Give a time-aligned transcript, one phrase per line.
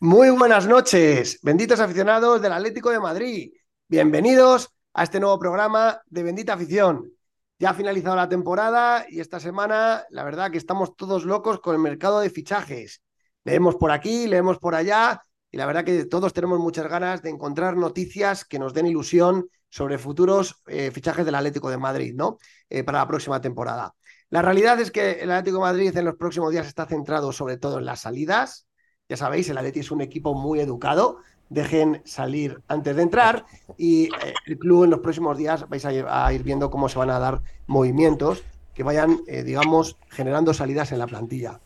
[0.00, 3.52] Muy buenas noches, benditos aficionados del Atlético de Madrid.
[3.88, 7.12] Bienvenidos a este nuevo programa de Bendita Afición.
[7.60, 11.76] Ya ha finalizado la temporada y esta semana la verdad que estamos todos locos con
[11.76, 13.02] el mercado de fichajes.
[13.44, 17.30] Leemos por aquí, leemos por allá y la verdad que todos tenemos muchas ganas de
[17.30, 22.38] encontrar noticias que nos den ilusión sobre futuros eh, fichajes del Atlético de Madrid, ¿no?
[22.68, 23.94] Eh, para la próxima temporada.
[24.28, 27.58] La realidad es que el Atlético de Madrid en los próximos días está centrado sobre
[27.58, 28.63] todo en las salidas,
[29.08, 31.18] ya sabéis, el Atleti es un equipo muy educado.
[31.50, 33.44] Dejen salir antes de entrar
[33.76, 37.10] y eh, el club en los próximos días vais a, ir viendo cómo se van
[37.10, 38.42] a dar movimientos
[38.72, 41.60] que vayan, eh, digamos, generando salidas en la plantilla.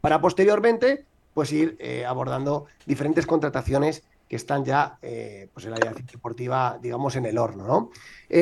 [0.00, 6.06] Para posteriormente, pues ir eh, abordando diferentes contrataciones que están ya pues en la dirección
[6.06, 7.90] deportiva, digamos, en el horno, ¿no?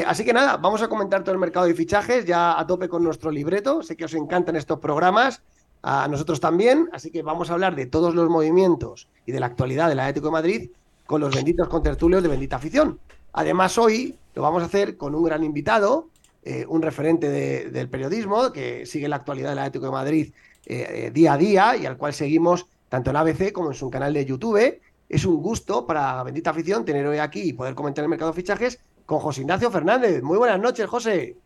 [0.04, 3.04] así que nada, vamos a comentar todo el mercado de fichajes, ya a tope con
[3.04, 3.84] nuestro libreto.
[3.84, 5.44] Sé que os encantan estos programas
[5.88, 9.46] a nosotros también, así que vamos a hablar de todos los movimientos y de la
[9.46, 10.70] actualidad del Atlético de Madrid
[11.06, 12.98] con los benditos contertulios de Bendita Afición.
[13.32, 16.08] Además, hoy lo vamos a hacer con un gran invitado,
[16.42, 17.30] eh, un referente
[17.70, 20.32] del periodismo que sigue la actualidad del Atlético de Madrid
[20.66, 23.88] eh, eh, día a día y al cual seguimos tanto en ABC como en su
[23.88, 24.80] canal de YouTube.
[25.08, 28.36] Es un gusto para Bendita Afición tener hoy aquí y poder comentar el mercado de
[28.36, 30.20] fichajes con José Ignacio Fernández.
[30.20, 31.36] Muy buenas noches, José.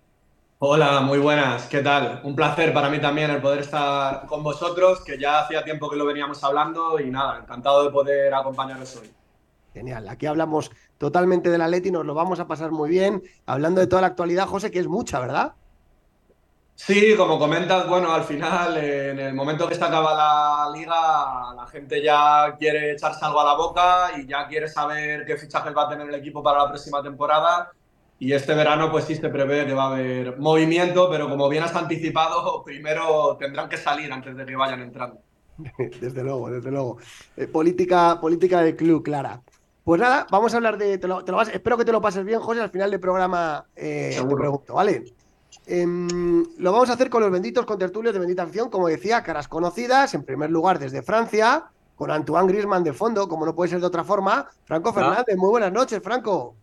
[0.62, 2.20] Hola, muy buenas, ¿qué tal?
[2.22, 5.96] Un placer para mí también el poder estar con vosotros, que ya hacía tiempo que
[5.96, 9.10] lo veníamos hablando y nada, encantado de poder acompañaros hoy.
[9.72, 13.80] Genial, aquí hablamos totalmente de la Leti, nos lo vamos a pasar muy bien, hablando
[13.80, 15.54] de toda la actualidad, José, que es mucha, ¿verdad?
[16.74, 21.66] Sí, como comentas, bueno, al final, en el momento que se acaba la liga, la
[21.72, 25.84] gente ya quiere echarse algo a la boca y ya quiere saber qué fichajes va
[25.84, 27.72] a tener el equipo para la próxima temporada
[28.20, 31.64] y este verano pues sí se prevé que va a haber movimiento, pero como bien
[31.64, 35.20] has anticipado, primero tendrán que salir antes de que vayan entrando.
[36.00, 36.96] Desde luego, desde luego.
[37.36, 39.42] Eh, política, política del club, clara.
[39.84, 41.00] Pues nada, vamos a hablar de.
[41.52, 42.60] espero que te lo pases bien, José.
[42.60, 45.04] Al final del programa eh, te pregunto, ¿vale?
[45.66, 49.48] Em, lo vamos a hacer con los benditos contertulios de Bendita Acción, como decía, caras
[49.48, 51.64] conocidas, en primer lugar desde Francia,
[51.96, 54.48] con Antoine Grisman de fondo, como no puede ser de otra forma.
[54.64, 56.54] Franco Fernández, muy buenas noches, Franco.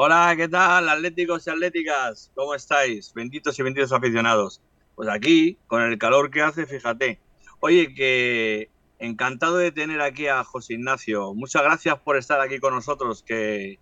[0.00, 2.30] Hola, ¿qué tal, atléticos y atléticas?
[2.36, 3.12] ¿Cómo estáis?
[3.14, 4.62] Benditos y benditos aficionados.
[4.94, 7.20] Pues aquí, con el calor que hace, fíjate.
[7.58, 11.34] Oye, que encantado de tener aquí a José Ignacio.
[11.34, 13.80] Muchas gracias por estar aquí con nosotros, que,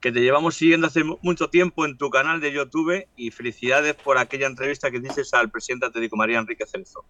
[0.00, 4.16] que te llevamos siguiendo hace mucho tiempo en tu canal de YouTube y felicidades por
[4.16, 7.04] aquella entrevista que dices al presidente Atlético María Enrique Celso.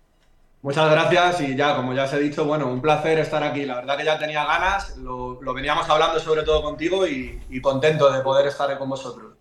[0.61, 3.65] Muchas gracias y ya, como ya os he dicho, bueno, un placer estar aquí.
[3.65, 8.21] La verdad que ya tenía ganas, lo, veníamos hablando sobre todo contigo y, contento de
[8.23, 9.35] poder estar con vosotros.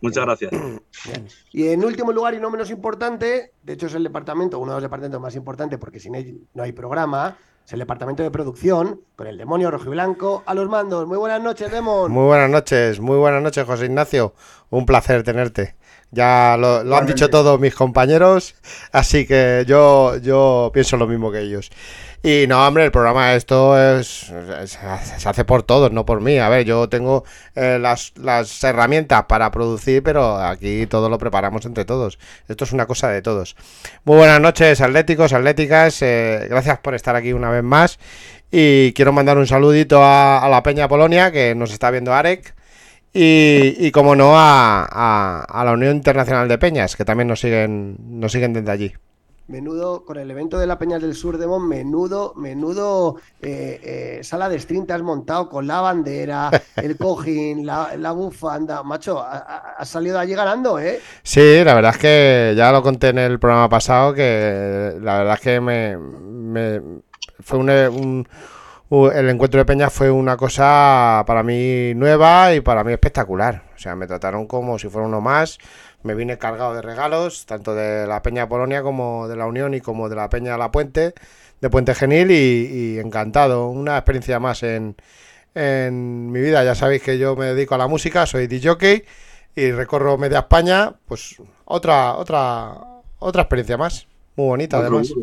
[0.00, 0.52] Muchas gracias.
[1.52, 4.76] Y en último lugar y no menos importante, de hecho es el departamento, uno de
[4.76, 9.00] los departamentos más importantes porque sin él no hay programa, es el departamento de producción
[9.14, 11.06] con el demonio rojo y blanco a los mandos.
[11.06, 12.10] Muy buenas noches, Demon.
[12.10, 14.34] Muy buenas noches, muy buenas noches, José Ignacio.
[14.70, 15.76] Un placer tenerte.
[16.14, 18.54] Ya lo, han dicho todos mis compañeros,
[18.92, 21.70] así que yo, yo pienso lo mismo que ellos.
[22.22, 24.30] Y no, hombre, el programa esto es,
[24.66, 26.38] se hace por todos, no por mí.
[26.38, 27.24] A ver, yo tengo
[27.56, 32.18] eh, las, las, herramientas para producir, pero aquí todo lo preparamos entre todos.
[32.46, 33.56] Esto es una cosa de todos.
[34.04, 36.00] Muy buenas noches, atléticos, atléticas.
[36.02, 37.98] Eh, gracias por estar aquí una vez más.
[38.52, 42.54] Y quiero mandar un saludito a, a la Peña Polonia, que nos está viendo Arek.
[43.14, 48.52] Y, como no, a, la Unión Internacional de Peñas, que también nos siguen, nos siguen
[48.52, 48.92] desde allí.
[49.48, 54.24] Menudo, con el evento de la Peñas del Sur de Mon, menudo, menudo eh, eh,
[54.24, 58.82] sala de stream has montado con la bandera, el cojín, la, bufanda.
[58.82, 61.00] Macho, has salido allí ganando, ¿eh?
[61.22, 65.34] Sí, la verdad es que ya lo conté en el programa pasado, que la verdad
[65.34, 66.80] es que me,
[67.40, 68.26] fue un
[68.92, 73.62] el encuentro de Peñas fue una cosa para mí nueva y para mí espectacular.
[73.74, 75.58] O sea, me trataron como si fuera uno más.
[76.02, 79.80] me vine cargado de regalos, tanto de la Peña Polonia como de la Unión y
[79.80, 81.14] como de la Peña La Puente,
[81.60, 83.68] de Puente Genil y, encantado.
[83.68, 84.96] Una experiencia más en,
[85.54, 86.62] en, mi vida.
[86.62, 89.06] Ya sabéis que yo me dedico a la música, soy DJ
[89.56, 92.74] y recorro media España, pues otra, otra,
[93.18, 94.06] otra experiencia más.
[94.36, 95.14] Muy bonita, además.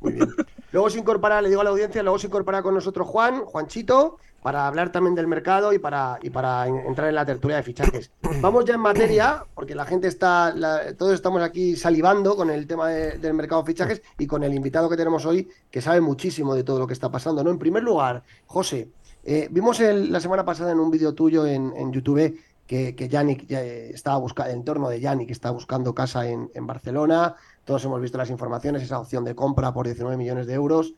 [0.00, 0.28] Muy bien.
[0.74, 4.18] Luego se incorpora, le digo a la audiencia, luego se incorpora con nosotros Juan, Juanchito,
[4.42, 8.10] para hablar también del mercado y para, entrar en la tertulia de fichajes.
[8.40, 10.52] Vamos ya en materia, porque la gente está,
[10.98, 14.90] todos estamos aquí salivando con el tema del mercado de fichajes y con el invitado
[14.90, 17.44] que tenemos hoy, que sabe muchísimo de todo lo que está pasando.
[17.44, 17.52] ¿no?
[17.52, 18.88] En primer lugar, José,
[19.22, 22.36] eh, vimos la semana pasada en un vídeo tuyo en, YouTube
[22.66, 27.84] que, Yannick estaba buscando, el entorno de Yannick está buscando casa en, en Barcelona, todos
[27.84, 30.94] hemos visto las informaciones, esa opción de compra por 19 millones de euros.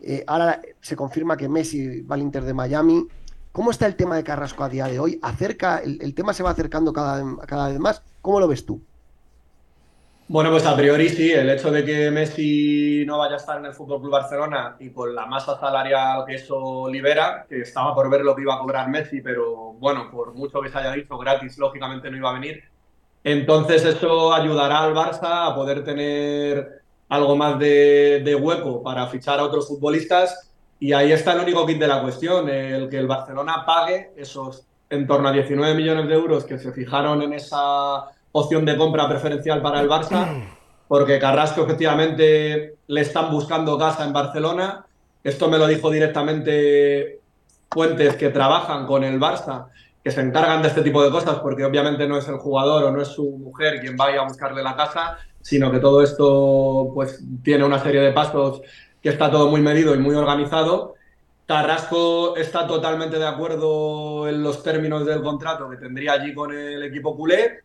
[0.00, 3.06] Eh, ahora se confirma que Messi va al Inter de Miami.
[3.52, 5.18] ¿Cómo está el tema de Carrasco a día de hoy?
[5.22, 8.02] ¿Acerca, el, tema se va acercando cada, vez más.
[8.20, 8.82] ¿Cómo lo ves tú?
[10.26, 13.66] Bueno, pues a priori sí, el hecho de que Messi no vaya a estar en
[13.66, 18.08] el Fútbol Club Barcelona y con la masa salarial que eso libera, que estaba por
[18.10, 21.16] ver lo que iba a cobrar Messi, pero bueno, por mucho que se haya dicho
[21.18, 22.73] gratis, lógicamente no iba a venir.
[23.24, 29.44] Entonces eso ayudará al Barça a poder tener algo más de, hueco para fichar a
[29.44, 33.64] otros futbolistas y ahí está el único kit de la cuestión, el que el Barcelona
[33.64, 38.66] pague esos en torno a 19 millones de euros que se fijaron en esa opción
[38.66, 40.46] de compra preferencial para el Barça,
[40.88, 44.84] porque Carrasco efectivamente le están buscando casa en Barcelona.
[45.22, 47.20] Esto me lo dijo directamente
[47.70, 49.68] fuentes que trabajan con el Barça
[50.04, 52.92] que se encargan de este tipo de cosas, porque obviamente no es el jugador o
[52.92, 57.24] no es su mujer quien vaya a buscarle la casa, sino que todo esto pues
[57.42, 58.60] tiene una serie de pasos
[59.02, 60.94] que está todo muy medido y muy organizado.
[61.46, 66.82] Carrasco está totalmente de acuerdo en los términos del contrato que tendría allí con el
[66.82, 67.60] equipo culé.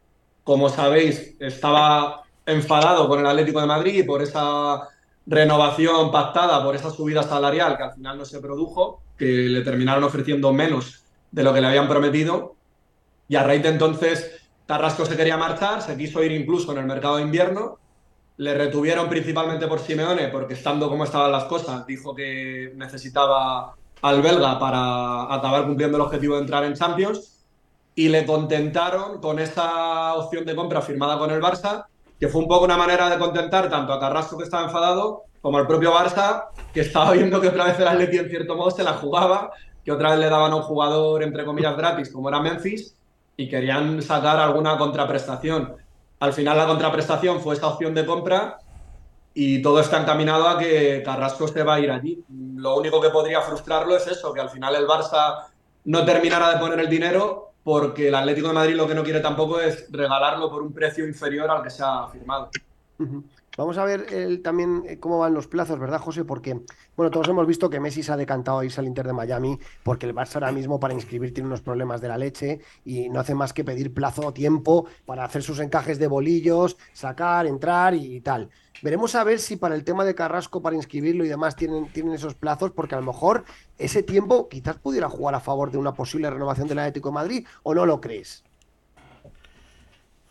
[0.46, 4.88] Como sabéis, estaba enfadado con el Atlético de Madrid por esa
[5.28, 10.06] renovación pactada, por esa subida salarial que al final no se produjo, que le terminaron
[10.06, 12.56] ofreciendo menos de lo que le habían prometido.
[13.28, 16.86] Y a raíz de entonces, Carrasco se quería marchar, se quiso ir incluso en el
[16.86, 17.78] mercado de invierno.
[18.38, 24.22] Le retuvieron principalmente por Simeone, porque estando como estaban las cosas, dijo que necesitaba al
[24.22, 27.46] belga para acabar cumpliendo el objetivo de entrar en Champions.
[27.96, 31.86] Y le contentaron con esa opción de compra firmada con el Barça,
[32.20, 35.58] que fue un poco una manera de contentar tanto a Carrasco, que estaba enfadado, como
[35.58, 38.84] al propio Barça, que estaba viendo que otra vez el Atleti en cierto modo se
[38.84, 39.52] la jugaba
[39.84, 42.96] que otra vez le daban a un jugador, entre comillas, gratis, como era Memphis,
[43.38, 45.76] y querían sacar alguna contraprestación.
[46.20, 48.60] Al final la contraprestación fue esta opción de compra
[49.34, 52.24] y todo está encaminado a que Carrasco se va a ir allí.
[52.56, 55.46] Lo único que podría frustrarlo es eso, que al final el Barça
[55.86, 59.22] no terminara de poner el dinero porque el Atlético de Madrid lo que no quiere
[59.22, 62.50] tampoco es regalarlo por un precio inferior al que se ha firmado.
[63.60, 66.24] Vamos a ver también eh, cómo van los plazos, ¿verdad, José?
[66.24, 66.62] Porque,
[66.96, 69.60] bueno, todos hemos visto que Messi se ha decantado a irse al Inter de Miami
[69.84, 73.20] porque el Barça ahora mismo para inscribir tiene unos problemas de la leche y no
[73.20, 77.96] hace más que pedir plazo o tiempo para hacer sus encajes de bolillos, sacar, entrar
[77.96, 78.50] y, tal.
[78.82, 82.14] Veremos a ver si para el tema de Carrasco, para inscribirlo y demás, tienen, tienen
[82.14, 83.44] esos plazos, porque a lo mejor
[83.78, 87.48] ese tiempo quizás pudiera jugar a favor de una posible renovación del Atlético de Madrid,
[87.64, 88.46] ¿o no lo crees?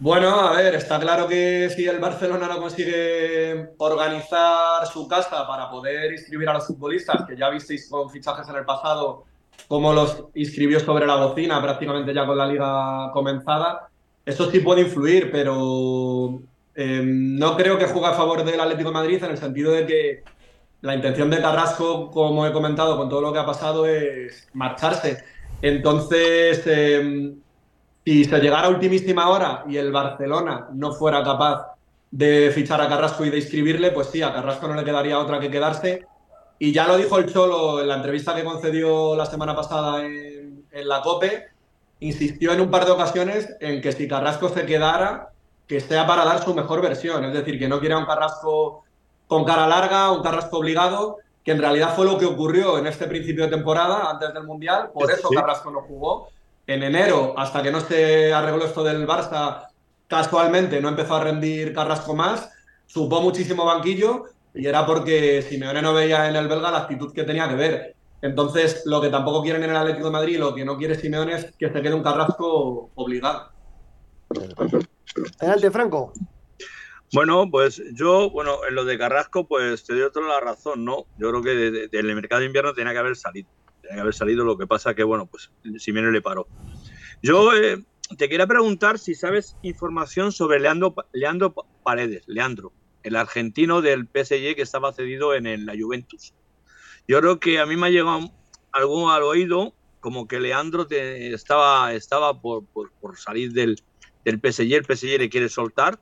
[0.00, 5.68] Bueno, a ver, está claro que si el Barcelona no consigue organizar su casa para
[5.68, 9.24] poder inscribir a los futbolistas, que ya visteis con fichajes en el pasado,
[9.66, 13.88] cómo los inscribió sobre la bocina prácticamente ya con la liga comenzada,
[14.24, 16.42] eso sí puede influir, pero
[16.76, 19.84] eh, no creo que juegue a favor del Atlético de Madrid en el sentido de
[19.84, 20.22] que
[20.80, 25.24] la intención de Carrasco, como he comentado con todo lo que ha pasado, es marcharse.
[25.60, 27.34] Entonces, eh,
[28.08, 31.74] si se llegara a ultimísima hora y el Barcelona no fuera capaz
[32.10, 35.38] de fichar a Carrasco y de inscribirle, pues sí, a Carrasco no le quedaría otra
[35.38, 36.06] que quedarse.
[36.58, 40.64] Y ya lo dijo el Cholo en la entrevista que concedió la semana pasada en,
[40.72, 41.48] la COPE,
[42.00, 45.28] insistió en un par de ocasiones en que si Carrasco se quedara,
[45.66, 47.22] que sea para dar su mejor versión.
[47.26, 48.84] Es decir, que no quiera un Carrasco
[49.26, 53.06] con cara larga, un Carrasco obligado, que en realidad fue lo que ocurrió en este
[53.06, 54.92] principio de temporada, antes del Mundial.
[54.94, 56.28] Por eso Carrasco no jugó
[56.68, 59.68] en enero, hasta que no se arregló esto del Barça,
[60.06, 62.52] casualmente no empezó a rendir Carrasco más,
[62.86, 67.24] supo muchísimo banquillo y era porque Simeone no veía en el belga la actitud que
[67.24, 67.96] tenía que ver.
[68.20, 71.34] Entonces, lo que tampoco quieren en el Atlético de Madrid, lo que no quiere Simeone
[71.34, 73.50] es que se quede un Carrasco obligado.
[75.40, 76.12] Adelante, Franco.
[77.14, 81.06] Bueno, pues yo, bueno, en lo de Carrasco, pues te doy toda la razón, ¿no?
[81.16, 83.48] Yo creo que del mercado de invierno tenía que haber salido
[83.88, 86.46] tenía que haber salido, lo que pasa que, bueno, pues Simeone le paró.
[87.22, 87.82] Yo, eh,
[88.16, 94.54] te quería preguntar si sabes información sobre Leandro, Leandro Paredes, Leandro, el argentino del PSG
[94.54, 96.34] que estaba cedido en la Juventus.
[97.06, 98.30] Yo creo que a mí me ha llegado
[98.72, 103.82] algo al oído como que Leandro te, estaba, estaba por, por, salir del,
[104.24, 105.98] del PSG, el PSG le quiere soltar.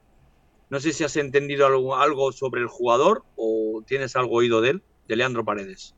[0.69, 4.71] No sé si has entendido algo, algo sobre el jugador o tienes algo oído de
[4.71, 5.95] él, de Leandro Paredes.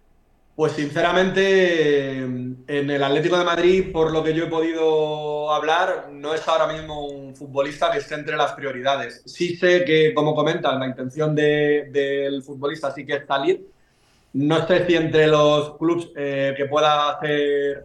[0.59, 6.35] Pues sinceramente, en el Atlético de Madrid, por lo que yo he podido hablar, no
[6.35, 9.23] es ahora mismo un futbolista que esté entre las prioridades.
[9.25, 13.69] Sí sé que, como comentas, la intención del futbolista sí que es salir.
[14.33, 17.85] No sé si entre los clubes eh, que pueda hacer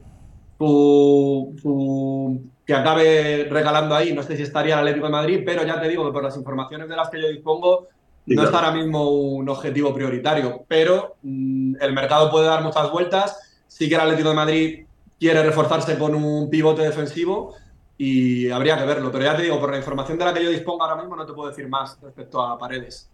[0.58, 5.80] su, que acabe regalando ahí, no sé si estaría el Atlético de Madrid, pero ya
[5.80, 7.90] te digo que por las informaciones de las que yo dispongo,
[8.26, 13.56] no es ahora mismo un objetivo prioritario, pero mm, el mercado puede dar muchas vueltas.
[13.68, 14.86] Sí que el Atlético de Madrid
[15.20, 17.56] quiere reforzarse con un pivote defensivo
[17.98, 19.12] y habría que verlo.
[19.12, 21.26] Pero ya te digo, por la información de la que yo dispongo ahora mismo, no
[21.26, 23.10] te puedo decir más respecto a Paredes.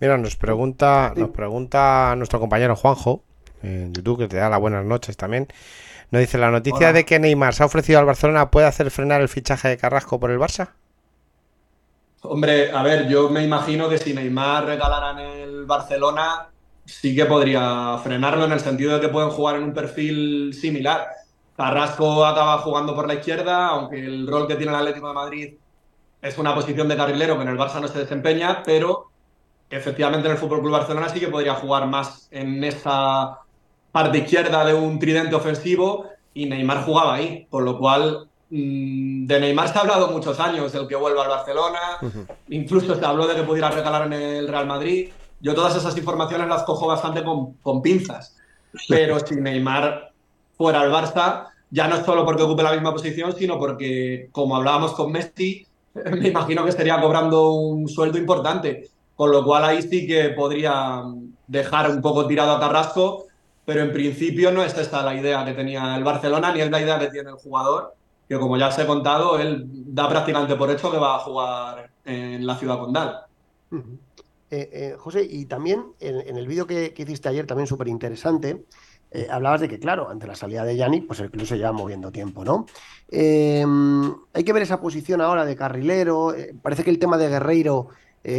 [0.00, 3.22] Mira, nos pregunta, nos pregunta nuestro compañero Juanjo
[3.62, 5.48] en YouTube, que te da las buenas noches también.
[6.10, 9.20] Nos dice, ¿la noticia de que Neymar se ha ofrecido al Barcelona puede hacer frenar
[9.20, 10.70] el fichaje de Carrasco por el Barça?
[12.26, 16.48] Hombre, a ver, yo me imagino que si Neymar regalara en el Barcelona,
[16.86, 21.06] sí que podría frenarlo en el sentido de que pueden jugar en un perfil similar.
[21.54, 25.54] Carrasco acaba jugando por la izquierda, aunque el rol que tiene el Atlético de Madrid
[26.22, 29.10] es una posición de carrilero que en el Barça no se desempeña, pero
[29.68, 33.40] efectivamente en el Fútbol Club Barcelona sí que podría jugar más en esa
[33.92, 39.68] parte izquierda de un tridente ofensivo y Neymar jugaba ahí, por lo cual de Neymar
[39.68, 41.98] se ha hablado muchos años, el que vuelva al Barcelona,
[42.50, 45.08] incluso se habló de que pudiera regalar en el Real Madrid.
[45.40, 48.36] Yo todas esas informaciones las cojo bastante con, pinzas,
[48.88, 50.12] pero si Neymar
[50.56, 54.54] fuera al Barça, ya no es solo porque ocupe la misma posición, sino porque, como
[54.54, 59.82] hablábamos con Messi, me imagino que estaría cobrando un sueldo importante, con lo cual ahí
[59.82, 61.02] sí que podría
[61.48, 63.26] dejar un poco tirado a Carrasco,
[63.64, 66.80] pero en principio no es esta la idea que tenía el Barcelona, ni es la
[66.80, 67.94] idea que tiene el jugador
[68.34, 71.90] que como ya os he contado, él da prácticamente por hecho que va a jugar
[72.04, 73.24] en la ciudad condal.
[74.50, 78.64] Eh, eh, José, y también en, el vídeo que, hiciste ayer, también súper interesante,
[79.10, 81.72] eh, hablabas de que, claro, ante la salida de Yannick, pues el club se lleva
[81.72, 82.66] moviendo tiempo, ¿no?
[83.12, 86.34] hay que ver esa posición ahora de carrilero.
[86.62, 87.88] parece que el tema de Guerreiro,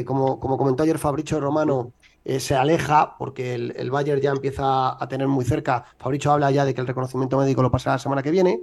[0.06, 1.94] como, comentó ayer Fabricio Romano,
[2.40, 5.86] se aleja porque el, el, Bayern ya empieza a tener muy cerca.
[5.98, 8.60] Fabricio habla ya de que el reconocimiento médico lo pasará la semana que viene.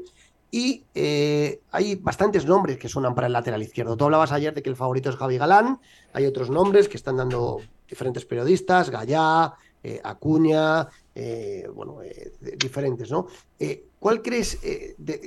[0.54, 3.96] Y eh, hay bastantes nombres que suenan para el lateral izquierdo.
[3.96, 5.80] Tú hablabas ayer de que el favorito es Javi Galán.
[6.12, 12.00] Hay otros nombres que están dando diferentes periodistas, Gallá, eh, Acuña, eh, bueno,
[12.58, 13.28] diferentes, ¿no?
[13.98, 14.60] ¿Cuál crees?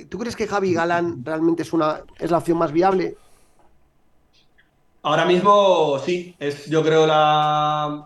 [0.08, 3.16] ¿Tú crees que Javi Galán realmente es, una, es la opción más viable?
[5.02, 7.04] Ahora mismo sí, es yo creo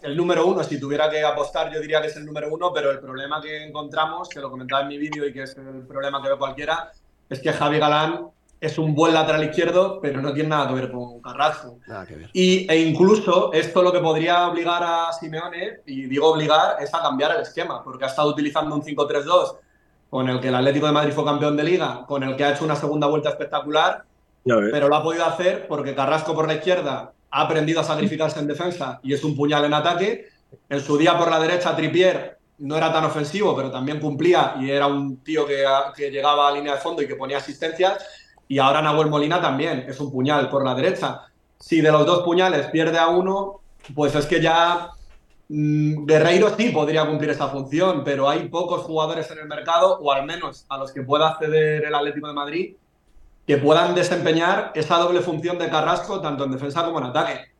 [0.03, 0.63] el número uno.
[0.63, 3.65] Si tuviera que apostar, yo diría que es el número uno, pero el problema que
[3.65, 6.93] encontramos, que lo comentaba en mi vídeo y que es el problema que ve cualquiera,
[7.31, 8.27] es que Javi Galán
[8.61, 11.79] es un buen lateral izquierdo, pero no tiene nada que ver con Carrasco.
[12.35, 17.01] Y, e incluso esto lo que podría obligar a Simeone, y digo obligar, es a
[17.01, 19.57] cambiar el esquema, porque ha estado utilizando un 5-3-2
[20.11, 22.53] con el que el Atlético de Madrid fue campeón de liga, con el que ha
[22.53, 24.05] hecho una segunda vuelta espectacular,
[24.45, 28.49] pero lo ha podido hacer porque Carrasco por la izquierda ha aprendido a sacrificarse en
[28.49, 30.29] defensa y es un puñal en ataque.
[30.69, 34.71] En su día por la derecha, Tripier no era tan ofensivo, pero también cumplía y
[34.71, 35.65] era un tío que,
[35.97, 38.05] que, llegaba a línea de fondo y que ponía asistencias.
[38.49, 41.23] Y ahora Nahuel Molina también es un puñal por la derecha.
[41.59, 43.61] Si de los dos puñales pierde a uno,
[43.95, 44.91] pues es que ya
[45.49, 50.13] mm, Guerreiro sí podría cumplir esa función, pero hay pocos jugadores en el mercado, o
[50.13, 52.75] al menos a los que pueda acceder el Atlético de Madrid,
[53.47, 57.51] que puedan desempeñar esa doble función de Carrasco, tanto en defensa como en ataque.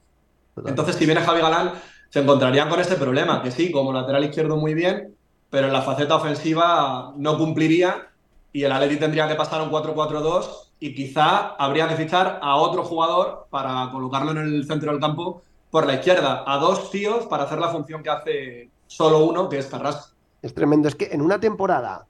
[0.67, 1.73] Entonces, si viene Javi Galán,
[2.11, 5.15] se encontrarían con ese problema, que sí, como lateral izquierdo muy bien,
[5.49, 8.09] pero en la faceta ofensiva no cumpliría
[8.53, 12.85] y el Atleti tendría que pasar un 4-4-2 y quizá habría que fichar a otro
[12.85, 17.45] jugador para colocarlo en el centro del campo por la izquierda, a dos tíos para
[17.45, 20.17] hacer la función que hace solo uno, que es Carrasco.
[20.43, 22.07] Es tremendo, es que en una temporada,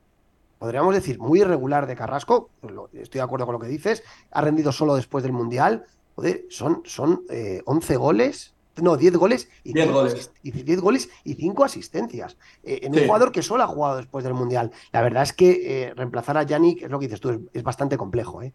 [0.59, 2.49] podríamos decir, muy irregular de Carrasco,
[2.95, 6.81] estoy de acuerdo con lo que dices, ha rendido solo después del Mundial, joder, son,
[6.87, 10.33] son 11 eh, goles, no, 10 goles y 10 goles.
[10.43, 12.37] Y 10 goles y 5 asistencias.
[12.63, 14.71] Eh, en un jugador que solo ha jugado después del Mundial.
[14.93, 17.97] La verdad es que eh, reemplazar a Yannick, es lo que dices tú, es, bastante
[17.97, 18.43] complejo.
[18.43, 18.53] ¿eh?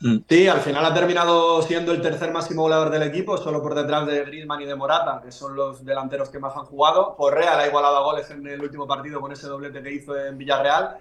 [0.00, 0.18] Mm.
[0.28, 4.06] Sí, al final ha terminado siendo el tercer máximo goleador del equipo, solo por detrás
[4.06, 7.16] de Griezmann y de Morata, que son los delanteros que más han jugado.
[7.30, 10.38] Real ha igualado a goles en el último partido con ese doblete que hizo en
[10.38, 10.98] Villarreal.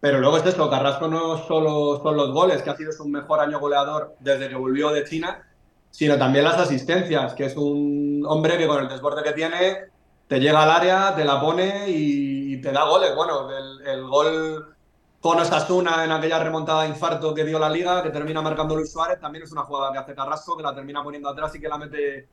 [0.00, 3.40] Pero luego es eso, Carrasco no solo son los goles, que ha sido su mejor
[3.40, 5.47] año goleador desde que volvió de China,
[5.90, 9.88] sino también las asistencias, que es un hombre que con el desborde que tiene
[10.28, 13.16] te llega al área, te la pone y te da goles.
[13.16, 14.76] Bueno, el, gol
[15.20, 18.92] con Osasuna en aquella remontada de infarto que dio la liga, que termina marcando Luis
[18.92, 21.68] Suárez, también es una jugada que hace Carrasco, que la termina poniendo atrás y que
[21.68, 22.28] la mete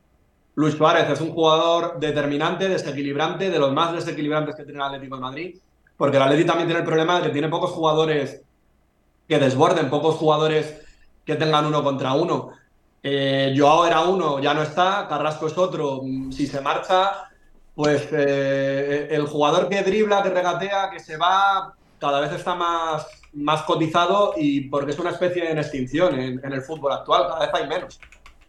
[0.56, 1.10] Luis Suárez.
[1.10, 5.58] Es un jugador determinante, desequilibrante, de los más desequilibrantes que tiene el Atlético de Madrid,
[5.96, 8.42] porque el Atlético también tiene el problema de que tiene pocos jugadores
[9.28, 10.82] que desborden, pocos jugadores
[11.24, 12.52] que tengan uno contra uno.
[13.08, 17.30] Eh, Joao era uno, ya no está, Carrasco es otro, si se marcha,
[17.76, 23.06] pues eh, el jugador que dribla, que regatea, que se va, cada vez está más,
[23.34, 27.50] más cotizado y porque es una especie en extinción en, el fútbol actual, cada vez
[27.54, 28.00] hay menos.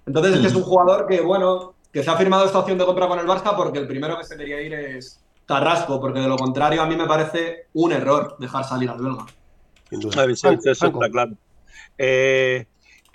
[0.06, 3.18] Entonces es un jugador que, bueno, que se ha firmado esta opción de compra con
[3.18, 6.80] el Barça porque el primero que se quería ir es Carrasco, porque de lo contrario
[6.80, 9.26] a mí me parece un error dejar salir al belga.
[9.90, 11.32] eso está claro.
[11.98, 12.66] Eh,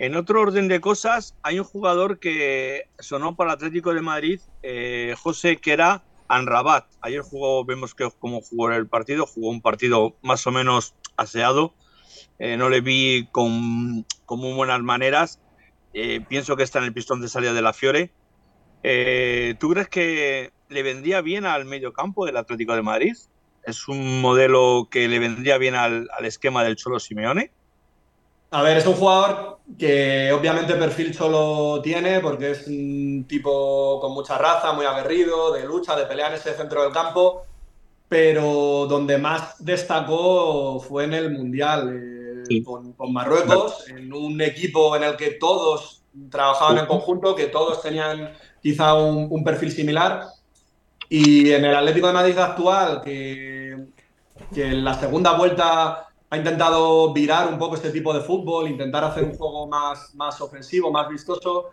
[0.02, 4.40] en otro orden de cosas, hay un jugador que sonó para el Atlético de Madrid,
[4.64, 6.86] eh, José, que era Anrabat.
[7.02, 11.74] Ayer jugó, vemos que cómo jugó el partido, jugó un partido más o menos aseado.
[12.40, 15.40] Eh, no le vi con, muy buenas maneras.
[15.94, 18.10] Eh, pienso que está en el pistón de salida de la Fiore.
[18.82, 23.16] Eh, ¿Tú crees que le vendría bien al medio campo del Atlético de Madrid?
[23.62, 27.52] ¿Es un modelo que le vendría bien al esquema del Cholo Simeone?
[28.52, 34.12] A ver, es un jugador que obviamente perfil solo tiene porque es un tipo con
[34.12, 37.46] mucha raza, muy aguerrido, de lucha, de pelea en ese centro del campo,
[38.10, 45.04] pero donde más destacó fue en el Mundial eh, con, Marruecos, en un equipo en
[45.04, 50.26] el que todos trabajaban en conjunto, que todos tenían quizá un, un perfil similar.
[51.08, 53.78] Y en el Atlético de Madrid actual, que,
[54.54, 59.04] que en la segunda vuelta ha intentado virar un poco este tipo de fútbol, intentar
[59.04, 61.72] hacer un juego más, más ofensivo, más vistoso,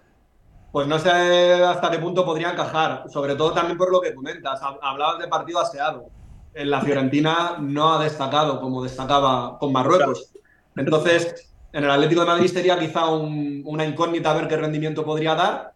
[0.70, 4.60] pues no sé hasta qué punto podría encajar, sobre todo también por lo que comentas,
[4.82, 6.08] hablabas de partido aseado.
[6.54, 10.34] En la Fiorentina no ha destacado como destacaba con Marruecos.
[10.76, 15.72] Entonces, en el Atlético de Madrid sería quizá una incógnita ver qué rendimiento podría dar.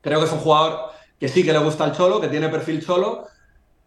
[0.00, 2.84] Creo que es un jugador que sí que le gusta el cholo, que tiene perfil
[2.84, 3.28] cholo,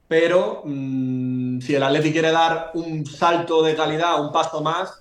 [0.08, 5.00] pero mm, si el Atleti quiere dar un salto de calidad, un paso más,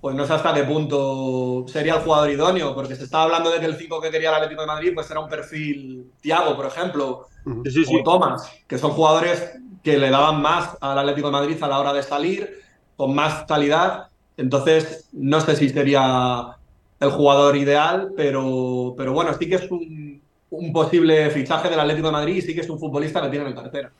[0.00, 3.60] pues no sé hasta qué punto sería el jugador idóneo, porque se estaba hablando de
[3.60, 6.66] que el 5 que quería el Atlético de Madrid pues era un perfil Tiago, por
[6.66, 11.68] ejemplo, o Thomas, que son jugadores que le daban más al Atlético de Madrid a
[11.68, 12.60] la hora de salir,
[12.96, 14.08] con más calidad.
[14.36, 16.56] Entonces, no sé si sería
[17.00, 20.20] el jugador ideal, pero, pero bueno, sí que es un,
[20.50, 23.48] un posible fichaje del Atlético de Madrid y sí que es un futbolista que tiene
[23.48, 23.90] en cartera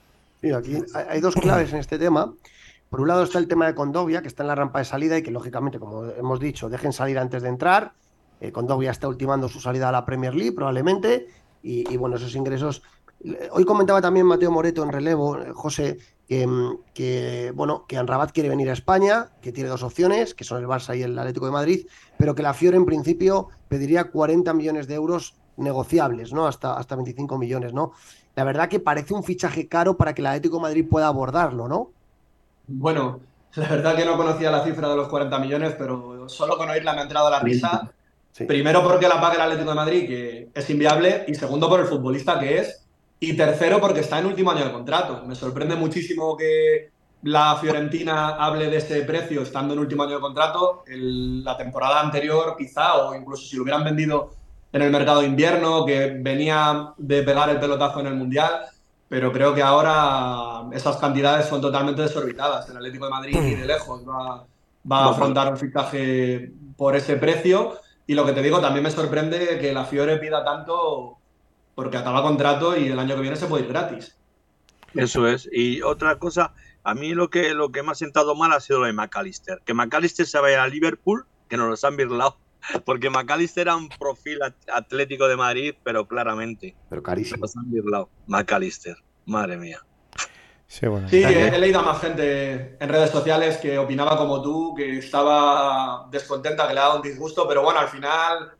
[0.55, 2.33] aquí hay dos claves en este tema.
[2.89, 5.17] Por un lado está el tema de Condovia, que está en la rampa de salida
[5.17, 7.93] y que, lógicamente, como hemos dicho, dejen salir antes de entrar.
[8.39, 11.27] Eh, Condovia está ultimando su salida a la Premier League, probablemente.
[11.63, 12.81] Y, bueno, esos ingresos.
[13.51, 15.97] Hoy comentaba también Mateo Moreto en relevo, eh, José,
[16.29, 16.47] que,
[16.93, 20.67] que, bueno, que Anrabat quiere venir a España, que tiene dos opciones, que son el
[20.67, 24.87] Barça y el Atlético de Madrid, pero que la Fiore en principio pediría 40 millones
[24.87, 26.47] de euros negociables, ¿no?
[26.47, 27.91] Hasta, hasta 25 millones, ¿no?
[28.37, 31.67] La verdad que parece un fichaje caro para que el Atlético de Madrid pueda abordarlo,
[31.67, 31.89] ¿no?
[32.67, 33.19] Bueno,
[33.55, 36.93] la verdad que no conocía la cifra de los 40 millones, pero solo con oírla
[36.93, 37.91] me ha entrado la risa.
[38.47, 41.87] Primero porque la paga el Atlético de Madrid, que es inviable, y segundo por el
[41.87, 42.85] futbolista que es,
[43.19, 45.23] y tercero porque está en último año de contrato.
[45.25, 46.91] Me sorprende muchísimo que
[47.23, 50.83] la Fiorentina hable de ese precio estando en último año de contrato.
[50.85, 54.29] la temporada anterior, quizá, o incluso si lo hubieran vendido
[54.77, 58.65] en el mercado de invierno, que venía de pegar el pelotazo en el Mundial,
[59.09, 62.69] pero creo que ahora esas cantidades son totalmente desorbitadas.
[62.69, 64.45] El Atlético de Madrid ni de lejos va,
[64.89, 67.79] a afrontar un fichaje por ese precio.
[68.05, 71.17] Y lo que te digo, también me sorprende que la Fiore pida tanto
[71.73, 74.15] porque acaba contrato y el año que viene se puede ir gratis.
[74.93, 75.49] Eso es.
[75.51, 78.79] Y otra cosa, a mí lo que, lo que me ha sentado mal ha sido
[78.79, 79.61] lo de McAllister.
[79.65, 82.37] Que McAllister se vaya a Liverpool, que nos los han virlado
[82.85, 84.39] porque McAllister era un profil
[84.73, 86.75] atlético de Madrid, pero claramente.
[86.89, 87.45] Pero carísimo.
[88.27, 89.79] McAllister, madre mía.
[90.67, 94.75] Sí, bueno, sí he, leído a más gente en redes sociales que opinaba como tú,
[94.75, 98.51] que estaba descontenta, que le daba un disgusto, pero bueno, al final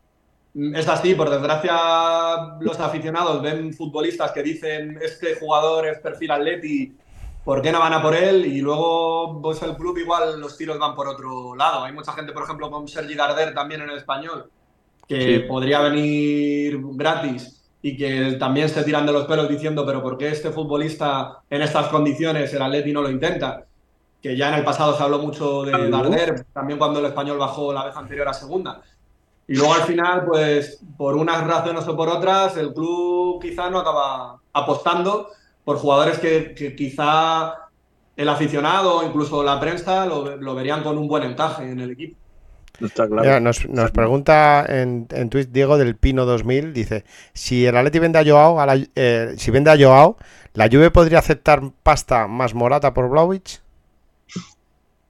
[0.73, 1.15] es así.
[1.15, 6.95] Por desgracia, los aficionados ven futbolistas que dicen este jugador es perfil atleti
[7.47, 8.45] ¿por qué no van a por él?
[8.45, 11.85] Y luego, pues el club igual los tiros van por otro lado.
[11.85, 14.51] Hay mucha gente, por ejemplo, con Sergi Darder también en el español,
[15.07, 20.17] que podría venir gratis y que también se tiran de los pelos diciendo, pero ¿por
[20.17, 23.63] qué este futbolista en estas condiciones el Atleti no lo intenta?
[24.21, 27.71] que ya en el pasado se habló mucho de Darder, también cuando el español bajó
[27.71, 28.81] la vez anterior a segunda.
[29.47, 33.79] Y luego al final, pues por unas razones o por otras, el club quizá no
[33.79, 35.29] acaba apostando
[35.67, 37.67] por jugadores que, que quizá
[38.15, 41.91] el aficionado o incluso la prensa lo, lo, verían con un buen encaje en el
[41.91, 42.15] equipo.
[42.79, 43.23] Está claro.
[43.23, 47.03] Mira, nos, nos, pregunta en, en Twitch Diego del Pino 2000, dice,
[47.33, 50.15] si el Atleti vende a Joao, a la, eh, si vende a Joao,
[50.53, 53.61] ¿la Juve podría aceptar pasta más Morata por Blaovic?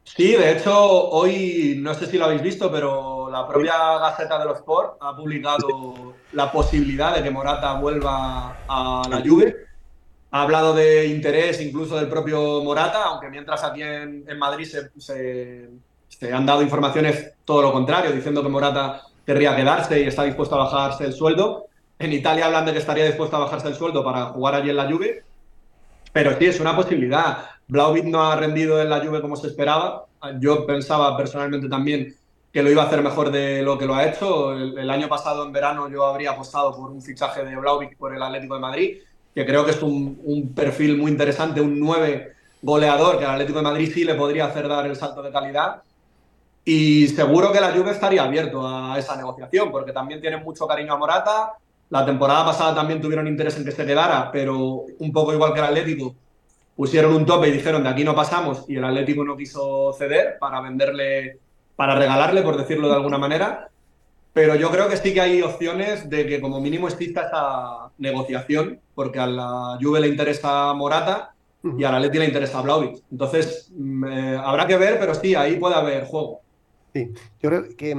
[0.06, 0.74] Sí, de hecho,
[1.10, 5.16] hoy, no sé si lo habéis visto, pero la propia Gaceta de los Sport ha
[5.16, 9.68] publicado la posibilidad de que Morata vuelva a la Juve.
[10.32, 14.90] Ha hablado de interés incluso del propio Morata, aunque mientras aquí en, en Madrid se,
[15.00, 15.70] se,
[16.10, 20.56] se, han dado informaciones todo lo contrario, diciendo que Morata querría quedarse y está dispuesto
[20.56, 21.68] a bajarse el sueldo.
[22.00, 24.78] En Italia hablan de que estaría dispuesto a bajarse el sueldo para jugar allí en
[24.78, 25.24] la Juve.
[26.14, 27.46] Pero sí, es una posibilidad.
[27.68, 30.06] Blauvit no ha rendido en la Juve como se esperaba.
[30.40, 32.16] Yo pensaba personalmente también
[32.52, 34.54] que lo iba a hacer mejor de lo que lo ha hecho.
[34.54, 38.16] El, el año pasado, en verano, yo habría apostado por un fichaje de Blauvit por
[38.16, 38.98] el Atlético de Madrid,
[39.38, 43.66] que creo que es un, perfil muy interesante, un 9 goleador, que al Atlético de
[43.66, 45.84] Madrid sí le podría hacer dar el salto de calidad.
[46.66, 50.94] Y seguro que la Juve estaría abierto a esa negociación, porque también tienen mucho cariño
[50.94, 51.52] a Morata.
[51.92, 55.60] La temporada pasada también tuvieron interés en que se quedara, pero un poco igual que
[55.60, 56.16] el Atlético,
[56.76, 60.40] pusieron un tope y dijeron de aquí no pasamos y el Atlético no quiso ceder
[60.40, 61.38] para venderle,
[61.76, 63.70] para regalarle, por decirlo de alguna manera.
[64.38, 68.80] Pero yo creo que sí que hay opciones de que como mínimo exista esa negociación,
[68.94, 73.02] porque a la Juve le interesa Morata y al Atleti le interesa Blaovic.
[73.12, 73.74] Entonces,
[74.08, 76.42] eh, habrá que ver, pero sí, ahí puede haber juego.
[76.94, 77.96] Sí, yo creo que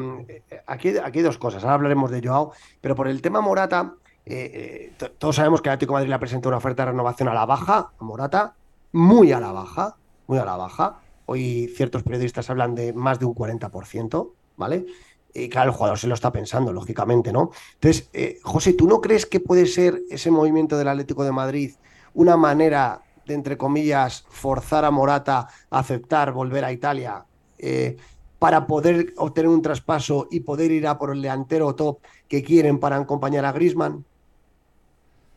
[0.64, 1.64] aquí, aquí hay dos cosas.
[1.64, 5.72] Ahora hablaremos de Joao, pero por el tema Morata, eh, eh, todos sabemos que el
[5.72, 8.54] Atlético Madrid le presentado una oferta de renovación a la baja, a Morata,
[8.92, 9.96] muy a la baja,
[10.28, 11.00] muy a la baja.
[11.26, 14.86] Hoy ciertos periodistas hablan de más de un 40%, ¿vale?
[15.34, 17.50] Y claro, el jugador se lo está pensando, lógicamente, ¿no?
[17.74, 21.72] Entonces, eh, José, ¿tú no crees que puede ser ese movimiento del Atlético de Madrid
[22.14, 27.24] una manera de, entre comillas, forzar a Morata a aceptar volver a Italia
[27.58, 27.96] eh,
[28.38, 32.78] para poder obtener un traspaso y poder ir a por el delantero top que quieren
[32.78, 34.04] para acompañar a Grisman?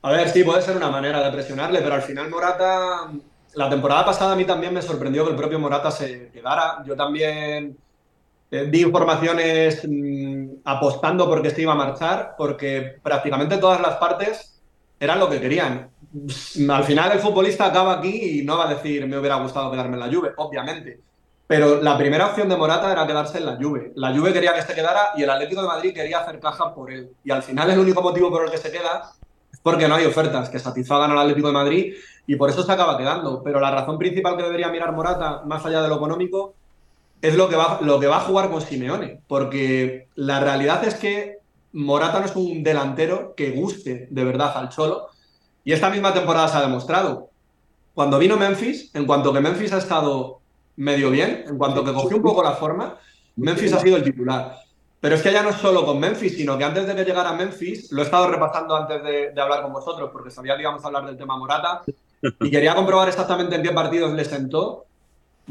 [0.03, 3.11] A ver, sí, puede ser una manera de presionarle, pero al final Morata
[3.53, 6.83] la temporada pasada a mí también me sorprendió que el propio Morata se quedara.
[6.85, 7.77] Yo también
[8.51, 14.61] eh, informaciones mmm, apostando porque se iba a marchar, porque prácticamente todas las partes
[14.99, 15.89] eran lo que querían.
[16.69, 19.95] Al final el futbolista acaba aquí y no va a decir me hubiera gustado quedarme
[19.95, 20.99] en la Juve, obviamente.
[21.47, 23.93] Pero la primera opción de Morata era quedarse en la Juve.
[23.95, 26.91] La Juve quería que se quedara y el Atlético de Madrid quería hacer caja por
[26.91, 27.09] él.
[27.23, 29.11] Y al final el único motivo por el que se queda
[29.51, 31.93] es porque no hay ofertas que satisfagan al Atlético de Madrid
[32.27, 33.41] y por eso se acaba quedando.
[33.43, 36.55] Pero la razón principal que debería mirar Morata, más allá de lo económico,
[37.21, 39.21] es lo que va, lo que va a jugar con Simeone.
[39.27, 41.37] Porque la realidad es que
[41.73, 45.07] Morata no es un delantero que guste de verdad al Cholo.
[45.63, 47.29] Y esta misma temporada se ha demostrado.
[47.93, 50.39] Cuando vino Memphis, en cuanto que Memphis ha estado
[50.77, 52.97] medio bien, en cuanto que cogió un poco la forma,
[53.35, 54.57] Memphis ha sido el titular.
[54.99, 57.33] Pero es que ya no es solo con Memphis, sino que antes de que llegara
[57.33, 60.83] Memphis, lo he estado repasando antes de, de hablar con vosotros, porque sabía que íbamos
[60.83, 61.81] a hablar del tema Morata,
[62.39, 64.85] y quería comprobar exactamente en qué partidos le sentó.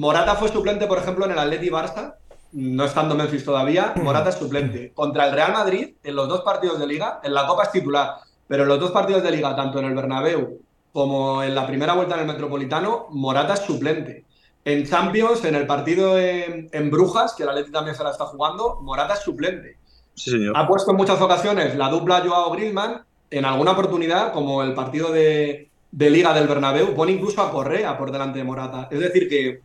[0.01, 2.15] Morata fue suplente, por ejemplo, en el Atleti Barça,
[2.53, 4.93] no estando Memphis todavía, Morata es suplente.
[4.95, 8.15] Contra el Real Madrid, en los dos partidos de liga, en la Copa es titular,
[8.49, 10.59] pero en los dos partidos de liga, tanto en el Bernabéu
[10.91, 14.25] como en la primera vuelta en el Metropolitano, Morata es suplente.
[14.65, 18.25] En Champions, en el partido en, en Brujas, que el Atleti también se la está
[18.25, 19.77] jugando, Morata es suplente.
[20.15, 20.57] Sí, señor.
[20.57, 25.13] Ha puesto en muchas ocasiones la dupla Joao Griezmann, en alguna oportunidad, como el partido
[25.13, 28.89] de, de Liga del Bernabéu, pone incluso a Correa por delante de Morata.
[28.91, 29.61] Es decir, que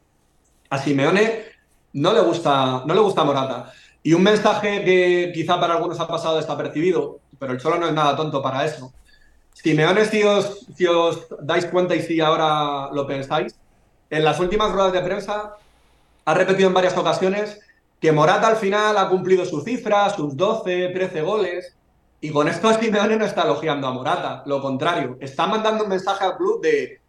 [0.70, 1.46] a Simeone
[1.94, 3.72] no le gusta, no le gusta Morata.
[4.04, 7.94] Y un mensaje que quizá para algunos ha pasado desapercibido, pero el Cholo no es
[7.94, 8.94] nada tonto para eso.
[9.54, 13.56] Simeone, si os, si os dais cuenta y si ahora lo pensáis,
[14.10, 15.56] en las últimas ruedas de prensa
[16.26, 17.60] ha repetido en varias ocasiones
[18.00, 21.76] que Morata al final ha cumplido su cifra, sus 12, 13 goles,
[22.22, 26.26] y con esto Simeone no está elogiando a Morata, lo contrario, está mandando un mensaje
[26.26, 27.02] al club de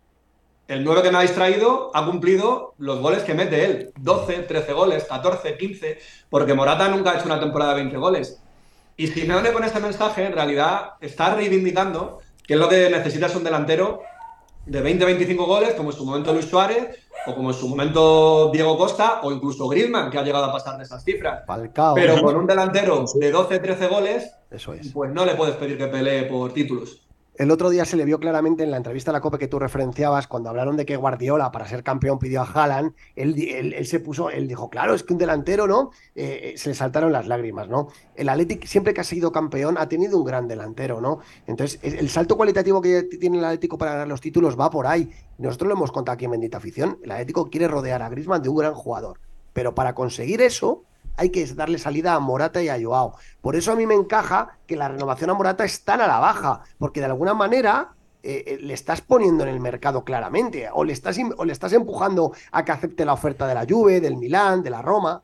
[0.69, 4.73] el 9 que me habéis traído ha cumplido los goles que mete él, 12, 13
[4.73, 5.99] goles, 14, 15,
[6.29, 8.41] porque Morata nunca ha hecho una temporada de 20 goles.
[8.97, 13.35] Y Simeone con este mensaje en realidad está reivindicando que es lo que necesita es
[13.35, 14.03] un delantero
[14.65, 18.77] de 20-25 goles, como en su momento Luis Suárez, o como en su momento Diego
[18.77, 21.43] Costa, o incluso Griezmann, que ha llegado a pasar de esas cifras.
[21.95, 24.93] Pero con un delantero de 12-13 goles, Eso es.
[24.93, 27.06] pues no le puedes pedir que pelee por títulos.
[27.39, 29.59] El otro día se le vio claramente en la entrevista a la COPE que tú
[29.59, 34.31] referenciabas, cuando hablaron de que Guardiola para ser campeón pidió a Haaland, él, se puso,
[34.31, 35.91] él dijo, claro, es que un delantero, ¿no?
[36.15, 37.89] Eh, se le saltaron las lágrimas, ¿no?
[38.15, 41.21] El Athletic siempre que ha sido campeón ha tenido un gran delantero, ¿no?
[41.47, 45.11] Entonces, el salto cualitativo que tiene el Atlético para ganar los títulos va por ahí.
[45.39, 48.49] Nosotros lo hemos contado aquí en Bendita Afición, el Atlético quiere rodear a Griezmann de
[48.49, 49.21] un gran jugador,
[49.53, 50.85] pero para conseguir eso
[51.17, 53.15] hay que darle salida a Morata y a Joao.
[53.41, 56.19] Por eso a mí me encaja que la renovación a Morata es tan a la
[56.19, 57.91] baja, porque de alguna manera
[58.23, 61.73] eh, eh, le estás poniendo en el mercado claramente, o le, estás, o le estás
[61.73, 65.23] empujando a que acepte la oferta de la Juve, del Milán, de la Roma.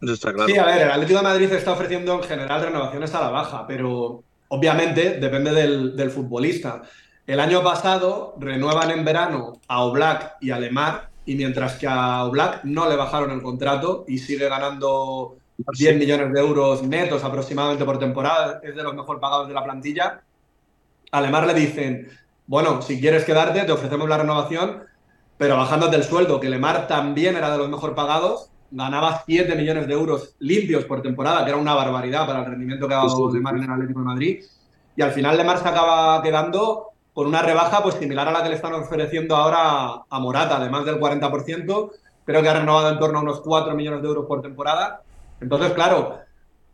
[0.00, 3.66] Sí, a ver, el Atlético de Madrid está ofreciendo en general renovaciones a la baja,
[3.68, 6.82] pero obviamente depende del, del futbolista.
[7.24, 12.24] El año pasado renuevan en verano a Oblak y a Lemar y mientras que a
[12.24, 17.84] Oblak no le bajaron el contrato y sigue ganando 10 millones de euros netos aproximadamente
[17.84, 20.22] por temporada, es de los mejor pagados de la plantilla,
[21.12, 22.08] a Lemar le dicen,
[22.46, 24.82] bueno, si quieres quedarte, te ofrecemos la renovación,
[25.36, 29.86] pero bajándote el sueldo, que Lemar también era de los mejor pagados, ganaba 7 millones
[29.86, 33.30] de euros limpios por temporada, que era una barbaridad para el rendimiento que ha dado
[33.32, 34.44] Lemar en el Atlético de Madrid.
[34.96, 38.48] Y al final Lemar se acaba quedando con una rebaja pues similar a la que
[38.48, 41.90] le están ofreciendo ahora a Morata, además del 40%,
[42.24, 45.02] creo que ha renovado en torno a unos 4 millones de euros por temporada.
[45.40, 46.18] Entonces, claro,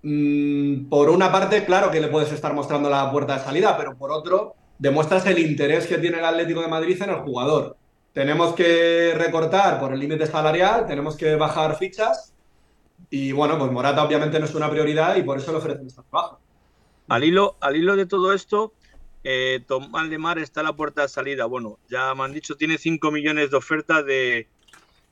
[0.03, 3.97] mm, por una parte, claro que le puedes estar mostrando la puerta de salida, pero
[3.97, 7.77] por otro, demuestras el interés que tiene el Atlético de Madrid en el jugador.
[8.13, 12.33] Tenemos que recortar por el límite salarial, tenemos que bajar fichas
[13.11, 16.03] y bueno, pues Morata obviamente no es una prioridad y por eso le ofrecen esta
[16.11, 16.39] baja.
[17.09, 18.73] Al hilo, al hilo de todo esto,
[19.31, 21.45] eh, Tomás Lemar está a la puerta de salida.
[21.45, 24.49] Bueno, ya me han dicho, tiene 5 millones de oferta de,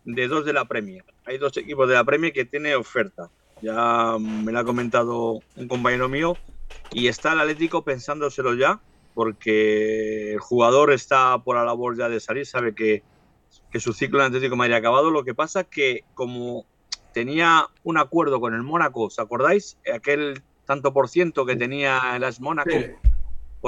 [0.07, 1.05] dos de la Premier.
[1.27, 3.29] Hay dos equipos de la Premier que tiene oferta.
[3.61, 6.35] Ya me lo ha comentado un compañero mío.
[6.93, 8.81] Y está el Atlético pensándoselo ya,
[9.13, 13.03] porque el jugador está por la labor ya de salir, sabe que,
[13.75, 15.11] su ciclo en Atlético me ha acabado.
[15.11, 16.65] Lo que pasa es que como
[17.13, 19.77] tenía un acuerdo con el Mónaco, ¿os acordáis?
[19.95, 22.71] Aquel tanto por ciento que tenía el AS Mónaco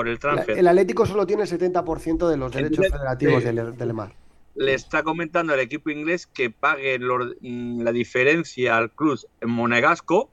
[0.07, 0.59] el transfer.
[0.59, 4.13] El Atlético solo tiene el 70% de los derechos federativos del, del Mar.
[4.55, 10.31] Le está comentando al equipo inglés que pague mm, la diferencia al club en Monegasco.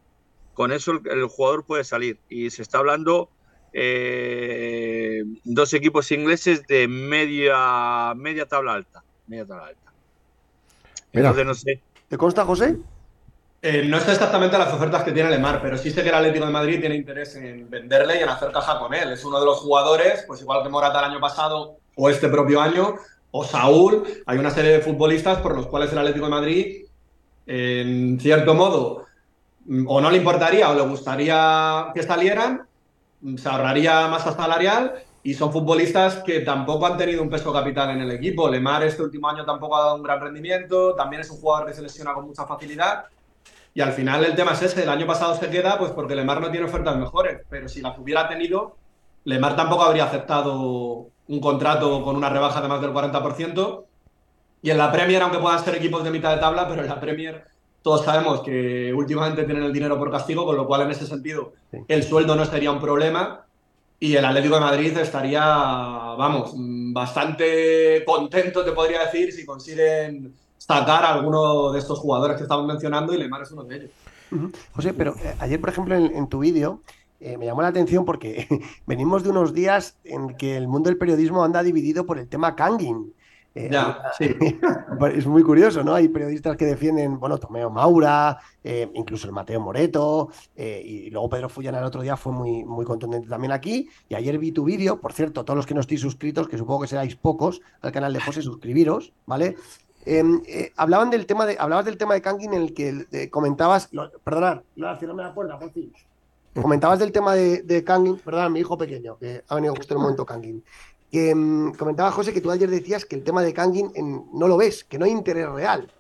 [0.54, 2.20] Con eso el, jugador puede salir.
[2.30, 3.30] Y se está hablando
[3.74, 9.04] eh, dos equipos ingleses de media, media tabla alta.
[9.28, 9.94] Media tabla alta.
[11.14, 11.82] Entonces, no sé.
[12.08, 12.78] ¿Te consta, José?
[13.68, 16.46] Eh, no sé exactamente las ofertas que tiene Lemar, pero sí sé que el Atlético
[16.46, 19.12] de Madrid tiene interés en venderle y en hacer caja con él.
[19.12, 22.62] Es uno de los jugadores, pues igual que Morata el año pasado o este propio
[22.62, 22.94] año,
[23.32, 26.86] o Saúl, hay una serie de futbolistas por los cuales el Atlético de Madrid,
[27.48, 29.08] en cierto modo,
[29.66, 32.68] mm, o no le importaría o le gustaría que salieran,
[33.22, 37.90] mm, se ahorraría masa salarial y son futbolistas que tampoco han tenido un peso capital
[37.90, 38.48] en el equipo.
[38.48, 41.74] Lemar este último año tampoco ha dado un gran rendimiento, también es un jugador que
[41.74, 43.06] se lesiona con mucha facilidad
[43.76, 46.40] y al final el tema es ese, el año pasado se queda pues porque Lemar
[46.40, 48.78] no tiene ofertas mejores, pero si las hubiera tenido,
[49.26, 53.84] Lemar tampoco habría aceptado un contrato con una rebaja de más del 40%.
[54.62, 57.02] Y en la Premier, aunque puedan ser equipos de mitad de tabla, pero en la
[57.02, 57.44] Premier
[57.82, 61.52] todos sabemos que últimamente tienen el dinero por castigo, con lo cual en ese sentido
[61.90, 63.46] el sueldo no sería un problema
[64.00, 70.34] y el Atlético de Madrid estaría, vamos, bastante contento, te podría decir, si consiguen
[70.66, 73.92] sacar a alguno de estos jugadores que estamos mencionando y Lemar es uno de ellos.
[74.74, 76.82] José, pero eh, ayer, por ejemplo, en, tu vídeo
[77.20, 78.48] eh, me llamó la atención porque
[78.88, 82.56] venimos de unos días en que el mundo del periodismo anda dividido por el tema
[82.56, 83.14] Kangin.
[83.54, 84.36] Eh, ya, sí.
[85.16, 85.94] es muy curioso, ¿no?
[85.94, 88.38] Hay periodistas que defienden, bueno, Tomeo Maura,
[88.96, 93.30] incluso el Mateo Moreto, y luego Pedro Fullana el otro día fue muy, muy contundente
[93.30, 93.88] también aquí.
[94.10, 96.82] Y ayer vi tu vídeo, por cierto, todos los que no estéis suscritos, que supongo
[96.82, 99.56] que seráis pocos, al canal de José, suscribiros, ¿vale?
[100.06, 103.90] Em, eh, hablaban del tema de, hablabas del tema de Kangin en el que comentabas,
[104.24, 105.92] perdonad, no, la puerta, por fin.
[106.54, 109.98] Comentabas del tema de, de Kangin, perdón, mi hijo pequeño, que ha venido justo en
[109.98, 110.64] el momento Kangin.
[111.12, 113.92] Que em, comentaba José que tú ayer decías que el tema de Kangin
[114.34, 115.92] no lo ves, que no hay interés real.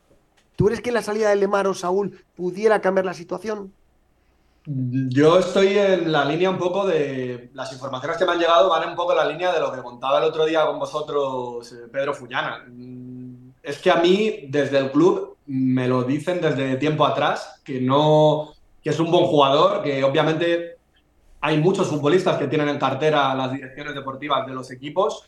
[0.55, 3.73] ¿Tú crees que la salida de Lemar o Saúl pudiera cambiar la situación?
[4.67, 7.51] Yo estoy en la línea un poco de.
[7.53, 9.81] Las informaciones que me han llegado van un poco en la línea de lo que
[9.81, 12.65] contaba el otro día con vosotros, eh, Pedro Fullana
[13.65, 18.53] es que a mí, desde el club, me lo dicen desde tiempo atrás, que no,
[18.83, 20.75] que es un buen jugador, que obviamente
[21.41, 25.23] hay muchos futbolistas que tienen en cartera las direcciones deportivas de los equipos,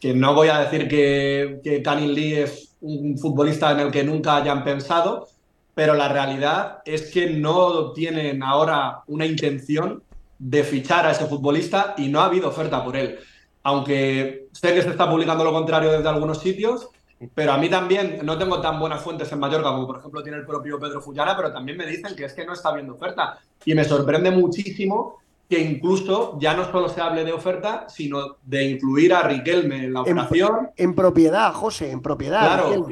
[0.00, 4.36] que no voy a decir que, que Lee es un futbolista en el que nunca
[4.36, 5.28] hayan pensado,
[5.74, 10.02] pero la realidad es que no tienen ahora una intención
[10.38, 13.18] de fichar a ese futbolista y no ha habido oferta por él.
[13.62, 16.88] Aunque sé que se está publicando lo contrario desde algunos sitios,
[17.34, 20.38] pero a mí también no tengo tan buenas fuentes en Mallorca como por ejemplo tiene
[20.38, 23.38] el propio Pedro Fullana, pero también me dicen que es que no está habiendo oferta.
[23.64, 28.64] Y me sorprende muchísimo que incluso ya no solo se hable de oferta, sino de
[28.64, 30.70] incluir a Riquelme en la operación.
[30.76, 32.40] En, propiedad, José, en propiedad.
[32.40, 32.86] Claro.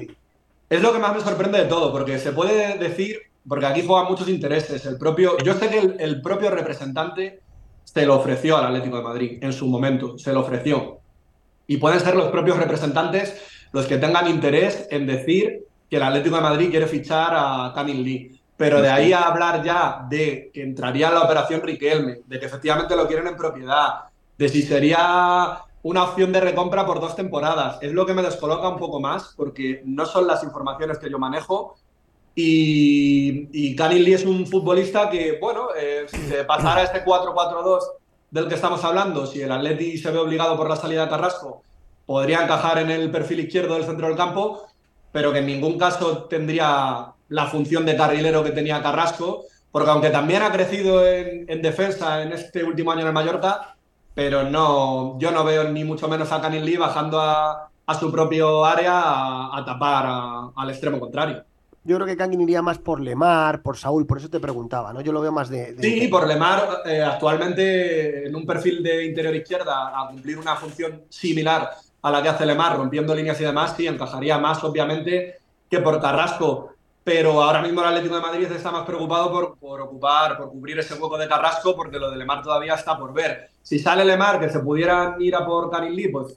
[0.69, 3.17] Es lo que más me sorprende de todo, porque se puede decir,
[3.49, 4.85] porque aquí juegan muchos intereses.
[4.85, 7.41] El propio, yo sé que el, el propio representante
[7.85, 10.99] se lo ofreció al Atlético de Madrid en su momento, se lo ofreció.
[11.67, 13.41] Y pueden ser los propios representantes
[13.73, 18.03] los que tengan interés en decir que el Atlético de Madrid quiere fichar a Canin
[18.03, 18.41] Lee.
[18.57, 22.47] Pero de ahí a hablar ya de que entraría en la operación Riquelme, de que
[22.47, 24.05] efectivamente lo quieren en propiedad,
[24.37, 28.69] de si sería una opción de recompra por dos temporadas, es lo que me descoloca
[28.69, 31.77] un poco más, porque no son las informaciones que yo manejo.
[32.35, 37.81] Y, y Lee es un futbolista que, bueno, eh, si se pasara este 4-4-2
[38.31, 41.63] del que estamos hablando, si el Atleti se ve obligado por la salida de Carrasco,
[42.09, 44.67] podría encajar en el perfil izquierdo del centro del campo,
[45.13, 50.09] pero que en ningún caso tendría la función de carrilero que tenía Carrasco, porque aunque
[50.09, 53.77] también ha crecido en, defensa en este último año en el Mallorca,
[54.15, 58.65] pero no, yo no veo ni mucho menos a Canil Lee bajando a, su propio
[58.65, 61.45] área a, tapar al extremo contrario.
[61.85, 65.03] Yo creo que Kangin iría más por Lemar, por Saúl, por eso te preguntaba, ¿no?
[65.03, 65.77] Yo lo veo más de.
[65.81, 71.03] Sí, por Lemar, eh, actualmente en un perfil de interior izquierda, a cumplir una función
[71.09, 71.71] similar
[72.09, 75.39] a la que hace Lemar, rompiendo líneas y demás, sí, encajaría más, obviamente,
[75.71, 76.71] que por Carrasco
[77.09, 80.93] pero ahora mismo el Atlético de Madrid está más preocupado por, ocupar, por cubrir ese
[80.93, 83.49] hueco de Carrasco, porque lo de Lemar todavía está por ver.
[83.63, 86.37] Si sale Lemar, que se pudieran ir a por Canilí, pues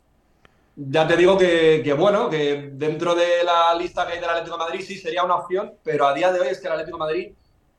[0.77, 4.63] ya te digo que, bueno, que dentro de la lista que hay del Atlético de
[4.63, 7.03] Madrid sí sería una opción, pero a día de hoy es que el Atlético de
[7.03, 7.31] Madrid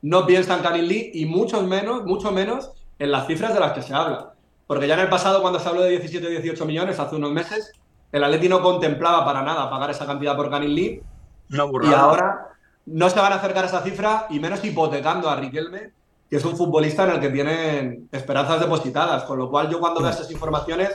[0.03, 3.81] no piensa en Canilí y mucho menos, mucho menos en las cifras de las que
[3.81, 4.33] se habla.
[4.67, 7.31] Porque ya en el pasado, cuando se habló de 17 o 18 millones, hace unos
[7.31, 7.73] meses,
[8.13, 11.01] el Atlético no contemplaba para nada pagar esa cantidad por Canilí.
[11.49, 12.49] No, y ahora
[12.85, 15.91] no se van a acercar a esa cifra y menos hipotecando a Riquelme,
[16.29, 19.23] que es un futbolista en el que tienen esperanzas depositadas.
[19.23, 20.91] Con lo cual, yo cuando veo esas informaciones,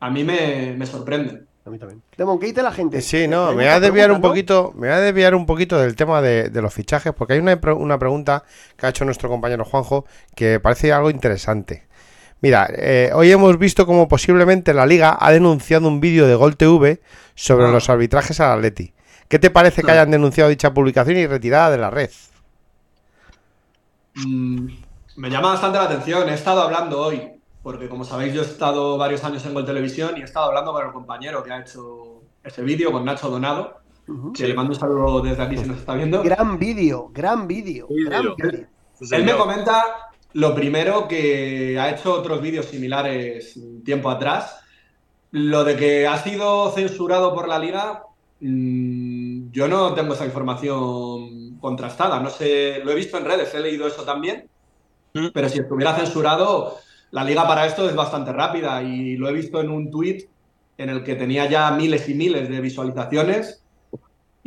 [0.00, 1.44] a mí me, me sorprende.
[1.66, 2.00] A mí también.
[2.16, 3.02] Demon, ¿qué dice la gente?
[3.02, 5.94] Sí, no, me voy a desviar un poquito, me voy a desviar un poquito del
[5.94, 8.44] tema de, los fichajes, porque hay una, una, pregunta
[8.76, 11.85] que ha hecho nuestro compañero Juanjo que parece algo interesante.
[12.46, 16.56] Mira, eh, hoy hemos visto como posiblemente la liga ha denunciado un vídeo de Gol
[16.56, 17.00] TV
[17.34, 17.70] sobre ah.
[17.72, 18.94] los arbitrajes al Atleti.
[19.26, 22.08] ¿Qué te parece que hayan denunciado dicha publicación y retirada de la red?
[24.14, 24.68] Mm,
[25.16, 26.28] me llama bastante la atención.
[26.28, 27.32] He estado hablando hoy,
[27.64, 30.72] porque como sabéis, yo he estado varios años en Gol Televisión y he estado hablando
[30.72, 33.80] con el compañero que ha hecho ese vídeo, con Nacho Donado.
[34.32, 36.22] Que le mando un saludo desde aquí si nos está viendo.
[36.22, 37.88] Gran vídeo, gran vídeo.
[37.90, 39.82] Él me comenta
[40.36, 44.60] lo primero que ha hecho otros vídeos similares tiempo atrás.
[45.32, 48.04] Lo de que ha sido censurado por la liga,
[48.40, 52.20] Mm, yo no tengo esa información contrastada.
[52.20, 54.48] No sé, lo he visto en redes, he leído eso también.
[55.14, 55.28] Mm.
[55.32, 56.78] Pero si estuviera censurado,
[57.10, 60.28] la liga para esto es bastante rápida y lo he visto en un tweet
[60.78, 63.62] en el que tenía ya miles y miles de visualizaciones.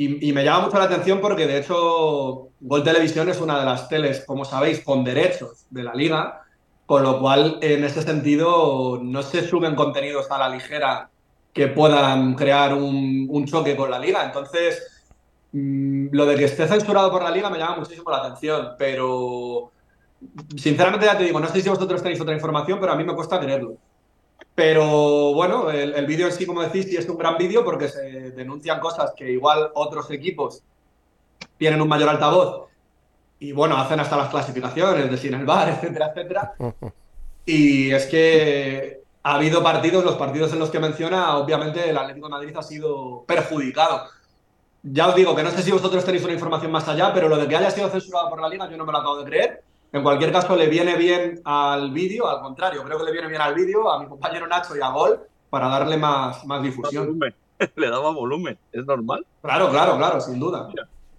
[0.02, 3.90] Y, me llama mucho la atención porque, de hecho, Gol Televisión es una de las
[3.90, 6.44] teles, como sabéis, con derechos de la liga.
[6.86, 11.10] Con lo cual, en ese sentido, no se suben contenidos a la ligera
[11.52, 14.24] que puedan crear un, choque con la liga.
[14.24, 15.04] Entonces,
[15.52, 19.70] mm, lo de que esté censurado por la liga me llama muchísimo la atención, pero
[20.56, 23.16] sinceramente ya te digo, no sé si vosotros tenéis otra información, pero a mí me
[23.16, 23.76] cuesta creerlo.
[24.60, 28.32] Pero bueno, el, vídeo en sí, como decís, sí es un gran vídeo porque se
[28.32, 30.64] denuncian cosas que igual otros equipos
[31.58, 32.68] tienen un mayor altavoz
[33.40, 36.56] y bueno, hacen hasta las clasificaciones de sin el bar, etcétera, etcétera.
[37.46, 42.28] Y es que ha habido partidos, los partidos en los que menciona, obviamente el Atlético
[42.28, 44.08] de Madrid ha sido perjudicado.
[44.84, 47.38] Ya os digo que no sé si vosotros tenéis una información más allá, pero lo
[47.38, 49.64] de que haya sido censurado por la liga yo no me lo acabo de creer.
[49.92, 53.42] En cualquier caso, le viene bien al vídeo, al contrario, creo que le viene bien
[53.42, 55.20] al vídeo, a mi compañero Nacho y a Gol,
[55.50, 57.20] para darle más, más difusión.
[57.76, 59.26] Le daba volumen, es normal.
[59.42, 60.70] Claro, claro, claro, sin duda.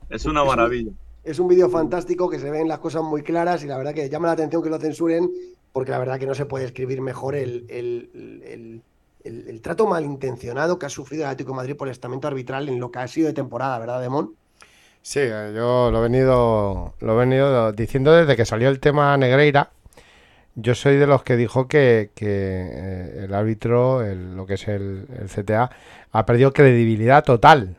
[0.09, 0.91] Es una maravilla.
[1.23, 4.09] Es un vídeo fantástico que se ven las cosas muy claras y la verdad que
[4.09, 5.31] llama la atención que lo censuren
[5.73, 10.89] porque la verdad que no se puede escribir mejor el, el, trato malintencionado que ha
[10.91, 13.35] sufrido el Atlético de Madrid por el estamento arbitral en lo que ha sido de
[13.35, 14.35] temporada, ¿verdad, Demón?
[15.03, 15.21] Sí,
[15.55, 19.71] yo lo he venido, lo he venido diciendo desde que salió el tema Negreira.
[20.57, 25.71] Yo soy de los que dijo que, eh, el árbitro, lo que es el, CTA,
[26.13, 27.77] ha perdido credibilidad total.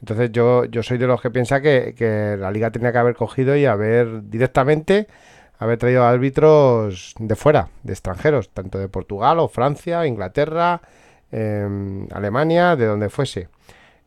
[0.00, 3.14] Entonces yo, yo soy de los que piensa que, que la liga tenía que haber
[3.14, 5.06] cogido y haber directamente
[5.62, 10.80] haber traído árbitros de fuera, de extranjeros, tanto de Portugal o Francia, Inglaterra,
[11.30, 13.48] em, Alemania, de donde fuese.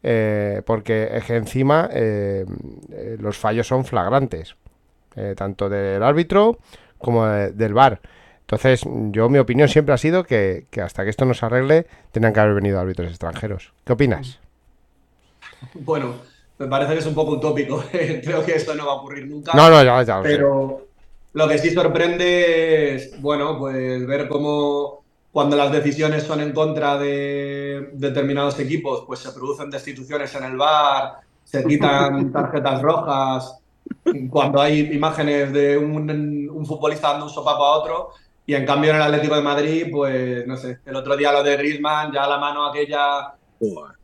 [0.08, 2.46] Eh, porque es que encima eh,
[2.92, 4.56] eh, los fallos son flagrantes,
[5.36, 6.60] tanto del árbitro
[7.00, 8.02] como del VAR.
[8.42, 11.88] Entonces, yo mi opinión siempre ha sido que, que hasta que esto no se arregle,
[12.12, 13.74] tenían que haber venido árbitros extranjeros.
[13.84, 14.40] ¿Qué opinas?
[15.74, 16.18] Bueno,
[16.60, 17.84] me parece que es un poco utópico.
[17.92, 19.54] Creo que esto no va a ocurrir nunca.
[19.56, 20.22] No, no, ya, ya.
[20.22, 20.86] Pero
[21.34, 25.05] lo que sí sorprende es, bueno, pues ver cómo
[25.36, 30.56] cuando las decisiones son en contra de determinados equipos, pues se producen destituciones en el
[30.56, 33.60] bar, se quitan tarjetas rojas,
[34.30, 38.10] cuando hay imágenes de un, un, futbolista dando un sopapo a otro,
[38.46, 41.44] y en cambio en el Atlético de Madrid, pues no sé, el otro día lo
[41.44, 43.34] de Griezmann, ya la mano aquella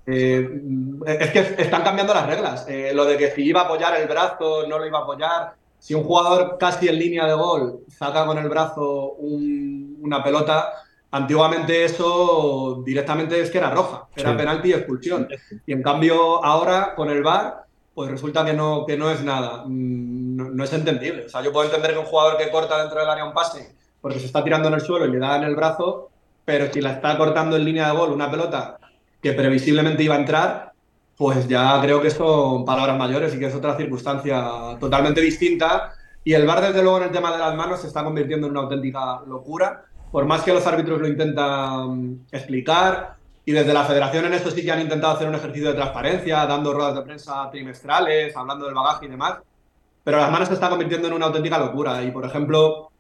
[0.07, 0.61] eh,
[1.05, 2.65] es que están cambiando las reglas.
[2.67, 5.53] Eh, lo de que si iba a apoyar el brazo, no lo iba a apoyar.
[5.79, 10.73] Si un jugador casi en línea de gol saca con el brazo una pelota,
[11.11, 15.27] antiguamente eso directamente es que era roja, era penalti y expulsión.
[15.65, 19.63] Y en cambio ahora con el VAR, pues resulta que no, que no es nada.
[19.65, 21.25] Mm, no, es entendible.
[21.25, 23.75] O sea, yo puedo entender que un jugador que corta dentro del área un pase
[23.99, 26.09] porque se está tirando en el suelo y le da en el brazo,
[26.43, 28.79] pero si la está cortando en línea de gol una pelota
[29.21, 30.71] que previsiblemente iba a entrar,
[31.15, 35.93] pues ya creo que son palabras mayores y que es otra circunstancia totalmente distinta.
[36.23, 38.51] Y el VAR, desde luego, en el tema de las manos se está convirtiendo en
[38.51, 39.85] una auténtica locura.
[40.11, 44.63] Por más que los árbitros lo intentan explicar, y desde la federación en esto sí
[44.63, 48.75] que han intentado hacer un ejercicio de transparencia, dando ruedas de prensa trimestrales, hablando del
[48.75, 49.39] bagaje y demás.
[50.03, 52.03] Pero las manos se está convirtiendo en una auténtica locura.
[52.03, 52.91] Y, por ejemplo,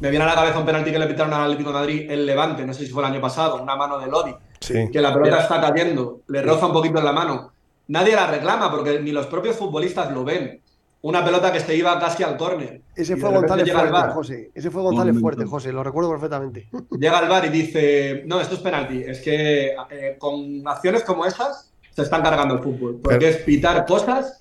[0.00, 2.24] me viene a la cabeza un penalti que le pitaron al Atlético de Madrid el
[2.24, 5.40] Levante, no sé si fue el año pasado, una mano de Lodi, que la pelota
[5.40, 7.52] está cayendo, le roza un poquito en la mano.
[7.88, 10.60] Nadie la reclama porque ni los propios futbolistas lo ven.
[11.02, 12.82] Una pelota que se iba casi al córner.
[12.94, 14.50] Ese fue González Fuerte, José.
[14.54, 16.68] Ese fue González Fuerte, José, lo recuerdo perfectamente.
[16.90, 19.02] Llega al bar y dice, no, esto es penalti.
[19.02, 23.00] Es que eh, con acciones como esas se están cargando el fútbol.
[23.02, 24.38] Porque es pitar cosas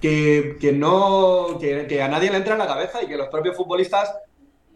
[0.00, 4.10] que, no, que a nadie le entra en la cabeza y que los propios futbolistas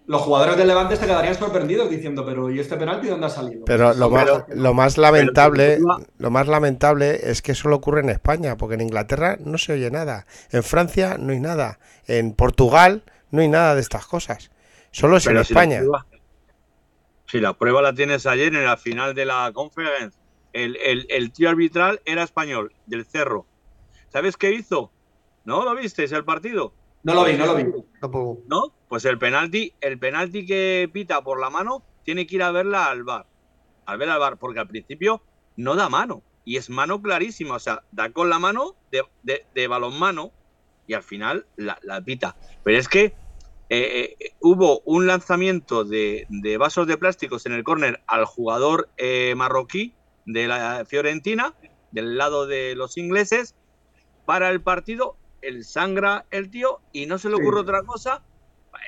[0.06, 3.64] los jugadores del Levante se quedarían sorprendidos diciendo, pero ¿y este penalti dónde ha salido?
[3.64, 5.78] Pero lo, más, lo más lamentable,
[6.18, 9.90] lo más lamentable es que solo ocurre en España, porque en Inglaterra no se oye
[9.90, 14.50] nada, en Francia no hay nada, en Portugal no hay nada de estas cosas.
[14.90, 15.82] Solo es en España.
[17.26, 20.18] si la prueba la tienes ayer en la final de la conference,
[20.52, 20.76] el,
[21.08, 23.46] el tío arbitral era español, del Cerro.
[24.12, 24.92] ¿Sabes qué hizo?
[25.44, 26.72] ¿No lo visteis el partido?
[27.04, 27.64] No lo vi, no lo vi.
[28.46, 28.72] ¿No?
[28.94, 32.86] Pues el penalti, el penalti que pita por la mano tiene que ir a verla
[32.86, 33.26] al bar.
[33.86, 35.20] Al ver al bar, porque al principio
[35.56, 36.22] no da mano.
[36.44, 37.56] Y es mano clarísima.
[37.56, 39.02] O sea, da con la mano de,
[39.52, 40.30] de, balonmano
[40.86, 42.36] y al final la, pita.
[42.62, 43.16] Pero es que
[43.68, 49.34] eh, eh, hubo un lanzamiento de, vasos de plásticos en el córner al jugador eh,
[49.36, 49.92] marroquí
[50.24, 51.52] de la Fiorentina,
[51.90, 53.56] del lado de los ingleses,
[54.24, 58.22] para el partido el sangra el tío y no se le ocurre otra cosa,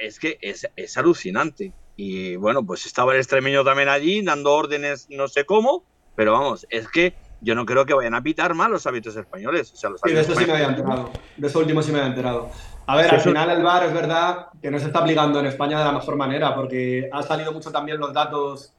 [0.00, 1.72] es que es, alucinante.
[1.96, 5.84] Y bueno, pues estaba el extremeño también allí dando órdenes, no sé cómo,
[6.14, 9.72] pero vamos, es que yo no creo que vayan a pitar mal los hábitos españoles.
[9.72, 11.10] O sea, los sí, de eso sí me había enterado.
[11.36, 12.50] De eso último sí me había enterado.
[12.86, 15.78] A ver, al final el VAR es verdad que no se está aplicando en España
[15.78, 18.72] de la mejor manera, porque ha salido mucho también los datos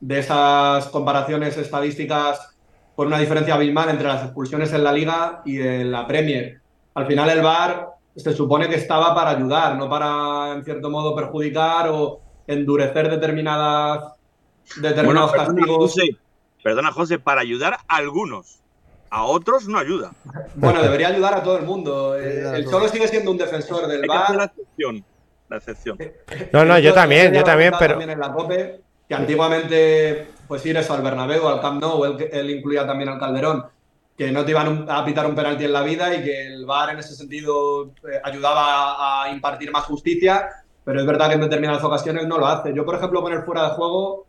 [0.00, 2.54] de esas comparaciones estadísticas
[2.94, 6.60] por una diferencia abismal entre las expulsiones en la Liga y en la Premier
[6.98, 11.14] al final el VAR se supone que estaba para ayudar, no para, en cierto modo,
[11.14, 14.12] perjudicar o endurecer determinadas,
[14.76, 15.94] determinados castigos.
[16.62, 18.58] perdona, José, para ayudar a algunos.
[19.10, 20.12] A otros no ayuda.
[20.54, 22.14] Bueno, debería ayudar a todo el mundo.
[22.14, 24.36] El, solo sigue siendo un defensor del VAR.
[24.36, 25.04] La excepción.
[25.48, 25.98] La excepción.
[26.52, 27.94] No, no, yo también, yo también, pero.
[27.94, 32.28] También en la COPE, que antiguamente, pues ir eso al Bernabéu, al Camp Nou, él,
[32.30, 33.64] él incluía también al Calderón
[34.18, 36.90] que no te iban a pitar un penalti en la vida y que el VAR
[36.90, 40.48] en ese sentido eh, ayudaba a, impartir más justicia,
[40.82, 42.74] pero es verdad que en determinadas ocasiones no lo hace.
[42.74, 44.26] Yo, por ejemplo, con el fuera de juego,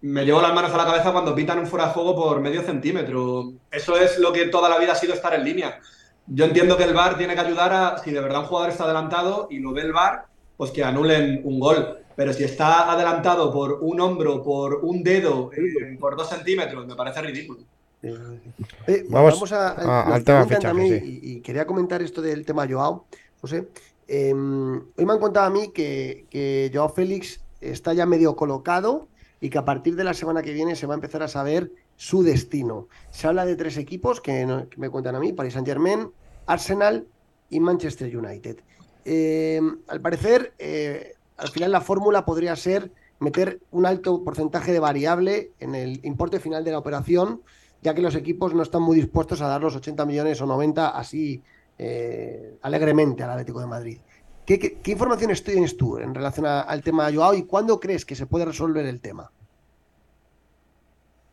[0.00, 2.62] me llevo las manos a la cabeza cuando pitan un fuera de juego por medio
[2.62, 3.52] centímetro.
[3.70, 5.78] Eso es lo que toda la vida ha sido estar en línea.
[6.26, 8.84] Yo entiendo que el VAR tiene que ayudar a, si de verdad un jugador está
[8.84, 10.24] adelantado y lo ve el VAR,
[10.56, 11.98] pues que anulen un gol.
[12.16, 16.96] Pero si está adelantado por un hombro, por un dedo, eh, por dos centímetros, me
[16.96, 17.60] parece ridículo.
[18.02, 23.06] Eh, vamos, a, al tema fichaje, y, quería comentar esto del tema Joao,
[23.40, 23.68] José.
[24.06, 29.08] Em, hoy me han contado a mí que, que Joao Félix está ya medio colocado
[29.40, 31.72] y que a partir de la semana que viene se va a empezar a saber
[31.96, 32.88] su destino.
[33.10, 36.10] Se habla de tres equipos que, me cuentan a mí, Paris Saint Germain,
[36.46, 37.06] Arsenal
[37.50, 38.58] y Manchester United.
[39.04, 42.90] eh, al parecer, eh, al final la fórmula podría ser
[43.20, 47.42] meter un alto porcentaje de variable en el importe final de la operación,
[47.82, 50.88] ya que los equipos no están muy dispuestos a dar los 80 millones o 90
[50.88, 51.42] así
[51.78, 53.98] eh, alegremente al Atlético de Madrid.
[54.44, 58.04] ¿Qué, qué, qué informaciones tienes tú en relación al tema de Joao y cuándo crees
[58.04, 59.30] que se puede resolver el tema?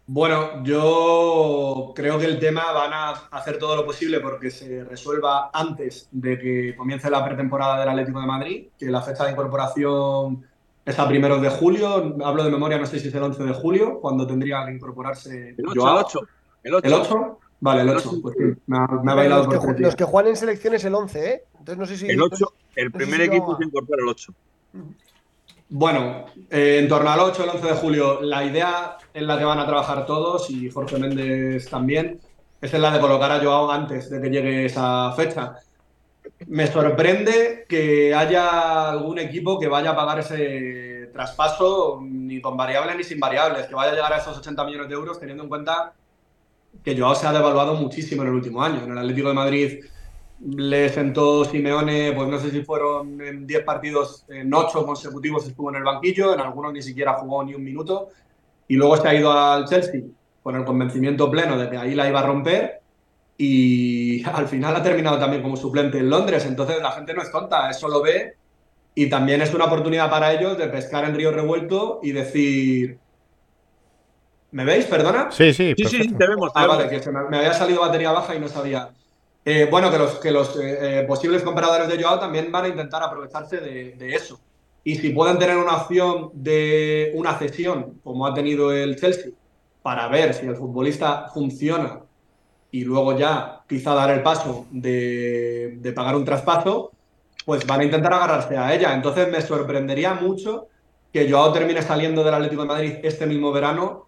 [0.08, 5.50] Bueno, yo creo que el tema van a hacer todo lo posible porque se resuelva
[5.52, 10.46] antes de que comience la pretemporada del Atlético de Madrid, que la fecha de incorporación
[10.86, 12.16] es a primeros de julio.
[12.24, 15.56] Hablo de memoria, no sé si es el 11 de julio, cuando tendría que incorporarse
[15.58, 15.98] El 8, Joao.
[15.98, 16.20] el 8.
[16.64, 16.88] El 8.
[16.88, 17.40] ¿El 8?
[17.60, 18.10] Vale, el El 8.
[18.10, 18.22] ocho.
[18.22, 20.38] Pues sí, me ha, me ha bailado los, que, por tres los que juegan en
[20.38, 21.44] selección es el 11, ¿eh?
[21.60, 22.08] Entonces no sé si...
[22.08, 24.34] El 8, el no sé primer si equipo se incorpora el 8.
[25.70, 29.46] Bueno, eh, en torno al 8, el 11 de julio, la idea en la que
[29.46, 32.20] van a trabajar todos y Jorge Méndez también
[32.62, 35.56] es en la de colocar a Joao antes de que llegue esa fecha.
[36.48, 42.96] Me sorprende que haya algún equipo que vaya a pagar ese traspaso ni con variables
[42.98, 45.50] ni sin variables, que vaya a llegar a esos 80 millones de euros teniendo en
[45.50, 45.94] cuenta
[46.84, 48.84] que Joao se ha devaluado muchísimo en el último año.
[48.84, 49.80] En el Atlético de Madrid
[50.46, 55.70] le sentó Simeone, pues no sé si fueron en 10 partidos, en 8 consecutivos estuvo
[55.70, 58.10] en el banquillo, en algunos ni siquiera jugó ni un minuto,
[58.68, 60.02] y luego se ha ido al Chelsea
[60.44, 62.82] con el convencimiento pleno de que ahí la iba a romper,
[63.38, 67.32] y al final ha terminado también como suplente en Londres, entonces la gente no es
[67.32, 68.38] tonta, eso lo ve,
[68.96, 73.02] y también es una oportunidad para ellos de pescar en río revuelto y decir...
[74.52, 74.86] ¿Me veis?
[74.86, 75.30] ¿Perdona?
[75.32, 76.54] Sí, sí, Sí, sí, te vemos.
[76.54, 76.78] te Ah, vemos.
[76.78, 78.90] vale, que se me, me había salido batería baja y no sabía.
[79.44, 82.68] Eh, bueno, que los, que los eh, eh, posibles compradores de Joao también van a
[82.70, 84.42] intentar aprovecharse de, de eso.
[84.84, 89.32] Y si pueden tener una opción de una cesión, como ha tenido el Chelsea,
[89.82, 92.02] para ver si el futbolista funciona
[92.76, 96.92] y luego ya quizá dar el paso de, de pagar un traspaso,
[97.46, 98.94] pues van a intentar agarrarse a ella.
[98.94, 100.68] Entonces me sorprendería mucho
[101.14, 104.08] que Joao termine saliendo del Atlético de Madrid este mismo verano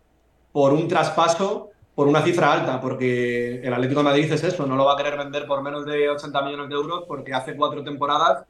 [0.51, 4.75] por un traspaso por una cifra alta, porque el Atlético de Madrid es eso, no
[4.75, 7.85] lo va a querer vender por menos de 80 millones de euros porque hace cuatro
[7.85, 8.43] temporadas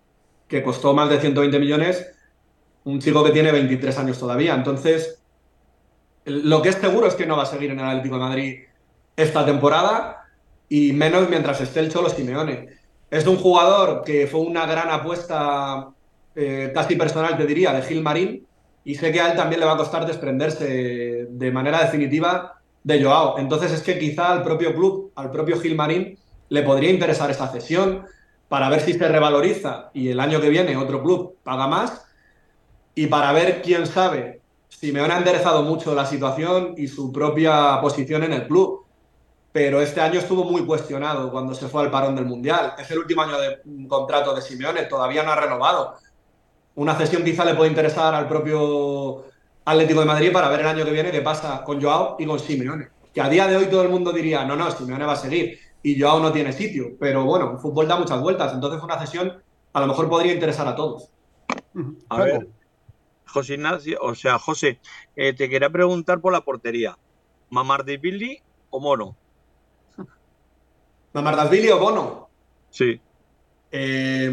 [0.47, 2.11] que costó más de 120 millones
[2.85, 4.55] un chico que tiene 23 años todavía.
[4.55, 5.21] Entonces,
[6.25, 8.66] lo que es seguro es que no va a seguir en el Atlético de Madrid
[9.17, 10.25] esta temporada
[10.69, 12.69] y menos mientras esté el Cholo Simeone.
[13.11, 15.89] Es un jugador que fue una gran apuesta
[16.35, 18.47] eh, casi personal, te diría, de Gil Marín
[18.85, 23.03] y sé que a él también le va a costar desprenderse de manera definitiva de
[23.03, 23.37] Joao.
[23.37, 28.05] Entonces es que quizá al propio club, al propio Gilmarín, le podría interesar esta cesión
[28.47, 32.05] para ver si se revaloriza y el año que viene otro club paga más
[32.95, 38.23] y para ver, quién sabe, Simeone ha enderezado mucho la situación y su propia posición
[38.23, 38.85] en el club.
[39.57, 42.75] Pero este año estuvo muy cuestionado cuando se fue al parón del Mundial.
[42.77, 45.95] Es el último año de contrato de Simeone, todavía no ha renovado.
[46.75, 49.25] Una cesión quizá le puede interesar al propio
[49.65, 52.39] Atlético de Madrid para ver el año que viene qué pasa con Joao y con
[52.39, 52.89] Simeone.
[53.11, 55.57] Que a día de hoy todo el mundo diría, no, no, Simeone va a seguir
[55.81, 56.89] y Joao no tiene sitio.
[56.99, 59.41] Pero bueno, el fútbol da muchas vueltas, entonces una cesión
[59.73, 61.09] a lo mejor podría interesar a todos.
[62.09, 62.47] A ver,
[63.25, 64.79] José Ignacio, o sea, José,
[65.15, 66.95] eh, te quería preguntar por la portería.
[67.49, 68.39] ¿Mamardipilli
[68.69, 69.15] o Mono?
[71.13, 72.05] ¿Mamardashvili o Bono?
[72.69, 73.01] Sí.
[73.71, 74.29] Eh,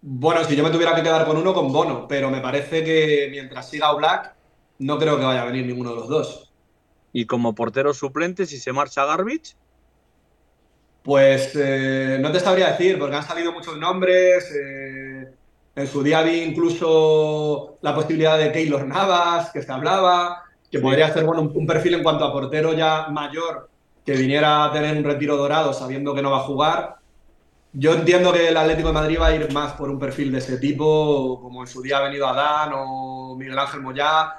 [0.00, 3.28] bueno, si yo me tuviera que quedar con uno, con Bono, pero me parece que
[3.30, 4.36] mientras siga Black,
[4.78, 6.54] no creo que vaya a venir ninguno de los dos.
[7.12, 9.56] Y como portero suplente, si se marcha Garbage,
[11.02, 14.50] Pues eh, no te sabría decir, porque han salido muchos nombres.
[14.54, 15.34] eh,
[15.74, 21.12] en su día vi incluso la posibilidad de Keylor Navas, que se hablaba, que podría
[21.12, 23.70] ser bueno, un, un perfil en cuanto a portero ya mayor,
[24.08, 26.96] que viniera a tener un retiro dorado sabiendo que no va a jugar.
[27.74, 30.38] Yo entiendo que el Atlético de Madrid va a ir más por un perfil de
[30.38, 34.36] ese tipo, como en su día ha venido Adán o Miguel Ángel Moyá,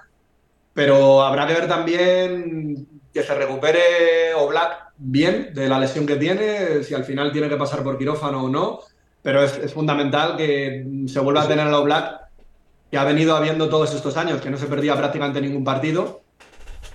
[0.74, 6.82] pero habrá que ver también que se recupere Oblak bien de la lesión que tiene,
[6.82, 8.80] si al final tiene que pasar por quirófano o no,
[9.22, 12.22] pero es, es fundamental que se vuelva a tener a Oblak
[12.90, 16.22] que ha venido habiendo todos estos años, que no se perdía prácticamente ningún partido,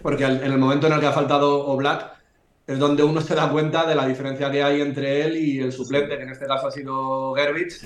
[0.02, 2.14] porque en el momento en el que ha faltado Oblak
[2.66, 5.72] es donde uno se da cuenta de la diferencia que hay entre él y el
[5.72, 7.80] suplente, que en este caso ha sido Gerbich,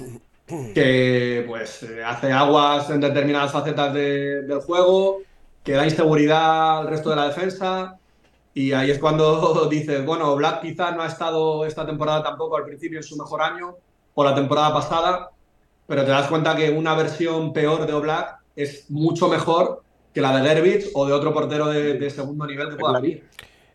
[0.74, 5.20] que pues eh, hace aguas en determinadas facetas de- del juego,
[5.62, 7.96] que da inseguridad al resto de la defensa.
[8.54, 12.64] Y ahí es cuando dices, bueno, Black quizás no ha estado esta temporada tampoco al
[12.64, 13.74] principio en su mejor año,
[14.14, 15.30] o la temporada pasada,
[15.86, 19.82] pero te das cuenta que una versión peor de Oblak es mucho mejor
[20.14, 23.24] que la de Gerbich o de otro portero de, de segundo nivel que pueda venir.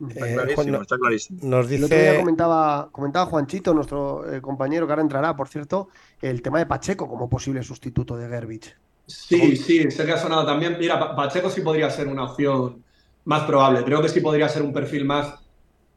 [0.09, 1.39] Está Eh, clarísimo, Juan, está clarísimo.
[1.43, 2.19] Nos El otro día dice.
[2.21, 5.89] comentaba, comentaba Juanchito, nuestro eh, compañero que ahora entrará, por cierto,
[6.21, 8.75] el tema de Pacheco como posible sustituto de Gerbich.
[9.05, 10.77] Sí, sí, sé que ha sonado también.
[10.79, 12.83] Mira, Pa- Pacheco sí podría ser una opción
[13.25, 13.83] más probable.
[13.83, 15.33] Creo que sí podría ser un perfil más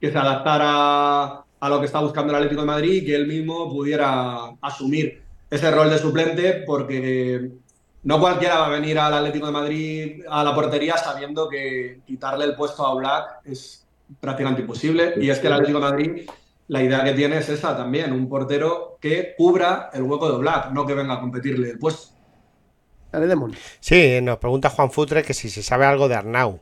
[0.00, 3.26] que se adaptara a lo que está buscando el Atlético de Madrid y que él
[3.26, 7.50] mismo pudiera asumir ese rol de suplente, porque
[8.02, 12.44] no cualquiera va a venir al Atlético de Madrid a la portería sabiendo que quitarle
[12.44, 13.85] el puesto a Black es
[14.20, 15.14] prácticamente imposible.
[15.16, 16.30] Y es que el Atlético de Madrid,
[16.68, 20.70] la idea que tiene es esa también, un portero que cubra el hueco de Black,
[20.72, 22.14] no que venga a competirle el puesto.
[23.12, 23.54] Dale, Demon.
[23.80, 26.60] Sí, nos pregunta Juan Futre que si se sabe algo de Arnau.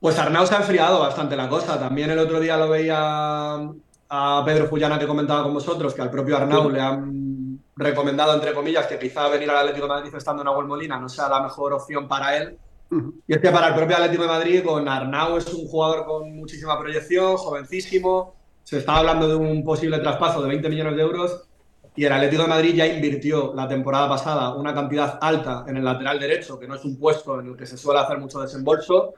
[0.00, 1.78] Pues Arnau se ha enfriado bastante la cosa.
[1.78, 3.56] También el otro día lo veía
[4.08, 8.52] a Pedro Fullana que comentaba con vosotros que al propio Arnau le han recomendado, entre
[8.52, 11.40] comillas, que quizá venir al Atlético de Madrid estando en Abuel Molina no sea la
[11.40, 12.58] mejor opción para él.
[13.26, 16.36] Y es que para el propio Atlético de Madrid, con Arnau es un jugador con
[16.36, 18.34] muchísima proyección, jovencísimo.
[18.64, 21.48] Se estaba hablando de un posible traspaso de 20 millones de euros.
[21.94, 25.84] Y el Atlético de Madrid ya invirtió la temporada pasada una cantidad alta en el
[25.84, 29.14] lateral derecho, que no es un puesto en el que se suele hacer mucho desembolso.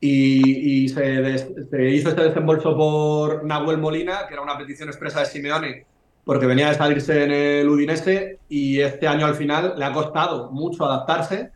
[0.00, 5.86] Y, se hizo este desembolso por Nahuel Molina, que era una petición expresa de Simeone,
[6.22, 8.40] porque venía de salirse en el Udinese.
[8.48, 11.55] Y este año al final le ha costado mucho adaptarse.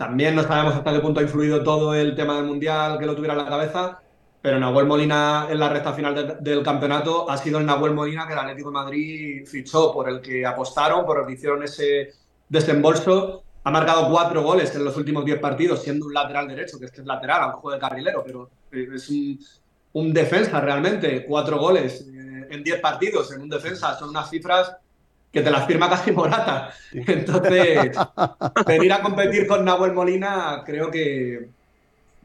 [0.00, 3.14] También no sabemos hasta qué punto ha influido todo el tema del Mundial que lo
[3.14, 4.00] tuviera en la cabeza,
[4.40, 8.26] pero Nahuel Molina en la recta final de- del campeonato ha sido el Nahuel Molina
[8.26, 12.14] que el Atlético de Madrid fichó, por el que apostaron, por el que hicieron ese
[12.48, 13.42] desembolso.
[13.62, 17.02] Ha marcado cuatro goles en los últimos diez partidos, siendo un lateral derecho, que este
[17.02, 19.38] es lateral, aunque juegue de carrilero, pero eh, es un,
[19.92, 21.26] un defensa realmente.
[21.26, 24.74] Cuatro goles eh, en diez partidos en un defensa son unas cifras
[25.32, 26.72] que te las firma casi Morata.
[26.92, 27.96] Entonces,
[28.66, 31.48] venir a competir con Nahuel Molina, creo que,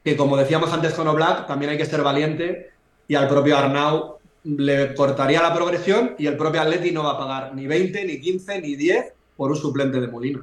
[0.04, 2.72] que, como decíamos antes con Oblak, también hay que ser valiente
[3.08, 7.18] y al propio Arnau le cortaría la progresión y el propio Atleti no va a
[7.18, 10.42] pagar ni 20, ni 15, ni 10 por un suplente de Molina.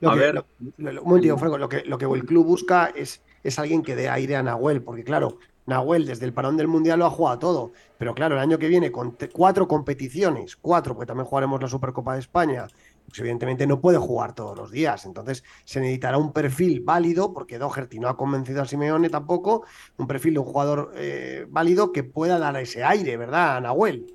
[0.00, 0.34] Lo A que- ver.
[0.34, 0.44] lo-
[0.78, 3.82] lo- lo- un momentito, Franco, lo que, lo que el club busca es, es alguien
[3.82, 7.10] que dé aire a Nahuel, porque claro, Nahuel desde el parón del Mundial lo ha
[7.10, 11.60] jugado todo, pero claro, el año que viene con cuatro competiciones, cuatro, porque también jugaremos
[11.60, 12.66] la Supercopa de España,
[13.06, 17.58] pues evidentemente no puede jugar todos los días, entonces se necesitará un perfil válido, porque
[17.58, 19.64] Doherty no ha convencido a Simeone tampoco,
[19.96, 24.06] un perfil de un jugador eh, válido que pueda dar ese aire, ¿verdad, Nahuel?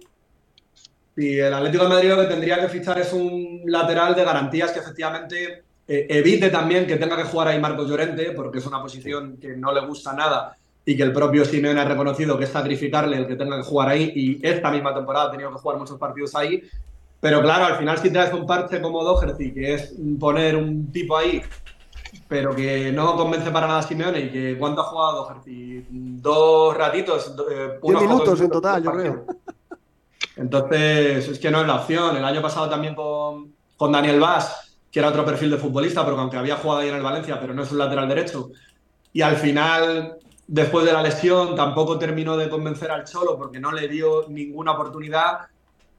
[1.15, 4.71] Y el Atlético de Madrid lo que tendría que fichar es un lateral de garantías
[4.71, 8.81] que efectivamente eh, evite también que tenga que jugar ahí Marcos Llorente, porque es una
[8.81, 10.55] posición que no le gusta nada
[10.85, 13.89] y que el propio Simeone ha reconocido que es sacrificarle el que tenga que jugar
[13.89, 16.63] ahí y esta misma temporada ha tenido que jugar muchos partidos ahí.
[17.19, 21.17] Pero claro, al final si traes un parche como Doherty, que es poner un tipo
[21.17, 21.41] ahí,
[22.27, 25.85] pero que no convence para nada a Simeone y que ¿cuánto ha jugado Doherty?
[25.89, 29.25] Dos ratitos, eh, Diez unos minutos en total, yo creo.
[30.39, 32.15] Entonces, es que no es la opción.
[32.15, 36.21] El año pasado también con, con Daniel Vaz, que era otro perfil de futbolista, porque
[36.21, 38.49] aunque había jugado ahí en el Valencia, pero no es un lateral derecho.
[39.11, 40.17] Y al final,
[40.51, 44.71] después de la lesión, tampoco terminó de convencer al Cholo porque no le dio ninguna
[44.71, 45.41] oportunidad.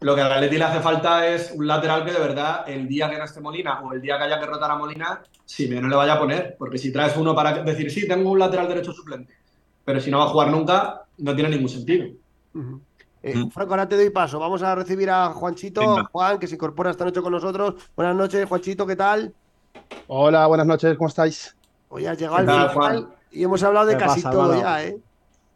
[0.01, 3.09] Lo que al Atleti le hace falta es un lateral que de verdad, el día
[3.09, 5.95] que no esté Molina o el día que haya que rotar a Molina, Simeone le
[5.95, 6.57] vaya a poner.
[6.59, 9.35] Porque si traes uno para decir, sí, tengo un lateral derecho suplente,
[9.85, 12.09] pero si no va a jugar nunca, no tiene ningún sentido.
[12.55, 12.81] Ujú.
[13.23, 13.51] Eh, Mm.
[13.51, 14.39] Franco, ahora te doy paso.
[14.41, 16.09] Vamos a recibir a Juanchito, Venga.
[16.11, 17.75] Juan, que se incorpora esta noche con nosotros.
[17.95, 19.33] Buenas noches, Juanchito, ¿qué tal?
[20.09, 21.55] Hola, buenas noches, ¿cómo estáis?
[21.91, 23.09] Hoy has llegado ¿Qué al final Juan?
[23.31, 24.99] Y hemos hablado de ¿Qué casi pasa, todo ya, ¿eh?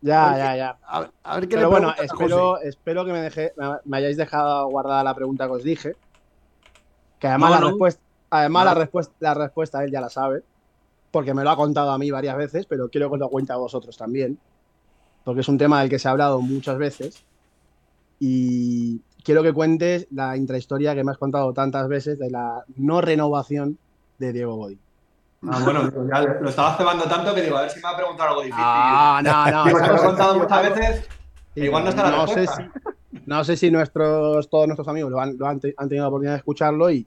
[0.01, 0.79] Ya, ya, ya.
[0.87, 3.55] A ver, a ver qué Pero le bueno, espero, espero que me, dejé,
[3.85, 5.97] me, hayáis dejado guardada la pregunta que os dije.
[7.19, 7.69] Que además, No, la, no.
[7.69, 10.43] respuesta, además la, respuesta, la respuesta él ya la sabe.
[11.11, 13.53] Porque me lo ha contado a mí varias veces, pero quiero que os lo cuente
[13.53, 14.39] a vosotros también.
[15.25, 17.25] Porque es un tema del que se ha hablado muchas veces.
[18.21, 23.01] Y quiero que cuentes la intrahistoria que me has contado tantas veces de la no
[23.01, 23.79] renovación
[24.19, 24.84] de Diego Godín.
[25.47, 27.97] Ah, bueno, ya lo estaba cebando tanto que digo, a ver si me va a
[27.97, 28.63] preguntar algo difícil.
[28.65, 29.65] Ah, no, no.
[29.67, 31.09] Digo, eso te lo he no- contado muchas veces,
[31.55, 32.63] igual no está la no sé si,
[33.27, 36.09] no sé si nuestros, todos nuestros amigos lo han, lo han te- han tenido la
[36.09, 37.07] oportunidad de escucharlo y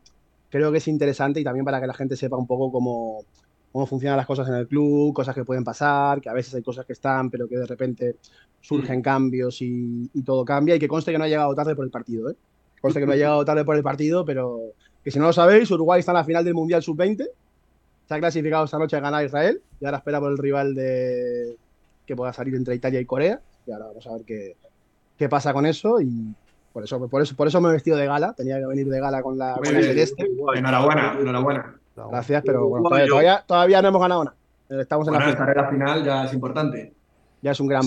[0.50, 3.26] creo que es interesante y también para que la gente sepa un poco cómo,
[3.72, 6.64] cómo funcionan las cosas en el club, cosas que pueden pasar, que a veces hay
[6.64, 8.18] cosas que están, pero que de repente
[8.60, 11.86] surgen cambios y, y todo cambia y que conste que no ha llegado tarde por
[11.86, 12.36] el partido, ¿eh?
[12.80, 14.60] Conste que no ha llegado tarde por el partido, pero
[15.04, 17.26] que si no lo sabéis, Uruguay está en la final del Mundial Sub-20,
[18.08, 21.56] se ha clasificado esta noche a ganar Israel y ahora espera por el rival de
[22.06, 24.56] que pueda salir entre Italia y Corea y ahora vamos a ver qué,
[25.18, 26.34] qué pasa con eso y
[26.72, 29.00] por eso, por eso, por eso me he vestido de gala, tenía que venir de
[29.00, 30.28] gala con la, con la celeste.
[30.56, 31.80] Enhorabuena, enhorabuena.
[31.96, 33.10] Gracias, pero bueno, todavía, yo.
[33.14, 34.38] todavía, todavía no hemos ganado nada.
[34.82, 36.94] Estamos en Bueno, la final ya es importante.
[37.42, 37.82] Ya es un gran.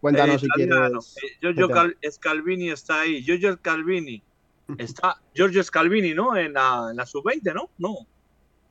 [0.00, 0.76] Cuéntanos Eh, si quieres.
[0.76, 1.68] Eh, Giorgio.
[1.68, 3.22] Cal- Scalvini está ahí.
[3.24, 4.22] Giorgio Scalvini.
[4.78, 6.36] Está Giorgio Scalvini, ¿no?
[6.36, 7.70] En la, en la sub-20, ¿no?
[7.78, 7.96] No.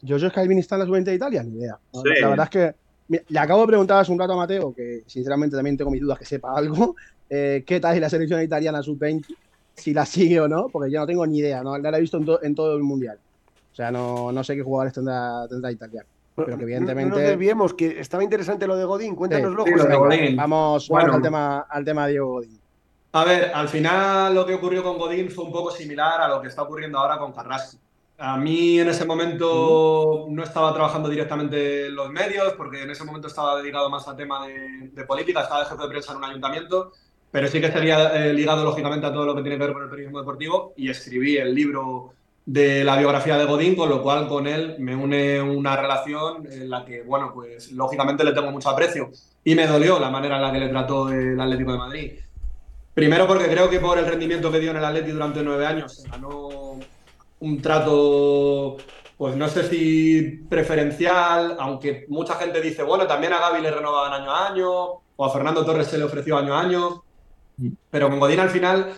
[0.02, 1.44] ¿Giorgio Scalvini está en la sub-20 de Italia?
[1.44, 1.78] Ni idea.
[1.94, 2.02] Sí.
[2.22, 2.76] La verdad es que
[3.08, 6.02] mira, le acabo de preguntar hace un rato a Mateo, que sinceramente también tengo mis
[6.02, 6.96] dudas que sepa algo,
[7.30, 9.26] eh, qué tal es la selección italiana sub-20,
[9.76, 12.18] si la sigue o no, porque yo no tengo ni idea, no, la he visto
[12.18, 13.18] en, to- en todo el mundial.
[13.72, 16.06] O sea, no, no sé qué jugadores tendrá, tendrá Italia.
[16.36, 19.16] Pero que evidentemente- No nos desviemos, que estaba interesante lo de Godín.
[19.16, 19.98] Cuéntanoslo, Sí, lo de Venga.
[20.00, 20.36] Godín.
[20.36, 21.04] Vamos, Bueno.
[21.08, 22.60] vamos al, tema, al tema de Diego Godín.
[23.14, 26.42] A ver, al final lo que ocurrió con Godín fue un poco similar a lo
[26.42, 27.78] que está ocurriendo ahora con Carrasco.
[28.24, 33.04] A mí en ese momento no estaba trabajando directamente en los medios, porque en ese
[33.04, 36.20] momento estaba dedicado más al tema de, de política, estaba de jefe de prensa en
[36.20, 36.92] un ayuntamiento,
[37.32, 39.82] pero sí que estaría eh, ligado lógicamente a todo lo que tiene que ver con
[39.82, 42.14] el periodismo deportivo y escribí el libro
[42.46, 46.70] de la biografía de Godín, con lo cual con él me une una relación en
[46.70, 49.10] la que, bueno, pues lógicamente le tengo mucho aprecio
[49.44, 52.12] y me dolió la manera en la que le trató el Atlético de Madrid.
[52.94, 56.04] Primero porque creo que por el rendimiento que dio en el Atleti durante nueve años
[56.08, 56.78] ganó
[57.42, 58.78] un trato,
[59.18, 64.14] pues no sé si preferencial, aunque mucha gente dice, bueno, también a Gaby le renovaban
[64.14, 64.72] año a año,
[65.16, 67.04] o a Fernando Torres se le ofreció año a año,
[67.90, 68.94] pero con Godín al final,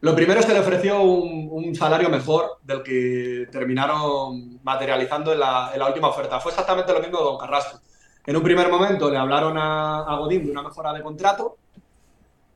[0.00, 5.70] lo primero se le ofreció un, un salario mejor del que terminaron materializando en la,
[5.72, 6.40] en la última oferta.
[6.40, 7.78] Fue exactamente lo mismo con Carrasco.
[8.26, 11.56] En un primer momento le hablaron a, a Godín de una mejora de contrato,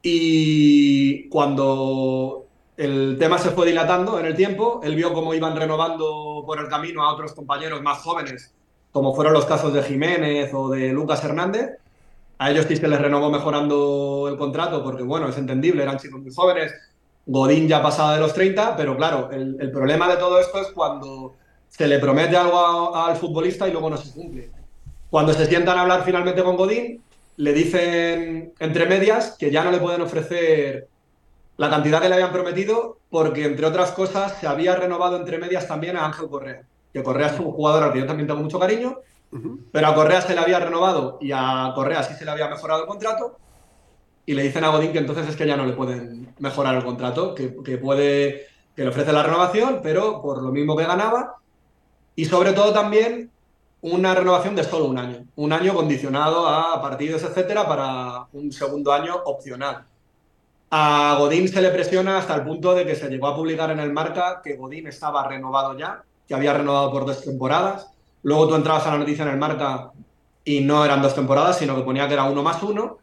[0.02, 2.45] y cuando
[2.76, 6.68] el tema se fue dilatando en el tiempo, él vio cómo iban renovando por el
[6.68, 8.52] camino a otros compañeros más jóvenes,
[8.92, 11.78] como fueron los casos de Jiménez o de Lucas Hernández.
[12.38, 16.34] A ellos se les renovó mejorando el contrato, porque bueno, es entendible, eran chicos muy
[16.34, 16.74] jóvenes.
[17.24, 21.34] Godín ya pasaba de los 30, pero claro, el, problema de todo esto es cuando
[21.68, 24.50] se le promete algo al futbolista y luego no se cumple.
[25.10, 27.02] Cuando se sientan a hablar finalmente con Godín,
[27.38, 30.88] le dicen entre medias que ya no le pueden ofrecer
[31.56, 35.66] la cantidad que le habían prometido porque, entre otras cosas, se había renovado entre medias
[35.66, 38.58] también a Ángel Correa, que Correa es un jugador al que yo también tengo mucho
[38.58, 38.98] cariño,
[39.72, 42.82] pero a Correa se le había renovado y a Correa sí se le había mejorado
[42.82, 43.36] el contrato
[44.24, 46.84] y le dicen a Godín que entonces es que ya no le pueden mejorar el
[46.84, 51.36] contrato, que, que puede, que le ofrece la renovación, pero por lo mismo que ganaba
[52.14, 53.30] y sobre todo también
[53.82, 58.92] una renovación de solo un año, un año condicionado a partidos, etcétera, para un segundo
[58.92, 59.84] año opcional.
[60.78, 63.80] A Godín se le presiona hasta el punto de que se llegó a publicar en
[63.80, 67.90] el Marca que Godín estaba renovado ya, que había renovado por dos temporadas.
[68.22, 69.90] Luego tú entrabas a la noticia en el Marca
[70.44, 72.98] y no eran dos temporadas, sino que ponía que era uno más uno.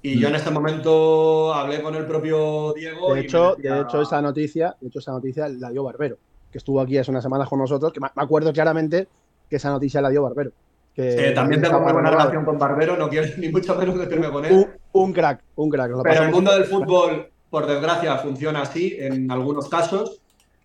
[0.00, 3.12] Y yo en este momento hablé con el propio Diego.
[3.14, 6.16] De y hecho, decía- de hecho, esa noticia, de hecho, esa noticia la dio Barbero,
[6.50, 9.08] que estuvo aquí hace unas semanas con nosotros, que me acuerdo claramente
[9.50, 10.52] que esa noticia la dio Barbero.
[10.94, 14.30] Que Eh, también tengo muy buena relación con Barbero, no quiero ni mucho menos decirme
[14.30, 14.66] con él.
[14.92, 15.90] Un, crack, un crack.
[15.90, 20.20] lo Pero el mundo del fútbol, por desgracia, funciona así en algunos casos.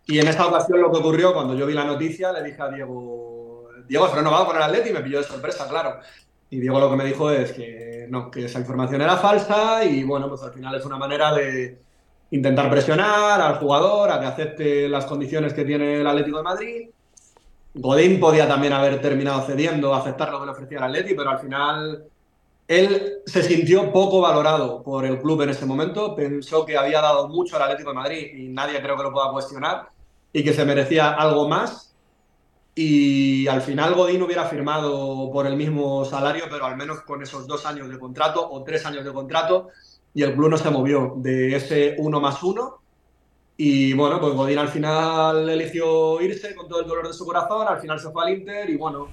[0.08, 2.70] Y en esta ocasión lo que ocurrió, cuando yo vi la noticia, le dije a
[2.70, 4.90] Diego, Diego, ¿has renovado con el Atleti?
[4.90, 6.00] Y me pilló de sorpresa, claro.
[6.50, 10.04] Y Diego lo que me dijo es que no, que esa información era falsa y
[10.04, 11.80] bueno, pues al final es una manera de
[12.32, 16.90] intentar presionar al jugador a que acepte las condiciones que tiene el Atlético de Madrid.
[17.74, 21.40] Godín podía también haber terminado cediendo, aceptar lo que le ofrecía el Atleti, pero al
[21.40, 22.06] final
[22.68, 27.28] él se sintió poco valorado por el club en ese momento, pensó que había dado
[27.28, 29.90] mucho al Atlético de Madrid y nadie creo que lo pueda cuestionar
[30.34, 31.94] y que se merecía algo más.
[32.74, 37.48] Y al final Godín hubiera firmado por el mismo salario, pero al menos con esos
[37.48, 39.70] dos años de contrato o tres años de contrato,
[40.14, 42.80] y el club no se movió de ese uno más uno.
[43.56, 47.66] Y bueno, pues Godín al final eligió irse con todo el dolor de su corazón,
[47.68, 49.08] al final se fue al Inter y bueno,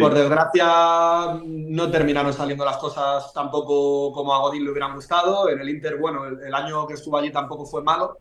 [0.00, 5.48] Por desgracia, no terminaron saliendo las cosas tampoco como a Godín le hubieran gustado.
[5.48, 8.18] En el Inter, bueno, el, año que estuvo allí tampoco fue malo,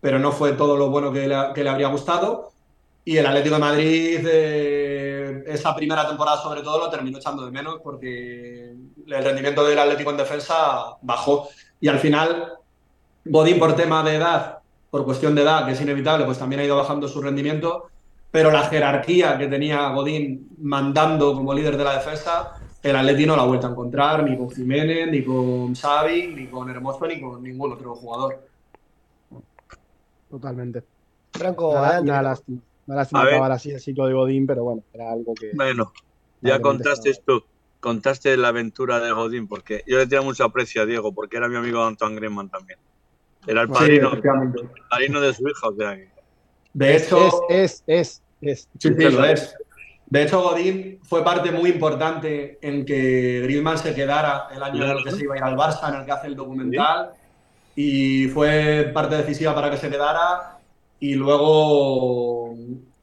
[0.00, 2.52] pero no fue todo lo bueno que le, que le habría gustado.
[3.04, 7.50] Y el Atlético de Madrid, eh, esa primera temporada sobre todo, lo terminó echando de
[7.50, 8.72] menos porque
[9.06, 11.48] el rendimiento del Atlético en defensa bajó.
[11.80, 12.58] Y al final,
[13.24, 16.64] Godín, por tema de edad, por cuestión de edad, que es inevitable, pues también ha
[16.64, 17.88] ido bajando su rendimiento
[18.32, 23.36] pero la jerarquía que tenía Godín mandando como líder de la defensa, el Atleti no
[23.36, 27.20] la ha vuelto a encontrar ni con Jiménez, ni con Xavi, ni con Hermoso, ni
[27.20, 28.40] con ningún otro jugador.
[30.30, 30.82] Totalmente.
[31.32, 32.10] Franco, Una, adelante.
[32.10, 32.60] una lástima.
[32.86, 35.52] Una lástima acabar así el ciclo de Godín, pero bueno, era algo que.
[35.54, 35.92] Bueno,
[36.40, 37.46] ya contaste estaba- esto,
[37.80, 41.48] contaste la aventura de Godín, porque yo le tenía mucho aprecio a Diego, porque era
[41.48, 42.78] mi amigo Antoine Griezmann también.
[43.46, 44.60] Era el padrino, efectivamente.
[44.62, 46.11] el padrino de su hija, o sea que-
[46.72, 48.68] De hecho, Es, es, es, es.
[48.78, 49.54] sí, sí, lo es.
[50.06, 54.90] De hecho, Godín fue parte muy importante en que Griezmann se quedara el año en
[54.90, 57.12] el que se iba a ir al Barça, en el que hace el documental,
[57.74, 60.58] y fue parte decisiva para que se quedara.
[61.00, 62.54] Y luego,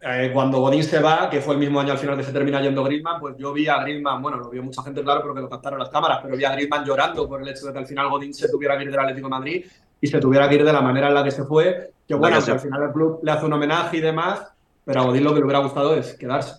[0.01, 2.61] eh, cuando Godín se va, que fue el mismo año al final que se termina
[2.61, 5.49] yendo Griezmann, pues yo vi a Griezmann, bueno, lo vio mucha gente, claro, porque lo
[5.49, 8.07] captaron las cámaras, pero vi a Griezmann llorando por el hecho de que al final
[8.09, 9.65] Godín se tuviera que ir del Atlético de Madrid
[10.01, 11.91] y se tuviera que ir de la manera en la que se fue.
[12.07, 14.41] Que bueno, que al final el club le hace un homenaje y demás,
[14.85, 16.55] pero a Godín lo que le hubiera gustado es quedarse.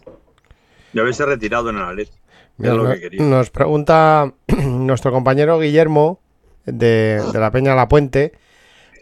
[0.93, 2.12] Ya habéis retirado en el Atleti.
[2.59, 3.22] Mira, lo que quería.
[3.24, 4.32] nos pregunta
[4.66, 6.20] nuestro compañero Guillermo
[6.66, 8.32] de, de la Peña La Puente.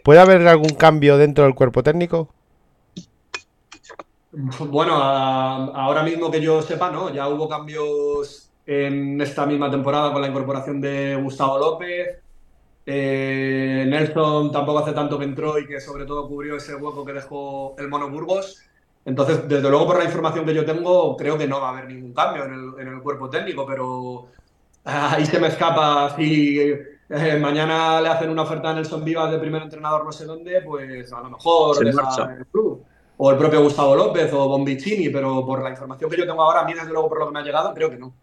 [0.03, 2.29] ¿Puede haber algún cambio dentro del cuerpo técnico?
[4.31, 10.13] Bueno, a- ahora mismo que yo sepa, no, ya hubo cambios en esta misma temporada
[10.13, 12.19] con la incorporación de Gustavo López.
[12.91, 17.13] Eh, Nelson tampoco hace tanto que entró y que sobre todo cubrió ese hueco que
[17.13, 18.63] dejó el Mono Burgos.
[19.05, 21.85] Entonces, desde luego, por la información que yo tengo, creo que no va a haber
[21.85, 24.29] ningún cambio en el, en el cuerpo técnico, pero
[24.85, 29.37] ahí se me escapa si eh, mañana le hacen una oferta a Nelson Vivas de
[29.37, 32.35] primer entrenador no sé dónde, pues a lo mejor Se deja marcha.
[32.39, 32.83] el club.
[33.17, 36.61] O el propio Gustavo López o Bombicini, pero por la información que yo tengo ahora,
[36.61, 38.15] a mí desde luego por lo que me ha llegado, creo que no.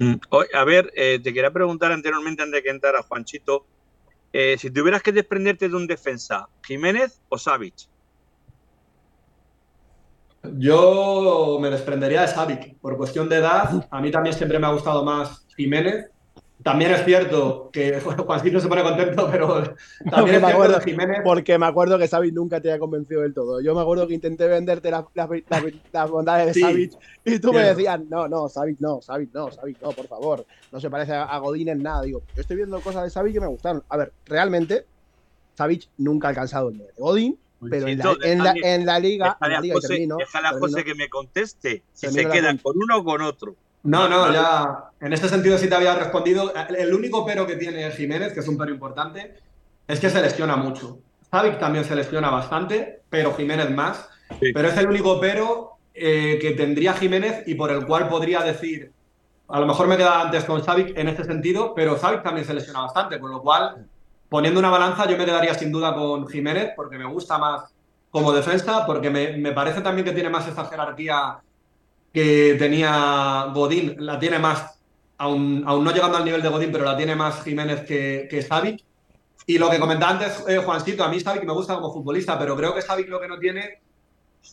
[0.00, 0.14] Mm.
[0.54, 3.66] A ver, eh, te quería preguntar anteriormente, antes de que entrara Juanchito,
[4.32, 7.86] eh, si tuvieras que desprenderte de un defensa, ¿Jiménez o Savic?
[10.56, 13.86] Yo me desprendería de Savic por cuestión de edad.
[13.90, 16.06] A mí también siempre me ha gustado más Jiménez.
[16.62, 19.74] También es cierto que Juancito se pone contento, pero
[20.10, 21.18] también es me cierto acuerdo, que Jiménez.
[21.24, 23.60] Porque me acuerdo que Savic nunca te había convencido del todo.
[23.62, 26.92] Yo me acuerdo que intenté venderte las, las, las- las bondades de Sí, Savic
[27.24, 27.76] y tú me cierto.
[27.76, 30.46] decías, no, no, Savic no, Savic no, Savic no, por favor.
[30.70, 32.02] No se parece a, Godín en nada.
[32.02, 33.82] Digo, yo estoy viendo cosas de Savic que me gustaron.
[33.88, 34.86] A ver, realmente,
[35.56, 37.40] Savic nunca ha alcanzado el nivel de Godín,
[37.70, 40.50] pero en la, en la- en la liga, Déjale la a José, termino, déjale a
[40.50, 40.66] termino.
[40.68, 42.62] José que me conteste si se la queda punta.
[42.62, 43.56] con uno o con otro.
[43.82, 46.52] No, no, ya en este sentido sí te había respondido.
[46.76, 49.34] El único pero que tiene Jiménez, que es un pero importante,
[49.88, 50.98] es que se lesiona mucho.
[51.30, 54.08] Savic también se lesiona bastante, pero Jiménez más.
[54.40, 54.52] Sí.
[54.52, 58.92] Pero es el único pero eh, que tendría Jiménez y por el cual podría decir,
[59.48, 62.54] a lo mejor me quedaba antes con Savic en este sentido, pero Savic también se
[62.54, 63.86] lesiona bastante, con lo cual,
[64.28, 67.72] poniendo una balanza, yo me quedaría sin duda con Jiménez porque me gusta más
[68.10, 71.38] como defensa, porque me, me parece también que tiene más esa jerarquía
[72.12, 74.78] que tenía Godín, la tiene más,
[75.18, 78.42] aún, aún no llegando al nivel de Godín, pero la tiene más Jiménez que, que
[78.42, 78.82] Savic.
[79.46, 82.56] Y lo que comentaba antes eh, Juancito, a mí Savic me gusta como futbolista, pero
[82.56, 83.80] creo que Savic lo que no tiene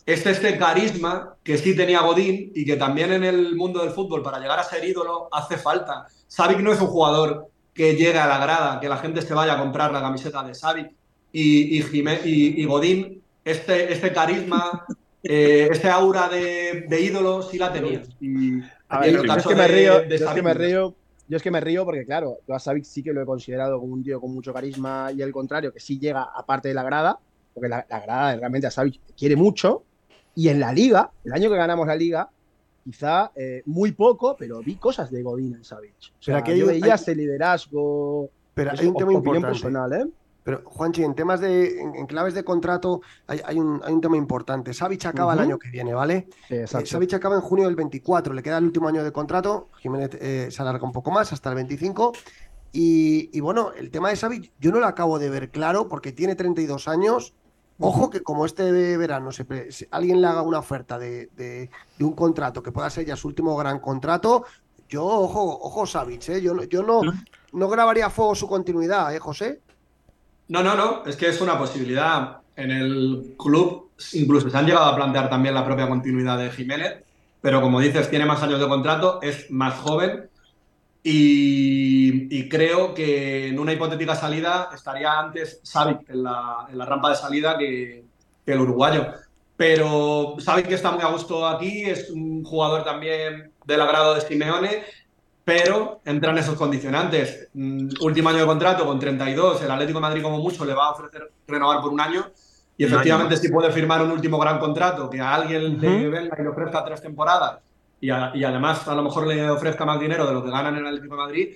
[0.06, 4.22] es este carisma que sí tenía Godín y que también en el mundo del fútbol,
[4.22, 6.06] para llegar a ser ídolo, hace falta.
[6.26, 9.54] Savic no es un jugador que llegue a la grada, que la gente se vaya
[9.54, 10.90] a comprar la camiseta de Savic
[11.32, 11.82] y, y,
[12.24, 14.84] y- y Godín, este, este carisma,
[15.28, 18.02] eh, este aura de, de ídolo sí la tenía.
[18.20, 20.94] Y A ver, yo es que me de- río, de yo es que me río,
[21.28, 23.78] yo es que me río porque, claro, yo a Savic sí que lo he considerado
[23.78, 26.82] como un tío con mucho carisma y el contrario, que sí llega aparte de la
[26.82, 27.18] grada,
[27.54, 29.84] porque la, la grada realmente a Savic quiere mucho.
[30.34, 32.30] Y en la liga, el año que ganamos la liga,
[32.84, 35.92] quizá eh, muy poco, pero vi cosas de Godín en Savic.
[36.18, 38.30] O sea, aquí hay yo veía hay- ese liderazgo.
[38.54, 39.46] Pero es hay un tema opinión importante.
[39.48, 40.06] personal, ¿eh?
[40.48, 41.78] Pero, Juanchi, en temas de.
[41.78, 44.72] En, en claves de contrato, hay, hay un, hay un tema importante.
[44.72, 46.26] Savic acaba el año que viene, ¿vale?
[46.48, 46.86] Sí, Eh, exacto.
[46.86, 49.68] Savic acaba en junio del 24, le queda el último año de contrato.
[49.80, 52.14] Jiménez eh, se alarga un poco más, hasta el 25.
[52.72, 56.12] Y, y bueno, el tema de Savic, yo no lo acabo de ver claro porque
[56.12, 57.34] tiene 32 años.
[57.78, 61.68] Ojo que como este verano se si alguien le haga una oferta de, de-
[61.98, 64.44] de un contrato que pueda ser ya su último gran contrato,
[64.88, 66.40] yo, ojo, ojo Savic, ¿eh?
[66.40, 67.02] yo, no- yo no,
[67.52, 69.60] no grabaría a fuego su continuidad, ¿eh, José?
[70.48, 72.38] No, no, no, es que es una posibilidad.
[72.56, 77.04] En el club incluso se han llegado a plantear también la propia continuidad de Jiménez,
[77.40, 80.28] pero como dices, tiene más años de contrato, es más joven
[81.02, 86.84] y, y creo que en una hipotética salida estaría antes Savic en la, en la
[86.84, 88.04] rampa de salida que,
[88.44, 89.06] que el uruguayo.
[89.56, 94.84] Pero Savic está muy a gusto aquí, es un jugador también del agrado de Simeone
[95.48, 97.48] pero entran esos condicionantes.
[97.54, 100.88] Mm, último año de contrato con 32, el Atlético de Madrid como mucho le va
[100.88, 102.26] a ofrecer renovar por un año
[102.76, 106.10] y efectivamente si puede firmar un último gran contrato que a alguien le Ujú.
[106.10, 107.60] venga y le ofrezca tres temporadas
[107.98, 110.74] y, a- y además a lo mejor le ofrezca más dinero de lo que ganan
[110.74, 111.48] en el Atlético de Madrid,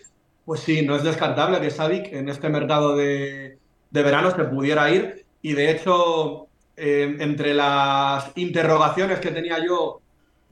[0.46, 3.58] pues sí, no es descartable que Savic en este mercado de,
[3.90, 10.00] de verano se pudiera ir y de hecho eh, entre las interrogaciones que tenía yo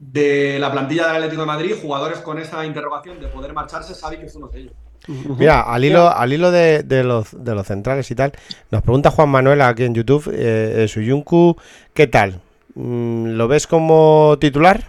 [0.01, 4.23] de la plantilla del Atlético de Madrid, jugadores con esa interrogación de poder marcharse, Savic
[4.23, 4.73] es uno de ellos.
[5.07, 8.33] Mira, al hilo, al hilo de, de los, de los centrales y tal,
[8.71, 11.55] nos pregunta Juan Manuel aquí en YouTube, eh, eh, Suyuncu,
[11.93, 12.41] ¿qué tal?
[12.73, 14.85] Mm, ¿Lo ves como titular?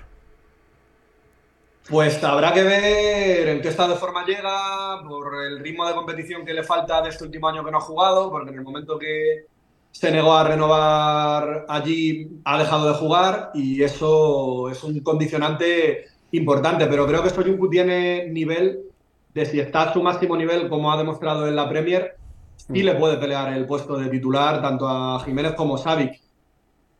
[1.90, 6.46] Pues habrá que ver en qué estado de forma llega, por el ritmo de competición
[6.46, 8.98] que le falta de este último año que no ha jugado, porque en el momento
[8.98, 9.46] que
[9.92, 16.86] se negó a renovar allí ha dejado de jugar y eso es un condicionante importante,
[16.86, 18.80] pero creo que Soyuncu tiene nivel
[19.34, 22.16] de si está a su máximo nivel como ha demostrado en la Premier,
[22.56, 26.20] sí le puede pelear el puesto de titular tanto a Jiménez como a Savic.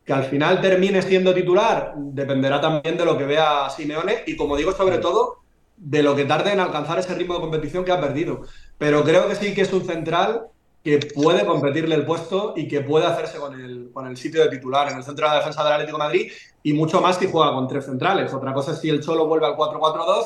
[0.05, 4.57] Que al final termine siendo titular dependerá también de lo que vea Simeone y, como
[4.57, 5.37] digo, sobre todo
[5.77, 8.41] de lo que tarde en alcanzar ese ritmo de competición que ha perdido.
[8.77, 10.47] Pero creo que sí que es un central
[10.83, 14.49] que puede competirle el puesto y que puede hacerse con el, con el sitio de
[14.49, 16.31] titular en el centro de la defensa del Atlético de Madrid
[16.61, 18.33] y mucho más si juega con tres centrales.
[18.33, 20.25] Otra cosa es si el Cholo vuelve al 4-4-2,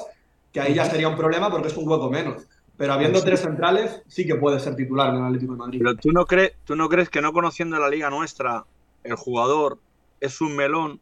[0.51, 2.47] que ahí ya sería un problema porque es un hueco menos.
[2.75, 5.79] Pero habiendo tres centrales, sí que puede ser titular en el Atlético de Madrid.
[5.79, 8.65] Pero tú no, crees, tú no crees que no conociendo la liga nuestra,
[9.03, 9.77] el jugador
[10.21, 10.99] es un melón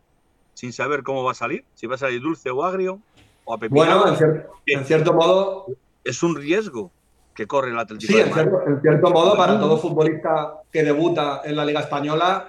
[0.53, 2.99] sin saber cómo va a salir, si va a salir dulce o agrio
[3.45, 5.65] o a Bueno, en, cier en cierto modo.
[6.03, 6.91] Es un riesgo
[7.35, 8.13] que corre el Atlético.
[8.13, 12.47] Sí, en cierto, en cierto, modo, para todo futbolista que debuta en la Liga Española,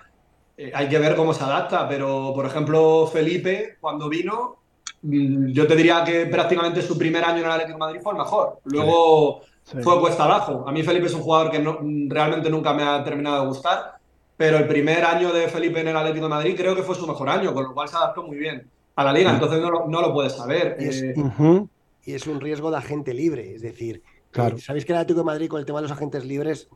[0.57, 1.89] eh, hay que ver cómo se adapta.
[1.89, 4.59] Pero, por ejemplo, Felipe, cuando vino,
[5.03, 8.13] mm, yo te diría que prácticamente su primer año en el Atlético de Madrid fue
[8.13, 8.61] el mejor.
[8.65, 9.79] Luego sí.
[9.83, 10.65] fue cuesta abajo.
[10.69, 11.79] A mí Felipe es un jugador que no,
[12.09, 13.97] realmente nunca me ha terminado de gustar,
[14.37, 17.07] pero el primer año de Felipe en el Atlético de Madrid creo que fue su
[17.09, 19.33] mejor año, con lo cual se adaptó muy bien a la liga.
[19.33, 20.77] Entonces no lo, no lo puedes saber.
[20.79, 21.69] Y es, Eh, uh -huh.
[22.05, 24.59] y es un riesgo de agente libre, es decir, Claro.
[24.59, 26.69] Sabéis que el Atlético de Madrid con el tema de los agentes libres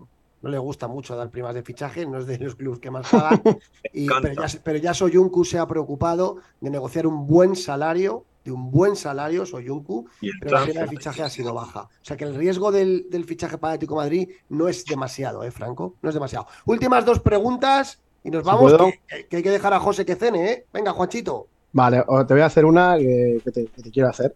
[0.42, 3.08] no le gusta mucho dar primas de fichaje, no es de los clubes que más
[3.10, 3.42] pagan.
[3.92, 8.52] y, pero, ya, pero ya Soyuncu se ha preocupado de negociar un buen salario, de
[8.52, 10.08] un buen salario, Soyuncu,
[10.40, 11.82] pero la firma de fichaje ha sido baja.
[11.82, 14.84] O sea que el riesgo del, del fichaje para el Atlético de Madrid no es
[14.84, 15.96] demasiado, ¿eh, Franco?
[16.00, 16.46] No es demasiado.
[16.64, 18.72] Últimas dos preguntas y nos vamos,
[19.08, 20.66] que, que, hay que dejar a José que cene, ¿eh?
[20.72, 21.48] Venga, Juanchito.
[21.72, 24.34] Vale, te voy a hacer una que, que, te, que te quiero hacer.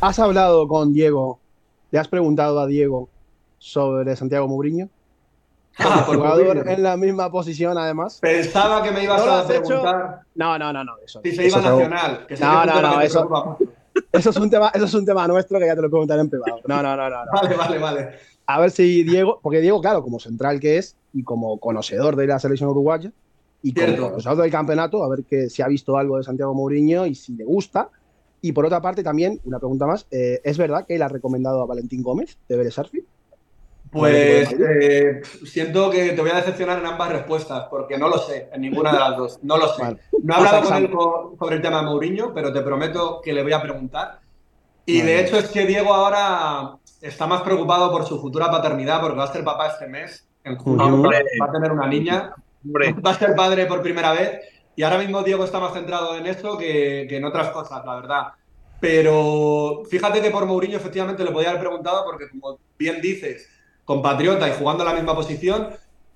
[0.00, 1.39] ¿Has hablado con Diego
[1.90, 3.08] ¿Le has preguntado a Diego
[3.58, 4.88] sobre Santiago Mourinho?
[5.78, 8.18] Ah, jugador en la misma posición, además.
[8.20, 10.20] Pensaba que me ibas ¿No a preguntar.
[10.34, 10.96] No, no, no, no.
[11.02, 12.26] Eso, si se iba nacional.
[12.26, 13.00] Que no, no, no.
[13.00, 13.56] Eso,
[14.12, 16.28] eso, es un tema, eso es un tema nuestro que ya te lo preguntaré en
[16.28, 16.60] privado.
[16.66, 17.32] No, no, no, no, no.
[17.32, 18.08] Vale, vale, vale.
[18.46, 22.26] A ver si Diego, porque Diego, claro, como central que es y como conocedor de
[22.26, 23.12] la selección uruguaya
[23.62, 24.08] y como Cierto.
[24.10, 27.36] conocedor del campeonato, a ver que si ha visto algo de Santiago Mourinho y si
[27.36, 27.88] le gusta.
[28.42, 31.62] Y por otra parte, también, una pregunta más, eh, ¿es verdad que él ha recomendado
[31.62, 33.06] a Valentín Gómez de Vélez Sarsfield?
[33.90, 38.48] Pues eh, siento que te voy a decepcionar en ambas respuestas, porque no lo sé,
[38.52, 39.38] en ninguna de las dos.
[39.42, 39.82] No lo sé.
[39.82, 39.98] Vale.
[40.22, 40.90] No he hablado con él
[41.38, 44.20] sobre el tema de Mourinho, pero te prometo que le voy a preguntar.
[44.86, 45.12] Y vale.
[45.12, 49.24] de hecho es que Diego ahora está más preocupado por su futura paternidad, porque va
[49.24, 51.24] a ser papá este mes, en junio, Hombre.
[51.40, 52.32] va a tener una niña,
[52.64, 52.92] Hombre.
[52.92, 54.40] va a ser padre por primera vez.
[54.80, 57.96] Y ahora mismo Diego está más centrado en esto que, que, en otras cosas, la
[57.96, 58.22] verdad.
[58.80, 63.46] Pero fíjate que por Mourinho efectivamente le podía haber preguntado, porque como bien dices,
[63.84, 65.68] compatriota y jugando en la misma posición,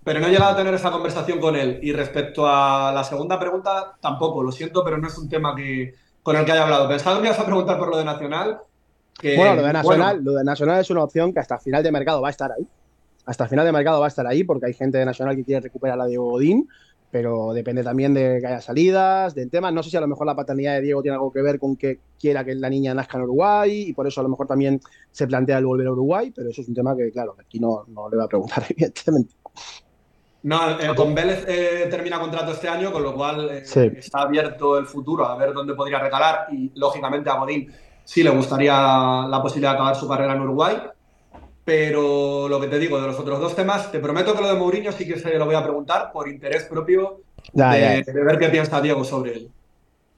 [0.02, 1.78] pero no he llegado a tener esa conversación con él.
[1.82, 5.94] Y respecto a la segunda pregunta, tampoco, lo siento, pero no es un tema que,
[6.22, 6.88] con el que haya hablado.
[6.88, 8.60] Pensaba que me ibas a preguntar por lo de Nacional.
[9.20, 10.30] Que, bueno, lo de Nacional, bueno.
[10.30, 12.66] lo de Nacional es una opción que hasta final de mercado va a estar ahí.
[13.26, 15.60] Hasta final de mercado va a estar ahí porque hay gente de Nacional que quiere
[15.60, 16.66] recuperar a Diego Godín
[17.14, 19.70] pero depende también de que haya salidas, del tema.
[19.70, 21.76] No sé si a lo mejor la paternidad de Diego tiene algo que ver con
[21.76, 24.80] que quiera que la niña nazca en Uruguay y por eso a lo mejor también
[25.12, 27.84] se plantea el volver a Uruguay, pero eso es un tema que, claro, aquí no,
[27.86, 29.32] no le va a preguntar, evidentemente.
[30.42, 33.92] No, eh, con Vélez eh, termina contrato este año, con lo cual eh, sí.
[33.96, 37.70] está abierto el futuro a ver dónde podría recalar y, lógicamente, a Godín
[38.02, 40.78] sí le gustaría la posibilidad de acabar su carrera en Uruguay.
[41.64, 44.54] Pero lo que te digo, de los otros dos temas, te prometo que lo de
[44.54, 48.12] Mourinho sí que se lo voy a preguntar por interés propio ya, de, ya.
[48.12, 49.50] de, ver qué piensa Diego sobre él.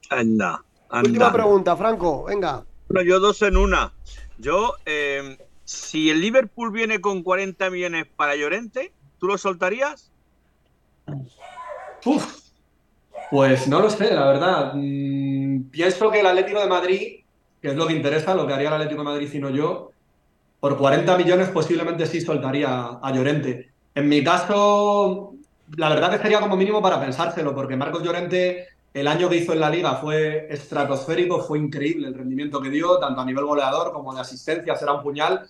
[0.09, 1.07] Anda, anda.
[1.07, 2.63] Última pregunta, Franco, venga.
[2.89, 3.93] Bueno, yo dos en una.
[4.37, 10.11] Yo, eh, si el Liverpool viene con 40 millones para Llorente, ¿tú lo soltarías?
[12.05, 12.47] Uf,
[13.31, 14.71] pues no lo sé, la verdad.
[14.75, 17.19] Mm, pienso que el Atlético de Madrid,
[17.61, 19.91] que es lo que interesa, lo que haría el Atlético de Madrid y no yo,
[20.59, 23.71] por 40 millones posiblemente sí soltaría a Llorente.
[23.93, 25.33] En mi caso,
[25.75, 29.53] la verdad que sería como mínimo para pensárselo, porque Marcos Llorente, el año que hizo
[29.53, 33.93] en la liga fue estratosférico, fue increíble el rendimiento que dio, tanto a nivel goleador
[33.93, 35.45] como de asistencia, será un puñal.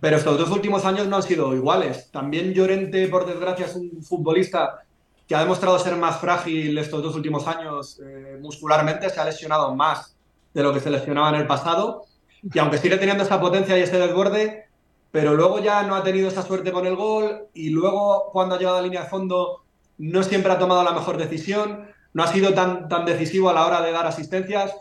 [0.00, 2.08] Pero estos dos últimos años no han sido iguales.
[2.12, 4.82] También Llorente, por desgracia, es un futbolista
[5.26, 9.74] que ha demostrado ser más frágil estos dos últimos años eh, muscularmente, se ha lesionado
[9.74, 10.16] más
[10.54, 12.07] de lo que se lesionaba en el pasado
[12.42, 14.64] y aunque sigue teniendo esa potencia y ese desborde,
[15.10, 18.58] pero luego ya no ha tenido esa suerte con el gol y luego cuando ha
[18.58, 19.62] llegado a línea de fondo
[19.98, 23.66] no siempre ha tomado la mejor decisión, no ha sido tan, tan decisivo a la
[23.66, 24.72] hora de dar asistencias.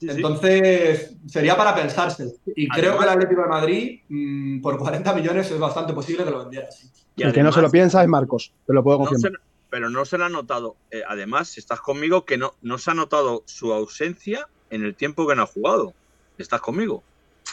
[0.00, 0.16] Sí, sí.
[0.16, 2.32] Entonces, sería para pensárselo.
[2.56, 6.30] Y creo que el Atlético de Madrid, mm, por 40 millones, es bastante posible que
[6.30, 6.70] lo vendiera.
[6.70, 6.88] sí.
[7.16, 9.40] Y el que no se lo piensa es Marcos, te lo puedo No confirmar.
[9.40, 10.76] se- pero no se le ha notado.
[10.90, 14.94] eh, además, si estás conmigo, que no, no se ha notado su ausencia en el
[14.96, 15.94] tiempo que no ha jugado.
[16.38, 17.02] ¿Estás conmigo?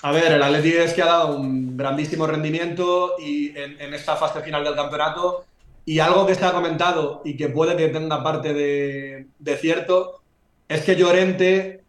[0.04, 4.16] A ver, el Atlético es que ha dado un grandísimo rendimiento y en, en esta
[4.16, 5.46] fase final del campeonato.
[5.86, 10.22] Y algo que se ha comentado y que puede que tenga parte de, de cierto
[10.68, 11.84] es que Llorente,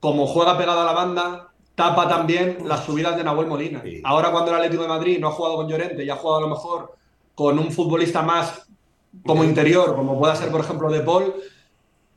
[0.00, 3.82] como juega pegado a la banda, tapa también las subidas de Nahuel Molina.
[3.82, 4.00] Sí.
[4.04, 6.48] Ahora cuando el Atlético de Madrid no ha jugado con Llorente y ha jugado a
[6.48, 6.96] lo mejor
[7.34, 8.66] con un futbolista más
[9.24, 11.34] como interior, como pueda ser por ejemplo De Paul,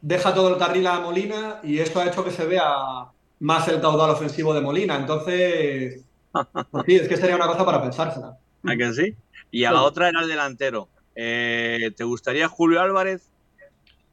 [0.02, 3.82] deja todo el carril a Molina y esto ha hecho que se vea más el
[3.82, 4.96] caudal ofensivo de Molina.
[4.96, 8.38] Entonces, pues sí, es que sería una cosa para pensársela.
[8.66, 9.16] ¿A que sí?
[9.52, 10.88] Y a la otra era el delantero.
[11.16, 13.30] Eh, ¿Te gustaría Julio Álvarez?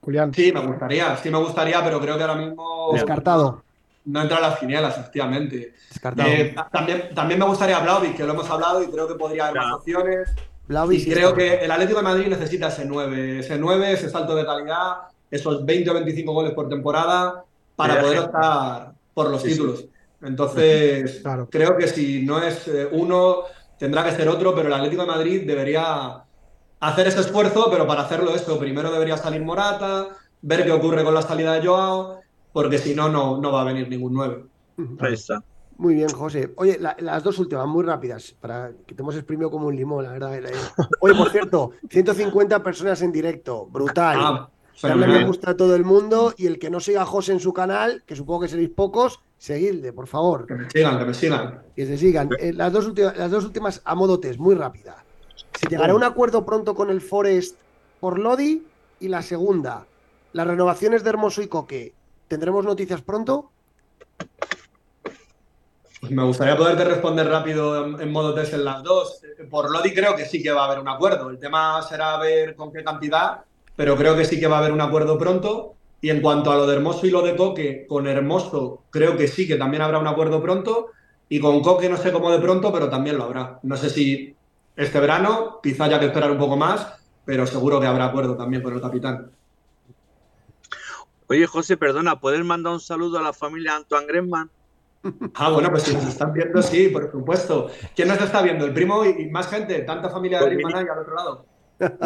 [0.00, 0.32] Julián.
[0.32, 3.62] Sí, me gustaría, sí me gustaría, pero creo que ahora mismo Descartado.
[4.04, 5.74] no entra en las quinielas, efectivamente.
[5.90, 6.28] Descartado.
[6.28, 9.62] Eh, también, también me gustaría Blaovic, que lo hemos hablado y creo que podría haber
[9.62, 10.30] más opciones.
[10.68, 14.08] Vlahovic Y sí creo que el Atlético de Madrid necesita ese 9, ese 9, ese
[14.08, 14.94] salto de calidad,
[15.30, 19.54] esos 20 o 25 goles por temporada para poder optar por los Sí, sí.
[19.54, 19.86] títulos.
[20.20, 21.48] Entonces, Claro.
[21.50, 23.44] creo que si no es eh, uno,
[23.78, 26.22] tendrá que ser otro, pero el Atlético de Madrid debería
[26.80, 30.08] hacer ese esfuerzo, pero para hacerlo esto, primero debería salir Morata,
[30.42, 32.20] ver qué ocurre con la salida de Joao,
[32.52, 34.44] porque si no, no, no va a venir ningún 9.
[35.00, 35.42] Ahí está.
[35.78, 36.52] Muy bien, José.
[36.56, 40.04] Oye, la- las dos últimas, muy rápidas, para que te hemos exprimido como un limón,
[40.04, 40.38] la verdad.
[41.00, 44.18] Oye, por cierto, 150 personas en directo, brutal.
[44.20, 44.50] Ah,
[44.82, 45.26] Darle me fenomenal.
[45.26, 48.02] gusta a todo el mundo y el que no siga a José en su canal,
[48.06, 51.62] que supongo que seréis pocos, seguidle, por favor, Que me sigan, que me sigan.
[51.74, 52.28] que se sigan.
[52.38, 55.02] Eh, las, dos últimas, las dos últimas a modo test, muy rápida.
[55.58, 57.56] ¿Se llegará a un acuerdo pronto con el Forest
[58.00, 58.66] por Lodi?
[59.00, 59.86] Y la segunda,
[60.32, 61.94] las renovaciones de Hermoso y Coque,
[62.28, 63.50] ¿tendremos noticias pronto?
[66.00, 69.20] Pues me gustaría poderte responder rápido en, en modo test en las dos.
[69.50, 71.30] Por Lodi creo que sí que va a haber un acuerdo.
[71.30, 73.40] El tema será ver con qué cantidad,
[73.76, 75.74] pero creo que sí que va a haber un acuerdo pronto.
[76.00, 79.28] Y en cuanto a lo de Hermoso y lo de Coque, con Hermoso creo que
[79.28, 80.88] sí que también habrá un acuerdo pronto.
[81.28, 83.58] Y con Coque no sé cómo de pronto, pero también lo habrá.
[83.62, 84.34] No sé si
[84.76, 86.86] este verano, quizá haya que esperar un poco más,
[87.24, 89.30] pero seguro que habrá acuerdo también con el capitán.
[91.28, 94.50] Oye, José, perdona, ¿puedes mandar un saludo a la familia Antoine Griezmann?
[95.34, 97.70] Ah, bueno, pues si nos están viendo, sí, por supuesto.
[97.94, 98.64] ¿Quién nos está viendo?
[98.64, 99.80] ¿El primo y, más gente?
[99.82, 100.66] ¿Tanta familia de Dominic.
[100.66, 101.46] Griezmann hay al otro lado?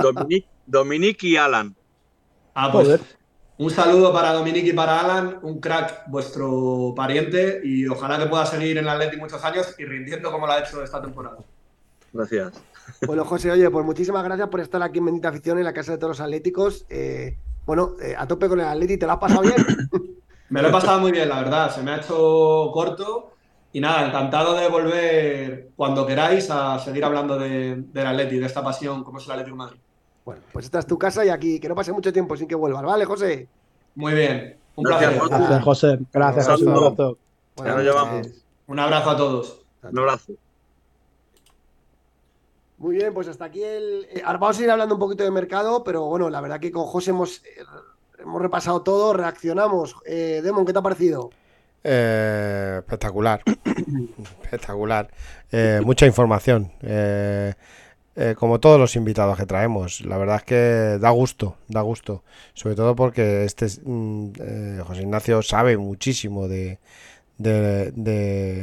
[0.02, 1.74] Dominique, Dominique y Alan.
[2.54, 3.00] Ah, pues Joder.
[3.58, 8.46] un saludo para Dominique y para Alan, un crack, vuestro pariente, y ojalá que pueda
[8.46, 11.38] seguir en el Atleti muchos años y rindiendo como lo ha hecho esta temporada.
[12.12, 12.52] Gracias.
[13.06, 15.92] Bueno, José, oye, pues muchísimas gracias por estar aquí en Bendita Afición en la Casa
[15.92, 16.86] de todos los Atléticos.
[16.88, 19.54] Eh, bueno, eh, a tope con el Atleti, ¿te lo has pasado bien?
[20.48, 23.34] Me lo he pasado muy bien, la verdad, se me ha hecho corto
[23.72, 28.62] y nada, encantado de volver cuando queráis a seguir hablando de, del Atleti, de esta
[28.64, 29.80] pasión como es el Atlético de Madrid.
[30.24, 32.54] Bueno, pues esta es tu casa y aquí que no pase mucho tiempo sin que
[32.54, 33.48] vuelvas, ¿vale, José?
[33.94, 35.28] Muy bien, un Gracias, placer.
[35.30, 35.36] José.
[35.38, 35.98] Gracias, José.
[36.12, 36.64] Gracias, José.
[36.64, 37.18] Un abrazo.
[37.56, 38.44] Buenas nos.
[38.66, 39.62] Un abrazo a todos.
[39.82, 40.32] Un abrazo.
[42.78, 44.06] Muy bien, pues hasta aquí el.
[44.10, 46.72] eh, ahora vamos a ir hablando un poquito de mercado, pero bueno, la verdad que
[46.72, 47.62] con José hemos, eh,
[48.18, 49.96] hemos repasado todo, reaccionamos.
[50.06, 51.30] Eh, Demon, ¿qué te ha parecido?
[51.82, 53.42] Eh, espectacular.
[54.42, 55.08] espectacular.
[55.50, 56.72] Eh, mucha información.
[56.82, 57.54] Eh,
[58.16, 60.02] eh, como todos los invitados que traemos.
[60.02, 62.22] La verdad es que da gusto, da gusto.
[62.54, 66.78] Sobre todo porque este es, mm, José Ignacio sabe muchísimo de,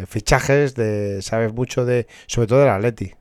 [0.07, 3.14] fichajes, de, sabe mucho de, sobre todo del Atleti.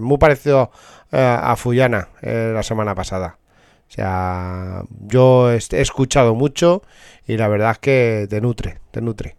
[0.00, 0.72] Muy parecido
[1.12, 3.38] a Fullana la semana pasada.
[3.88, 6.82] O sea, yo he escuchado mucho
[7.26, 9.36] y la verdad es que te nutre, te nutre.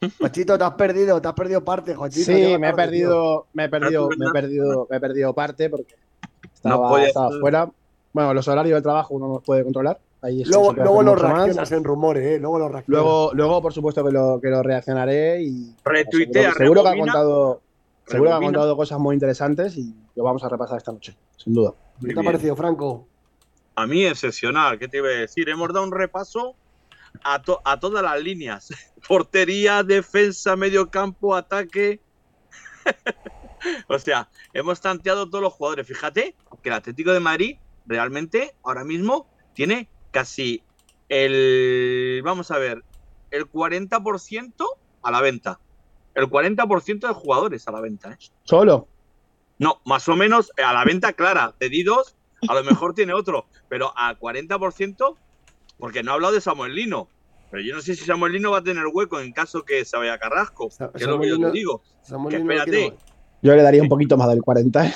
[0.20, 2.32] Jochito, te has perdido, te has perdido parte, Jochito.
[2.32, 5.94] Sí, me he perdido, me he perdido, me he perdido, me he perdido parte porque
[6.54, 6.88] estaba,
[7.40, 7.68] fuera.
[8.12, 9.98] Bueno, los horarios del trabajo uno no los puede controlar.
[10.22, 11.22] Ahí Luego, luego lo más.
[11.22, 12.38] reaccionas en rumores, ¿eh?
[12.38, 13.02] Luego lo reaccionas.
[13.02, 16.96] Luego, luego, por supuesto, que lo, que lo reaccionaré y Retuitea, seguro, seguro que ha
[16.98, 17.60] contado,
[18.06, 21.52] seguro que ha contado cosas muy interesantes y lo vamos a repasar esta noche, sin
[21.52, 21.74] duda.
[22.00, 23.06] ¿Qué te ha parecido, Franco?
[23.76, 25.48] A mí excepcional, ¿qué te iba a decir?
[25.48, 26.56] Hemos dado un repaso
[27.22, 28.68] a, to- a todas las líneas.
[29.08, 32.00] Portería, defensa, medio campo, ataque.
[33.88, 35.86] o sea, hemos tanteado todos los jugadores.
[35.86, 40.62] Fíjate que el Atlético de Madrid realmente ahora mismo tiene casi
[41.08, 42.82] el, vamos a ver,
[43.30, 44.54] el 40%
[45.02, 45.60] a la venta.
[46.14, 48.12] El 40% de jugadores a la venta.
[48.12, 48.16] ¿eh?
[48.44, 48.88] Solo.
[49.58, 51.54] No, más o menos a la venta clara.
[51.58, 52.15] Cedidos,
[52.48, 55.16] a lo mejor tiene otro, pero a 40%,
[55.78, 57.08] porque no he hablado de Samuel Lino.
[57.50, 59.96] Pero yo no sé si Samuel Lino va a tener hueco en caso que se
[59.96, 60.70] vaya a Carrasco.
[60.70, 61.82] Sa- Que es lo que yo te digo.
[62.02, 62.94] Samuel Que no espérate.
[63.42, 64.86] Yo le daría un poquito más del 40.
[64.86, 64.94] ¿eh?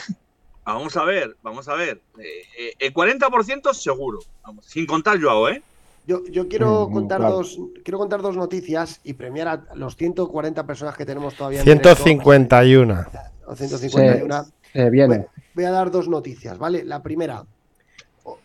[0.64, 2.00] Vamos a ver, vamos a ver.
[2.18, 2.24] Eh,
[2.58, 4.18] eh, el 40% seguro.
[4.42, 5.62] Vamos, sin contar Joao, ¿eh?
[6.06, 7.36] Yo, yo quiero, Mm, contar claro.
[7.36, 11.64] dos, quiero contar dos noticias y premiar a los 140 personas que tenemos todavía en
[11.66, 11.94] directo.
[11.96, 13.06] 151.
[13.46, 14.44] O 151.
[14.74, 15.26] Eh, viene.
[15.54, 16.84] Voy a dar dos noticias, ¿vale?
[16.84, 17.44] La primera,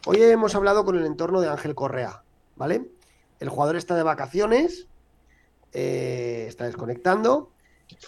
[0.05, 2.23] hoy hemos hablado con el entorno de Ángel Correa,
[2.55, 2.85] ¿vale?
[3.39, 4.87] El jugador está de vacaciones,
[5.73, 7.51] eh, está desconectando.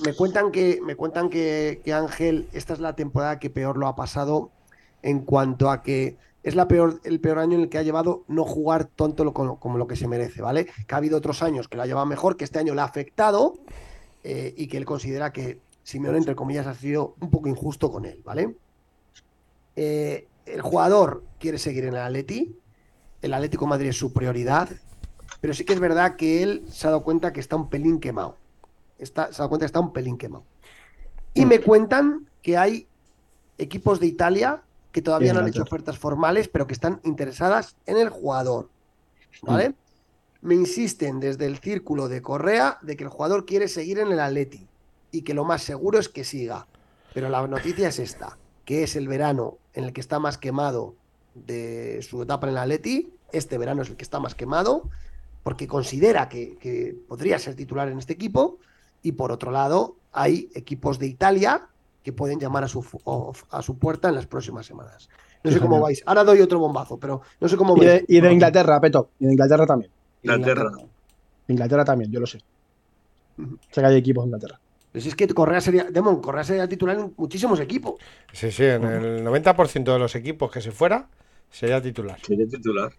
[0.04, 3.96] Me cuentan que, me cuentan que, Ángel, esta es la temporada que peor lo ha
[3.96, 4.50] pasado
[5.04, 8.24] en cuanto a que es la peor, el peor año en el que ha llevado
[8.28, 10.66] no jugar tanto como lo que se merece, ¿vale?
[10.66, 12.86] Que ha habido otros años que lo ha llevado mejor, que este año le ha
[12.86, 13.54] afectado
[14.24, 18.04] eh, y que él considera que Simeone, entre comillas, ha sido un poco injusto con
[18.04, 18.58] él, ¿vale?
[19.78, 22.60] Eh, el jugador quiere seguir en el Atleti,
[23.22, 24.68] el Atlético de Madrid es su prioridad,
[25.40, 28.02] pero sí que es verdad que él se ha dado cuenta que está un pelín
[28.02, 28.36] quemado.
[29.00, 30.44] Está, se ha dado cuenta que está un pelín quemado.
[31.34, 32.86] Y me cuentan que hay
[33.58, 37.96] equipos de Italia que todavía no han hecho ofertas formales, pero que están interesadas en
[37.96, 38.70] el jugador.
[39.42, 39.74] ¿Vale?
[40.42, 44.20] Me insisten desde el círculo de Correa de que el jugador quiere seguir en el
[44.20, 44.68] Atleti
[45.18, 46.68] y que lo más seguro es que siga.
[47.14, 50.96] Pero la noticia es esta, que es el verano en el que está más quemado
[51.34, 53.12] de su etapa en el Atleti.
[53.32, 54.84] Este verano es el que está más quemado
[55.44, 58.58] porque considera que, que podría ser titular en este equipo.
[59.02, 61.68] Y por otro lado, hay equipos de Italia
[62.04, 65.10] que pueden llamar a su, o- a su puerta en las próximas semanas.
[65.44, 66.04] No sé cómo vais.
[66.06, 68.04] Ahora doy otro bombazo, pero no sé cómo Y de, vais.
[68.08, 69.10] y de Inglaterra, Peto.
[69.20, 69.92] Y de Inglaterra también.
[70.24, 70.72] Inglaterra.
[71.48, 72.40] De Inglaterra también, yo lo sé.
[73.38, 73.58] Ujú.
[73.72, 74.60] Sé que hay equipos de Inglaterra.
[74.94, 77.96] Es que Correa sería, Demon, Correa sería titular en muchísimos equipos.
[78.34, 81.08] Sí, sí, en el 90% de los equipos que se fuera
[81.52, 82.18] sería titular.
[82.22, 82.92] Quiere titular.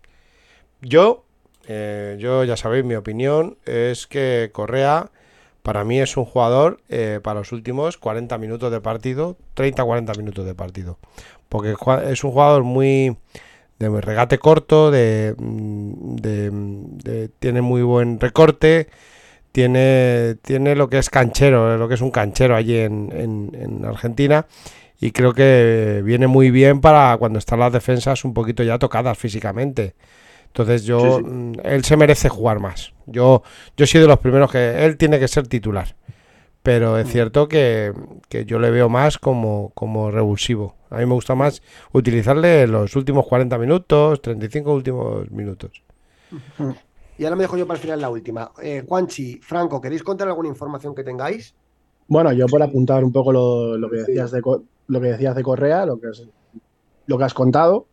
[0.81, 1.25] Yo,
[1.67, 5.11] eh, yo ya sabéis, mi opinión es que Correa
[5.63, 10.47] para mí es un jugador eh, para los últimos 40 minutos de partido, 30-40 minutos
[10.47, 10.99] de partido.
[11.49, 11.75] Porque
[12.11, 13.17] es un jugador muy
[13.79, 18.89] de regate corto, de, mm, de- de- tiene muy buen recorte,
[19.59, 23.85] tiene, tiene lo que es canchero, lo que es un canchero allí en, en- en
[23.85, 24.47] Argentina.
[25.01, 29.19] Y creo que viene muy bien para cuando están las defensas un poquito ya tocadas
[29.19, 29.95] físicamente.
[30.47, 31.31] Entonces yo, Sí, sí.
[31.31, 32.93] mm, él se merece jugar más.
[33.07, 33.43] Yo,
[33.77, 35.97] yo soy de los primeros que él tiene que ser titular.
[36.63, 37.93] Pero es cierto que,
[38.29, 40.77] que yo le veo más como, como revulsivo.
[40.91, 41.63] A mí me gusta más
[41.93, 45.83] utilizarle los últimos 40 minutos, 35 últimos minutos.
[47.19, 48.53] Y ahora me dejo yo para el final la última.
[48.63, 51.53] Eh, Juanchi, Franco, ¿queréis contar alguna información que tengáis?
[52.07, 54.41] Bueno, yo por apuntar un poco lo, lo que decías de
[54.87, 56.27] lo que decías de Correa, lo que, es-
[57.07, 57.87] lo que has contado.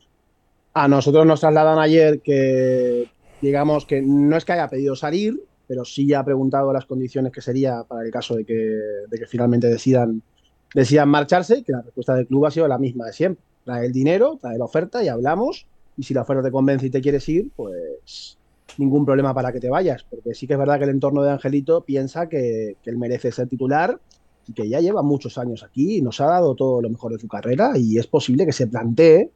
[0.73, 3.09] A nosotros nos trasladan ayer que,
[3.41, 7.41] digamos, que no es que haya pedido salir, pero sí ha preguntado las condiciones que
[7.41, 10.21] sería para el caso de que, de que finalmente decidan,
[10.73, 13.43] decidan marcharse, que la respuesta del club ha sido la misma de siempre.
[13.63, 15.65] Trae el dinero, trae la oferta y hablamos.
[15.97, 18.37] Y si la oferta te convence y te quieres ir, pues
[18.79, 20.03] ningún problema para que te vayas.
[20.03, 23.47] Porque sí que es verdad que el entorno de Angelito piensa que, él merece ser
[23.47, 23.99] titular
[24.47, 27.19] y que ya lleva muchos años aquí y nos ha dado todo lo mejor de
[27.19, 29.31] su carrera y es posible que se plantee.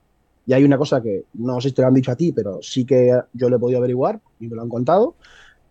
[0.45, 2.61] Y hay una cosa que no sé si te lo han dicho a ti, pero
[2.61, 5.15] sí que yo lo he podido averiguar y me lo han contado,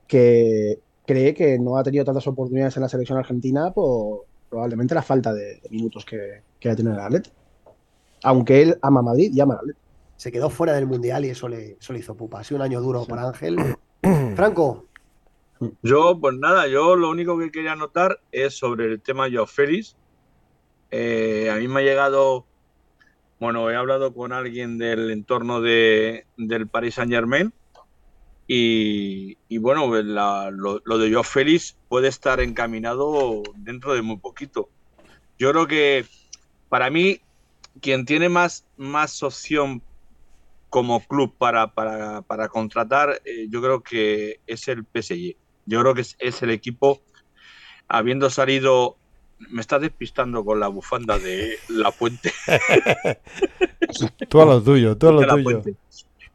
[0.07, 5.03] que cree que no ha tenido tantas oportunidades en la selección argentina por probablemente la
[5.03, 7.31] falta de, minutos que, que ha tenido el Atleti.
[8.23, 9.88] Aunque él ama Madrid y ama el Atleti.
[10.19, 12.41] Se quedó fuera del Mundial y eso le, eso le hizo pupa.
[12.41, 13.57] Ha sido un año duro para Ángel.
[14.35, 14.85] Franco,
[15.81, 19.97] Yo, pues nada, yo lo único que quería anotar es sobre el tema Joao Félix.
[20.91, 22.45] Eh, a mí me ha llegado,
[23.39, 27.53] bueno, he hablado con alguien del entorno de, del Paris Saint Germain
[28.49, 34.17] y, y bueno, la- lo, lo de Joao Félix puede estar encaminado dentro de muy
[34.17, 34.69] poquito.
[35.39, 36.07] Yo creo que
[36.69, 37.21] para mí,
[37.81, 39.81] quien tiene más, más opción
[40.69, 45.37] como club para, para, para contratar, eh, yo creo que es el PSG.
[45.67, 47.03] Yo creo que es, es el equipo,
[47.89, 48.99] habiendo salido,
[49.39, 52.33] me está despistando con la bufanda de La Puente.
[54.29, 55.43] Tú a lo tuyo, tú a lo tuyo.
[55.43, 55.77] Puente.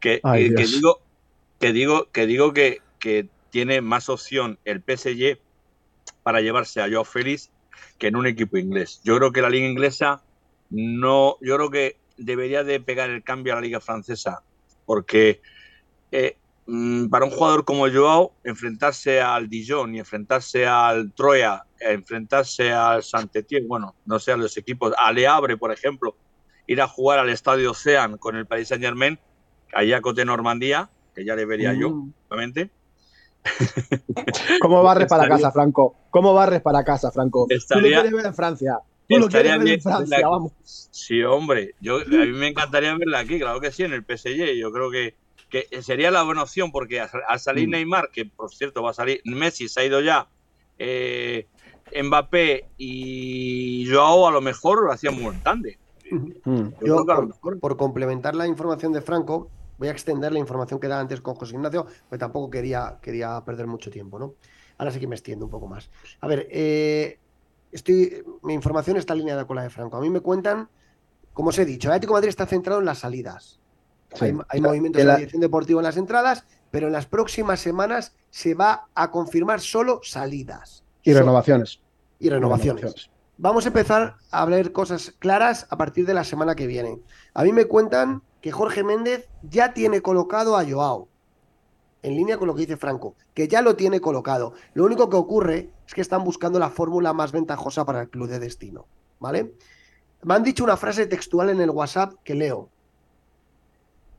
[0.00, 1.00] Que, Ay, que- digo,
[1.60, 5.38] que digo, que digo que, que tiene más opción el PSG
[6.22, 7.52] para llevarse a Joao Félix
[7.98, 9.00] que en un equipo inglés.
[9.04, 10.24] Yo creo que la liga inglesa
[10.70, 14.42] no, yo creo que debería de pegar el cambio a la liga francesa,
[14.84, 15.40] porque
[16.10, 16.36] eh,
[16.66, 23.02] mm, para un jugador como Joao, enfrentarse al Dijon y enfrentarse al Troya, enfrentarse al
[23.02, 26.16] Saint-Étienne, bueno, no sé, a los equipos, a Le Havre, por ejemplo,
[26.66, 29.18] ir a jugar al Estadio Ocean con el Paris Saint-Germain,
[29.72, 32.12] allá a Cote Normandía, que ya le vería yo, Mm.
[32.28, 32.70] obviamente,
[34.60, 35.96] ¿Cómo barres para casa, Franco?
[36.10, 37.46] ¿Cómo barres para casa, Franco?
[37.46, 38.78] Tú lo quieres ver en Francia.
[39.08, 40.52] Tú lo estaría quieres ver bien en Francia, la- vamos.
[40.62, 41.74] Sí, hombre.
[41.80, 44.54] Yo, a mí me encantaría verla aquí, claro que sí, en el PSG.
[44.58, 45.16] Yo creo que,
[45.50, 47.72] que sería la buena opción porque al al salir Mm.
[47.72, 50.28] Neymar, que por cierto va a salir, Messi se ha ido ya,
[50.78, 51.48] eh,
[52.02, 55.78] Mbappé y Joao a lo mejor lo hacían muy grande.
[56.10, 57.60] Yo, Yo, creo que a lo por, mejor.
[57.60, 61.34] por complementar la información de Franco, voy a extender la información que daba antes con
[61.34, 64.36] José Ignacio, porque tampoco quería, quería perder mucho tiempo, ¿no?
[64.78, 65.90] Ahora sí que me extiendo un poco más.
[66.20, 67.20] A ver, eh,
[67.74, 69.96] estoy, mi información está alineada con la de Franco.
[69.96, 70.68] A mí me cuentan,
[71.32, 73.60] como os he dicho, el Atlético de Madrid está centrado en las salidas.
[74.14, 74.24] Sí.
[74.26, 77.06] Hay, hay La- movimientos en de la dirección deportiva en las entradas, pero en las
[77.06, 80.84] próximas semanas se va a confirmar solo salidas.
[81.02, 81.80] Y Solo- renovaciones.
[82.20, 83.10] y renovaciones.
[83.36, 87.00] Vamos a empezar a hablar cosas claras a partir de la semana que viene.
[87.34, 91.08] A mí me cuentan que Jorge Méndez ya tiene colocado a Joao.
[92.04, 94.52] En línea con lo que dice Franco, que ya lo tiene colocado.
[94.74, 98.28] Lo único que ocurre es que están buscando la fórmula más ventajosa para el club
[98.28, 98.84] de destino.
[99.20, 99.54] ¿Vale?
[100.22, 102.68] Me han dicho una frase textual en el WhatsApp que leo.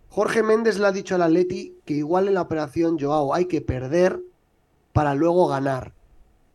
[0.09, 3.61] Jorge Méndez le ha dicho al Atleti que igual en la operación Joao hay que
[3.61, 4.19] perder
[4.91, 5.93] para luego ganar.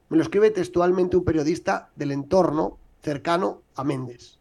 [0.09, 4.41] Me lo escribe textualmente un periodista del entorno cercano a Méndez.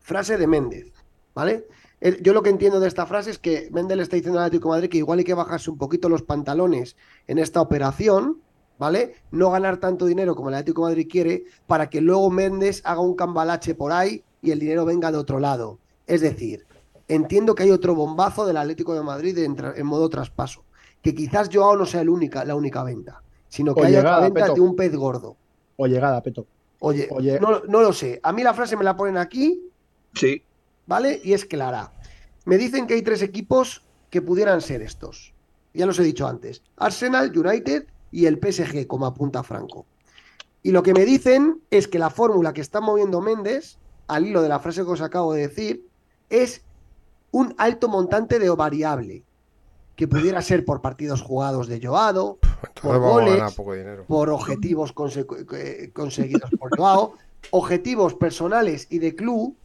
[0.00, 0.90] Frase de Méndez,
[1.34, 1.66] ¿vale?
[2.00, 4.46] El- Yo lo que entiendo de esta frase es que Méndez le está diciendo al
[4.46, 6.96] Atlético de Madrid que igual hay que bajarse un poquito los pantalones
[7.26, 8.38] en esta operación,
[8.78, 9.14] ¿vale?
[9.30, 13.00] No ganar tanto dinero como el Atlético de Madrid quiere para que luego Méndez haga
[13.00, 15.78] un cambalache por ahí y el dinero venga de otro lado.
[16.06, 16.66] Es decir,
[17.08, 20.64] entiendo que hay otro bombazo del Atlético de Madrid en, modo traspaso,
[21.02, 24.16] que quizás Joao no sea el única, la única venta, sino que O haya llegada,
[24.18, 24.54] otra venta Peto.
[24.54, 25.36] de un pez gordo.
[25.76, 26.46] O llegada, Peto.
[26.80, 27.40] Oye, Oye.
[27.40, 28.20] No, no lo sé.
[28.22, 29.62] A mí la frase me la ponen aquí,
[30.14, 30.42] Sí,
[30.86, 31.20] ¿vale?
[31.22, 31.92] Y es clara.
[32.44, 35.34] Me dicen que hay tres equipos que pudieran ser estos.
[35.74, 36.62] Ya los he dicho antes.
[36.76, 39.86] Arsenal, United y el PSG, como apunta Franco.
[40.62, 44.42] Y lo que me dicen es que la fórmula que está moviendo Méndez, al hilo
[44.42, 45.86] de la frase que os acabo de decir,
[46.30, 46.62] es
[47.30, 49.22] un alto montante de variable,
[49.96, 53.72] que pudiera ser por partidos jugados de Joado, Entonces por goles, poco
[54.06, 54.94] por objetivos
[55.52, 57.14] eh, conseguidos por Joao,
[57.50, 59.56] objetivos personales y de club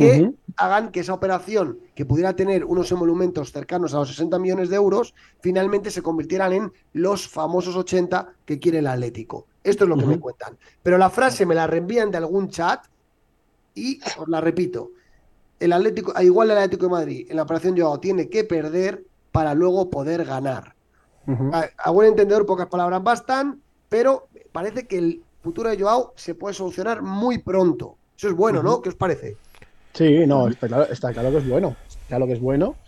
[0.00, 4.70] que hagan que esa operación, que pudiera tener unos emolumentos cercanos a los 60 millones
[4.70, 9.46] de euros, finalmente se convirtieran en los famosos 80 que quiere el Atlético.
[9.62, 10.56] Esto es lo que me cuentan.
[10.82, 12.86] Pero la frase me la reenvían de algún chat
[13.74, 14.92] y os la repito.
[15.58, 19.54] El Atlético, igual el Atlético de Madrid, en la operación Joao tiene que perder para
[19.54, 20.74] luego poder ganar.
[21.52, 26.34] A, a buen entendedor, pocas palabras bastan, pero parece que el futuro de Joao se
[26.34, 27.96] puede solucionar muy pronto.
[28.16, 28.82] Eso es bueno, ¿no?
[28.82, 29.36] ¿Qué os parece?
[29.92, 31.80] Sí, no, está claro, está claro que es bueno.
[31.86, 32.78] Está claro que es bueno.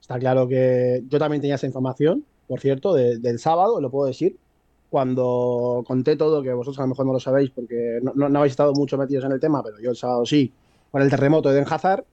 [0.00, 4.06] Está claro que yo también tenía esa información, por cierto, de- del sábado, lo puedo
[4.08, 4.38] decir,
[4.88, 8.38] cuando conté todo, que vosotros a lo mejor no lo sabéis porque no, no- no
[8.40, 10.56] habéis estado mucho metidos en el tema, pero yo el sábado sí,
[10.90, 12.04] con el terremoto de Den Hazard,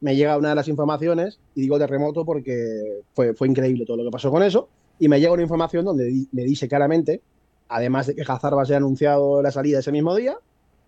[0.00, 4.04] me llega una de las informaciones, y digo terremoto porque fue, fue increíble todo lo
[4.04, 7.24] que pasó con eso, y me llega una información donde di- me dice claramente,
[7.68, 10.36] además de que Hazard va a ser anunciado la salida ese mismo día,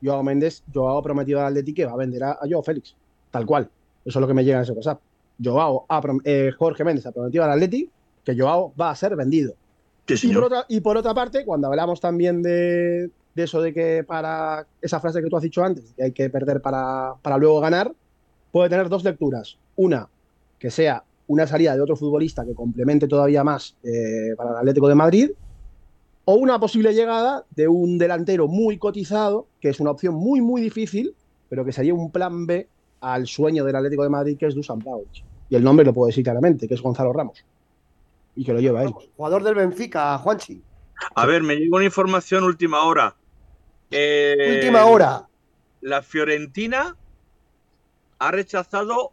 [0.03, 2.97] Joao Méndez, Joao prometido al Atleti que va a vender a, a Joao Félix,
[3.31, 3.69] tal cual.
[4.05, 5.01] Eso es lo que me llega en ese WhatsApp.
[5.43, 7.89] Joao prom- eh, Jorge Méndez ha prometido al Atleti
[8.25, 9.55] que Joao va a ser vendido.
[10.07, 13.73] sí, Y por, otra, y por otra parte, cuando hablamos también de, de eso de
[13.73, 17.39] que para esa frase que tú has dicho antes, que hay que perder para, para
[17.39, 17.93] luego ganar,
[18.53, 19.59] puede tener dos lecturas.
[19.77, 20.09] Una,
[20.59, 24.89] que sea una salida de otro futbolista que complemente todavía más eh, para el Atlético
[24.89, 25.31] de Madrid,
[26.25, 30.61] o una posible llegada de un delantero muy cotizado, que es una opción muy, muy
[30.61, 31.15] difícil,
[31.49, 32.67] pero que sería un plan B
[33.01, 35.25] al sueño del Atlético de Madrid, que es Dusan Vlahovic.
[35.51, 37.45] Y el nombre lo puedo decir claramente, que es Gonzalo Ramos.
[38.37, 38.93] Y que lo lleva él.
[39.17, 40.63] Jugador del Benfica, Juanchi.
[41.15, 43.15] A ver, me llegó una información última hora.
[43.91, 45.27] Eh, Última hora.
[45.81, 46.97] La Fiorentina
[48.19, 49.13] ha rechazado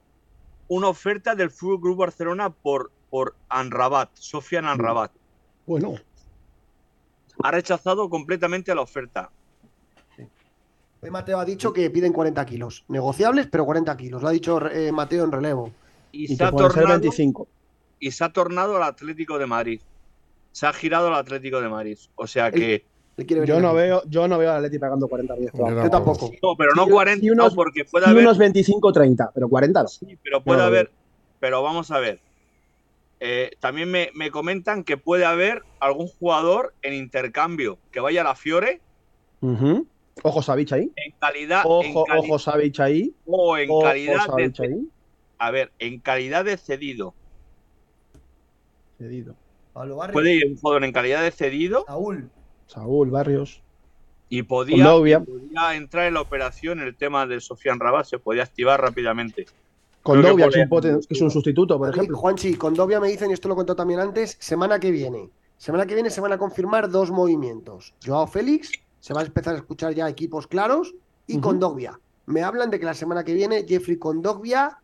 [0.67, 5.11] una oferta del Fútbol Club Barcelona por, por Anrabat, Sofian Anrabat.
[5.65, 5.95] Bueno,
[7.43, 9.29] Ha rechazado completamente la oferta.
[11.05, 12.83] Hoy Mateo ha dicho que piden 40 kilos.
[12.87, 14.23] Negociables, pero 40 kilos.
[14.23, 15.71] Lo ha dicho eh, Mateo en relevo.
[16.11, 17.47] Y, y se ha tornado, 25.
[17.99, 19.81] y se ha tornado al Atlético de Madrid.
[20.51, 21.97] Se ha girado al Atlético de Madrid.
[22.15, 22.85] O sea que.
[23.45, 25.53] Yo no veo, yo no veo al Atleti pagando 40 millones.
[25.57, 26.31] Yo Yo tampoco.
[26.41, 28.23] No, pero no Sí, 40, sí, unos- no, porque puede Y haber.
[28.23, 29.87] unos 25 30, pero 40 no.
[29.87, 30.91] Sí, pero puede No haber.
[31.39, 32.19] Pero vamos a ver.
[33.19, 38.23] Eh, también me, me comentan que puede haber algún jugador en intercambio que vaya a
[38.25, 38.81] la Fiore
[39.41, 39.87] Ujú.
[40.23, 40.91] Ojo Savic ahí.
[40.95, 41.61] en calidad.
[41.65, 43.13] en Ojo, cali- ojo Savic ahí.
[43.25, 44.53] o en Ojo calidad de.
[44.59, 44.87] Ahí.
[45.37, 47.13] A ver, en calidad de cedido.
[48.97, 49.35] Cedido.
[49.73, 50.13] Pablo Barrios.
[50.13, 52.29] puede ir un jugador en calidad de cedido Saúl.
[52.67, 53.61] Saúl, Barrios.
[54.29, 58.81] y podía, podía entrar en la operación el tema de Sofian Rabat, se podía activar
[58.81, 59.45] rápidamente.
[60.01, 62.17] Con Creo que es un podría- poten- que es un sustituto, por ejemplo.
[62.17, 65.29] Juanchi, con Dovia me dicen, y esto lo contó también antes, semana que viene.
[65.57, 67.93] Semana que viene se van a confirmar dos movimientos.
[68.05, 68.71] Joao Félix,
[69.05, 70.95] se va a empezar a escuchar ya equipos claros,
[71.27, 71.41] y Ujú.
[71.49, 71.99] Kondogbia.
[72.25, 74.79] Me hablan de que la semana que viene Jeffrey Kondogbia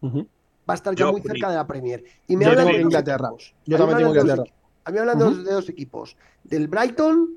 [0.00, 0.26] Ujú.
[0.68, 2.02] va a estar ya muy cerca de la Premier.
[2.26, 3.30] Y me Yo hablan tengo de Inglaterra.
[3.66, 4.42] Yo también tengo Inglaterra.
[4.84, 6.16] A mí me hablan de de dos equipos.
[6.42, 7.28] Del Brighton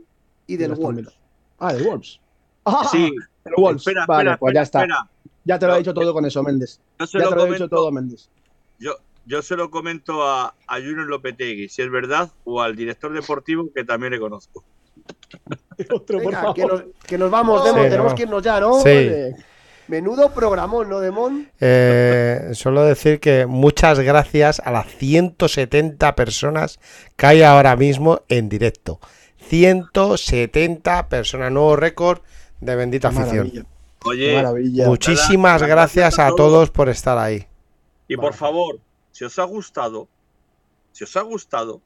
[0.48, 1.14] y del Wolves.
[1.60, 2.20] Ah, de Wolves.
[2.66, 3.12] Ah, Sí,
[3.46, 3.82] el Wolves.
[3.86, 4.80] espera, vale, espera, pues ya está.
[4.82, 5.10] espera.
[5.46, 6.80] Ya te lo No, he dicho todo con eso, Méndez.
[7.00, 8.28] Yo se Ya lo te lo he dicho todo, Méndez.
[8.80, 8.94] yo,
[9.28, 13.70] yo se lo comento a, a Junior Lopetegui, si es verdad, o al director deportivo
[13.72, 14.64] que también le conozco.
[15.92, 16.56] Otro, por Venga, favor.
[16.56, 17.84] que nos, que nos vamos, Demon.
[17.84, 17.90] no.
[17.90, 18.76] Tenemos que irnos ya, ¿no?
[18.80, 18.84] Sí.
[18.84, 19.36] Vale.
[19.88, 21.52] Menudo programón, ¿no, Demon?
[21.60, 26.80] Eh, solo decir que muchas gracias a las 170 personas
[27.18, 29.00] que hay ahora mismo en directo.
[29.50, 32.20] 170 personas, nuevo récord
[32.62, 33.68] de bendita afición.
[34.06, 34.88] Oye, maravilla.
[34.88, 37.46] Muchísimas Las gracias a gracias a todos por estar ahí.
[38.08, 38.80] y por favor,
[39.12, 40.08] si os ha gustado,
[40.94, 41.82] si os ha gustado,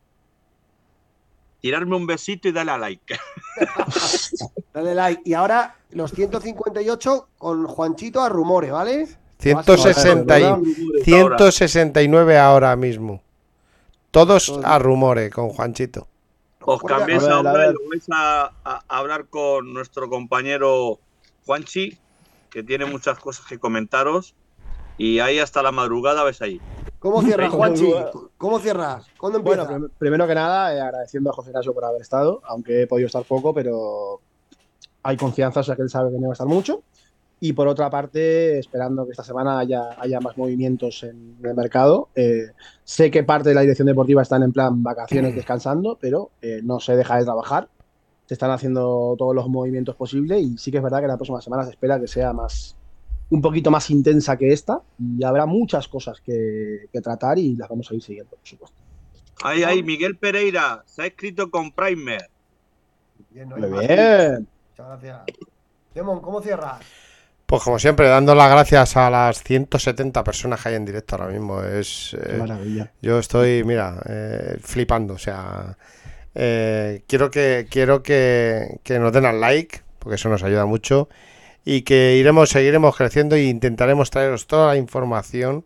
[1.61, 3.15] tirarme un besito y dale a like.
[4.73, 5.21] Dale like.
[5.25, 9.07] Y ahora los 158 con Juanchito a rumores, ¿vale?
[9.39, 10.67] 160 y- Ahora,
[11.03, 13.21] 169 ahora mismo.
[14.11, 16.07] Todos a rumores con Juanchito.
[16.61, 20.99] Os cambiéis hombre lo vais a, a hablar con nuestro compañero
[21.45, 21.97] Juanchi,
[22.49, 24.35] que tiene muchas cosas que comentaros.
[24.97, 26.59] Y ahí hasta la madrugada ves ahí.
[26.99, 27.57] ¿Cómo cierras, Sí.
[27.57, 27.93] Juanchi?
[28.37, 29.05] ¿Cómo cierras?
[29.19, 29.63] ¿Cuándo empieza?
[29.65, 32.87] Bueno, prim- primero que nada, eh, agradeciendo a José Casio por haber estado, aunque he
[32.87, 34.19] podido estar poco, pero
[35.03, 36.81] hay confianza, o sea que él sabe que no va a estar mucho.
[37.39, 42.09] Y por otra parte, esperando que esta semana haya, haya más movimientos en el mercado.
[42.15, 42.47] Eh,
[42.83, 46.79] sé que parte de la dirección deportiva están en plan vacaciones descansando, pero eh, no
[46.79, 47.69] se deja de trabajar.
[48.25, 51.39] Se están haciendo todos los movimientos posibles y sí que es verdad que la próxima
[51.41, 52.75] semana se espera que sea más
[53.29, 57.69] un poquito más intensa que esta y habrá muchas cosas que, que tratar y las
[57.69, 58.77] vamos a ir siguiendo, por supuesto.
[59.43, 62.29] Ahí, ahí, Miguel Pereira se ha escrito con Primer.
[63.29, 64.47] Bien, no Muy bien.
[64.69, 65.21] Muchas gracias.
[65.93, 66.81] Demon, ¿cómo cierras?
[67.45, 71.31] Pues como siempre, dando las gracias a las 170 personas que hay en directo ahora
[71.31, 71.63] mismo.
[71.63, 72.91] Es, Qué eh, maravilla.
[73.01, 75.13] yo estoy, mira, eh, flipando.
[75.13, 75.77] O sea,
[76.35, 81.07] eh, quiero que quiero que, que nos den al like, porque eso nos ayuda mucho.
[81.69, 85.65] Y que iremos, seguiremos creciendo e intentaremos traeros toda la información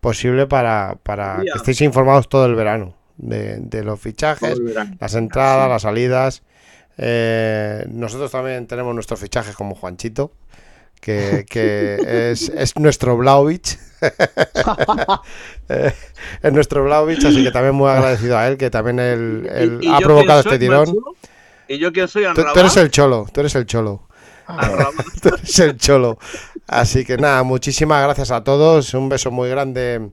[0.00, 4.56] posible para, para que estéis informados todo el verano de, de los fichajes,
[5.00, 6.42] las entradas, las salidas.
[6.98, 10.30] Eh, nosotros también tenemos nuestros fichajes como Juanchito,
[11.00, 13.76] que, que es, es nuestro Blauvich.
[15.68, 15.92] Eh,
[16.42, 19.86] es nuestro Blauvich, así que también muy agradecido a él, que también él, él ¿Y-
[19.88, 20.96] y ha provocado este tirón.
[21.66, 22.24] ¿Y yo quién soy?
[22.34, 24.07] Tú, tú eres el cholo, tú eres el cholo.
[25.22, 26.18] Tú eres el cholo.
[26.66, 28.92] Así que nada, muchísimas gracias a todos.
[28.94, 30.10] Un beso muy grande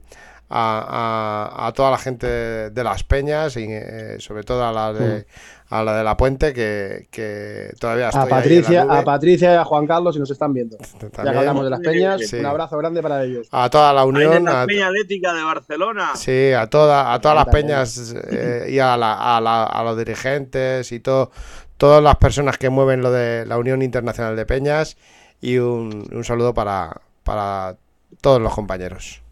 [0.48, 2.26] a, a- a toda la gente
[2.70, 5.26] de las peñas y eh, sobre todo a la de,
[5.70, 9.04] a la de la puente que, que todavía estoy A ahí en la Patricia, a
[9.04, 10.76] Patricia y a Juan Carlos, si nos están viendo.
[11.24, 12.36] Ya que hablamos de las peñas, Sí.
[12.36, 13.48] un abrazo grande para ellos.
[13.50, 16.10] A toda la unión, la a, Peña Atlética de Barcelona.
[16.14, 17.66] sí, a toda, a todas las También.
[17.66, 21.32] peñas eh, y a, la- a la- a los dirigentes y todo,
[21.76, 24.96] todas las personas que mueven lo de la Unión Internacional de Peñas
[25.40, 27.76] y un, un saludo para, para
[28.20, 29.22] todos los compañeros.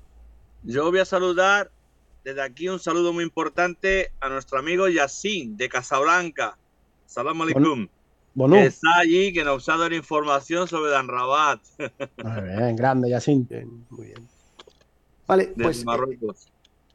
[0.62, 1.70] Yo voy a saludar
[2.24, 6.56] desde aquí un saludo muy importante a nuestro amigo Yassin de Casablanca.
[7.06, 7.88] Salam alaikum.
[8.34, 13.08] Que está allí, que nos ha dado la información sobre Dan Rabat Muy bien, grande,
[13.08, 13.66] Yacine.
[13.90, 14.28] Muy bien.
[15.26, 16.48] Vale, de pues, eh, Marruecos.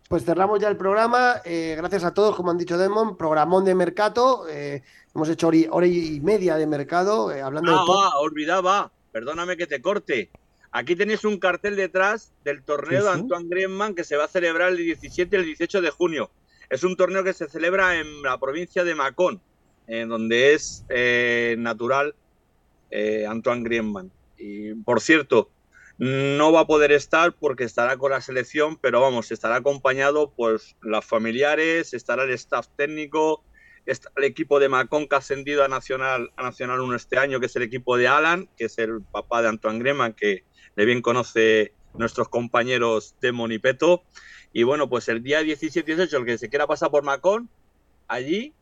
[0.09, 1.35] Pues cerramos ya el programa.
[1.45, 4.47] Eh, gracias a todos, como han dicho Demon, programón de mercado.
[4.49, 4.81] Eh,
[5.15, 8.01] hemos hecho hora y, hora y media de mercado, eh, hablando Ah, de todo.
[8.01, 8.91] ah, olvidaba.
[9.11, 10.31] Perdóname que te corte.
[10.71, 13.11] Aquí tenéis un cartel detrás del torneo Sí, de.
[13.13, 16.31] Antoine Griezmann que se va a celebrar el 17 y el 18 de junio.
[16.71, 19.41] Es un torneo que se celebra en la provincia de Macón,
[19.87, 22.15] en donde es eh, natural
[22.91, 24.11] eh, Antoine Griezmann.
[24.39, 25.49] Y por cierto,
[25.99, 30.61] no va a poder estar porque estará con la selección, pero vamos, estará acompañado por
[30.79, 33.43] los familiares, estará el staff técnico,
[33.85, 37.41] está el equipo de Macón que ha ascendido a Nacional, a Nacional 1 este año,
[37.41, 40.45] que es el equipo de Alan, que es el papá de Antoine Griezmann, que
[40.77, 44.03] de bien conoce nuestros compañeros de Monipeto.
[44.53, 47.49] Y bueno, pues el día 17 y 18, el que se quiera pasar por Macón,
[48.07, 48.53] allí,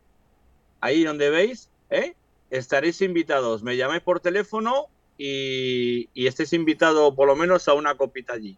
[0.82, 2.16] ahí donde veis, ¿eh?
[2.50, 3.62] estaréis invitados.
[3.62, 4.88] Me llamáis por teléfono
[5.18, 8.58] y, y estéis invitados por lo menos a una copita allí.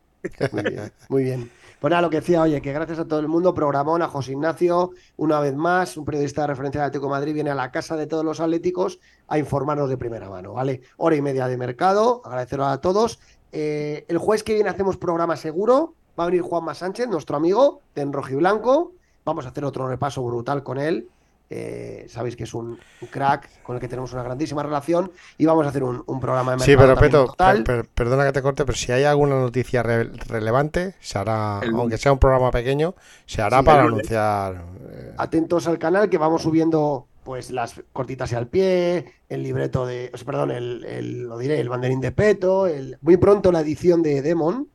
[0.51, 1.51] Muy bien, muy bien.
[1.79, 4.33] Pues nada, lo que decía, oye, que gracias a todo el mundo, programón a José
[4.33, 7.95] Ignacio, una vez más, un periodista de referencia del Atlético Madrid, viene a la casa
[7.95, 8.99] de todos los atléticos
[9.29, 10.81] a informarnos de primera mano, ¿vale?
[10.97, 13.19] Hora y media de mercado, agradecerlo a todos.
[13.53, 17.79] Eh, el jueves que viene hacemos programa seguro, va a venir Juanma Sánchez, nuestro amigo
[17.95, 18.91] de Enrojiblanco,
[19.23, 21.07] vamos a hacer otro repaso brutal con él.
[21.51, 25.45] Eh, sabéis que es un, un crack con el que tenemos una grandísima relación y
[25.47, 27.63] vamos a hacer un, un programa de Sí, pero Peto, total.
[27.63, 31.59] per- per- perdona que te corte, pero si hay alguna noticia re- relevante, se hará,
[31.63, 32.93] El- aunque sea un programa pequeño,
[33.25, 34.63] se hará Sí, para anunciar.
[34.91, 39.85] eh, atentos al canal que vamos subiendo pues las cortitas y al pie, el libreto
[39.85, 44.01] de, perdón, el, el- lo diré, el banderín de peto, el, muy pronto la edición
[44.03, 44.67] de Demon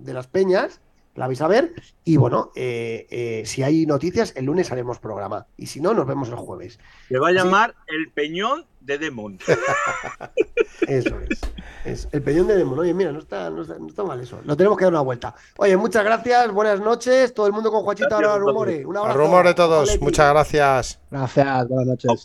[0.00, 0.80] de las Peñas,
[1.14, 1.74] la vais a ver
[2.04, 6.06] y bueno, eh, eh, si hay noticias el lunes haremos programa y si no nos
[6.06, 6.78] vemos el jueves.
[7.08, 9.38] Se va a llamar El Peñón de Demon.
[10.88, 11.40] Eso es.
[11.84, 12.78] es el peñón de Demon.
[12.78, 14.40] Oye, mira, no está, no, está, no está mal eso.
[14.44, 15.34] Lo tenemos que dar una vuelta.
[15.56, 17.32] Oye, muchas gracias, buenas noches.
[17.34, 18.82] Todo el mundo con Juanchito Gracias, ahora un placer.
[18.82, 18.86] rumore.
[18.86, 19.54] Un a abrazo.
[19.54, 21.00] todos, muchas gracias.
[21.10, 22.10] Gracias, buenas noches.
[22.10, 22.16] Y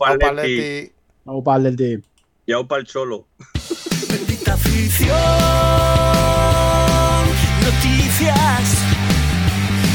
[2.85, 3.27] cholo.
[4.09, 5.15] Bendita afición,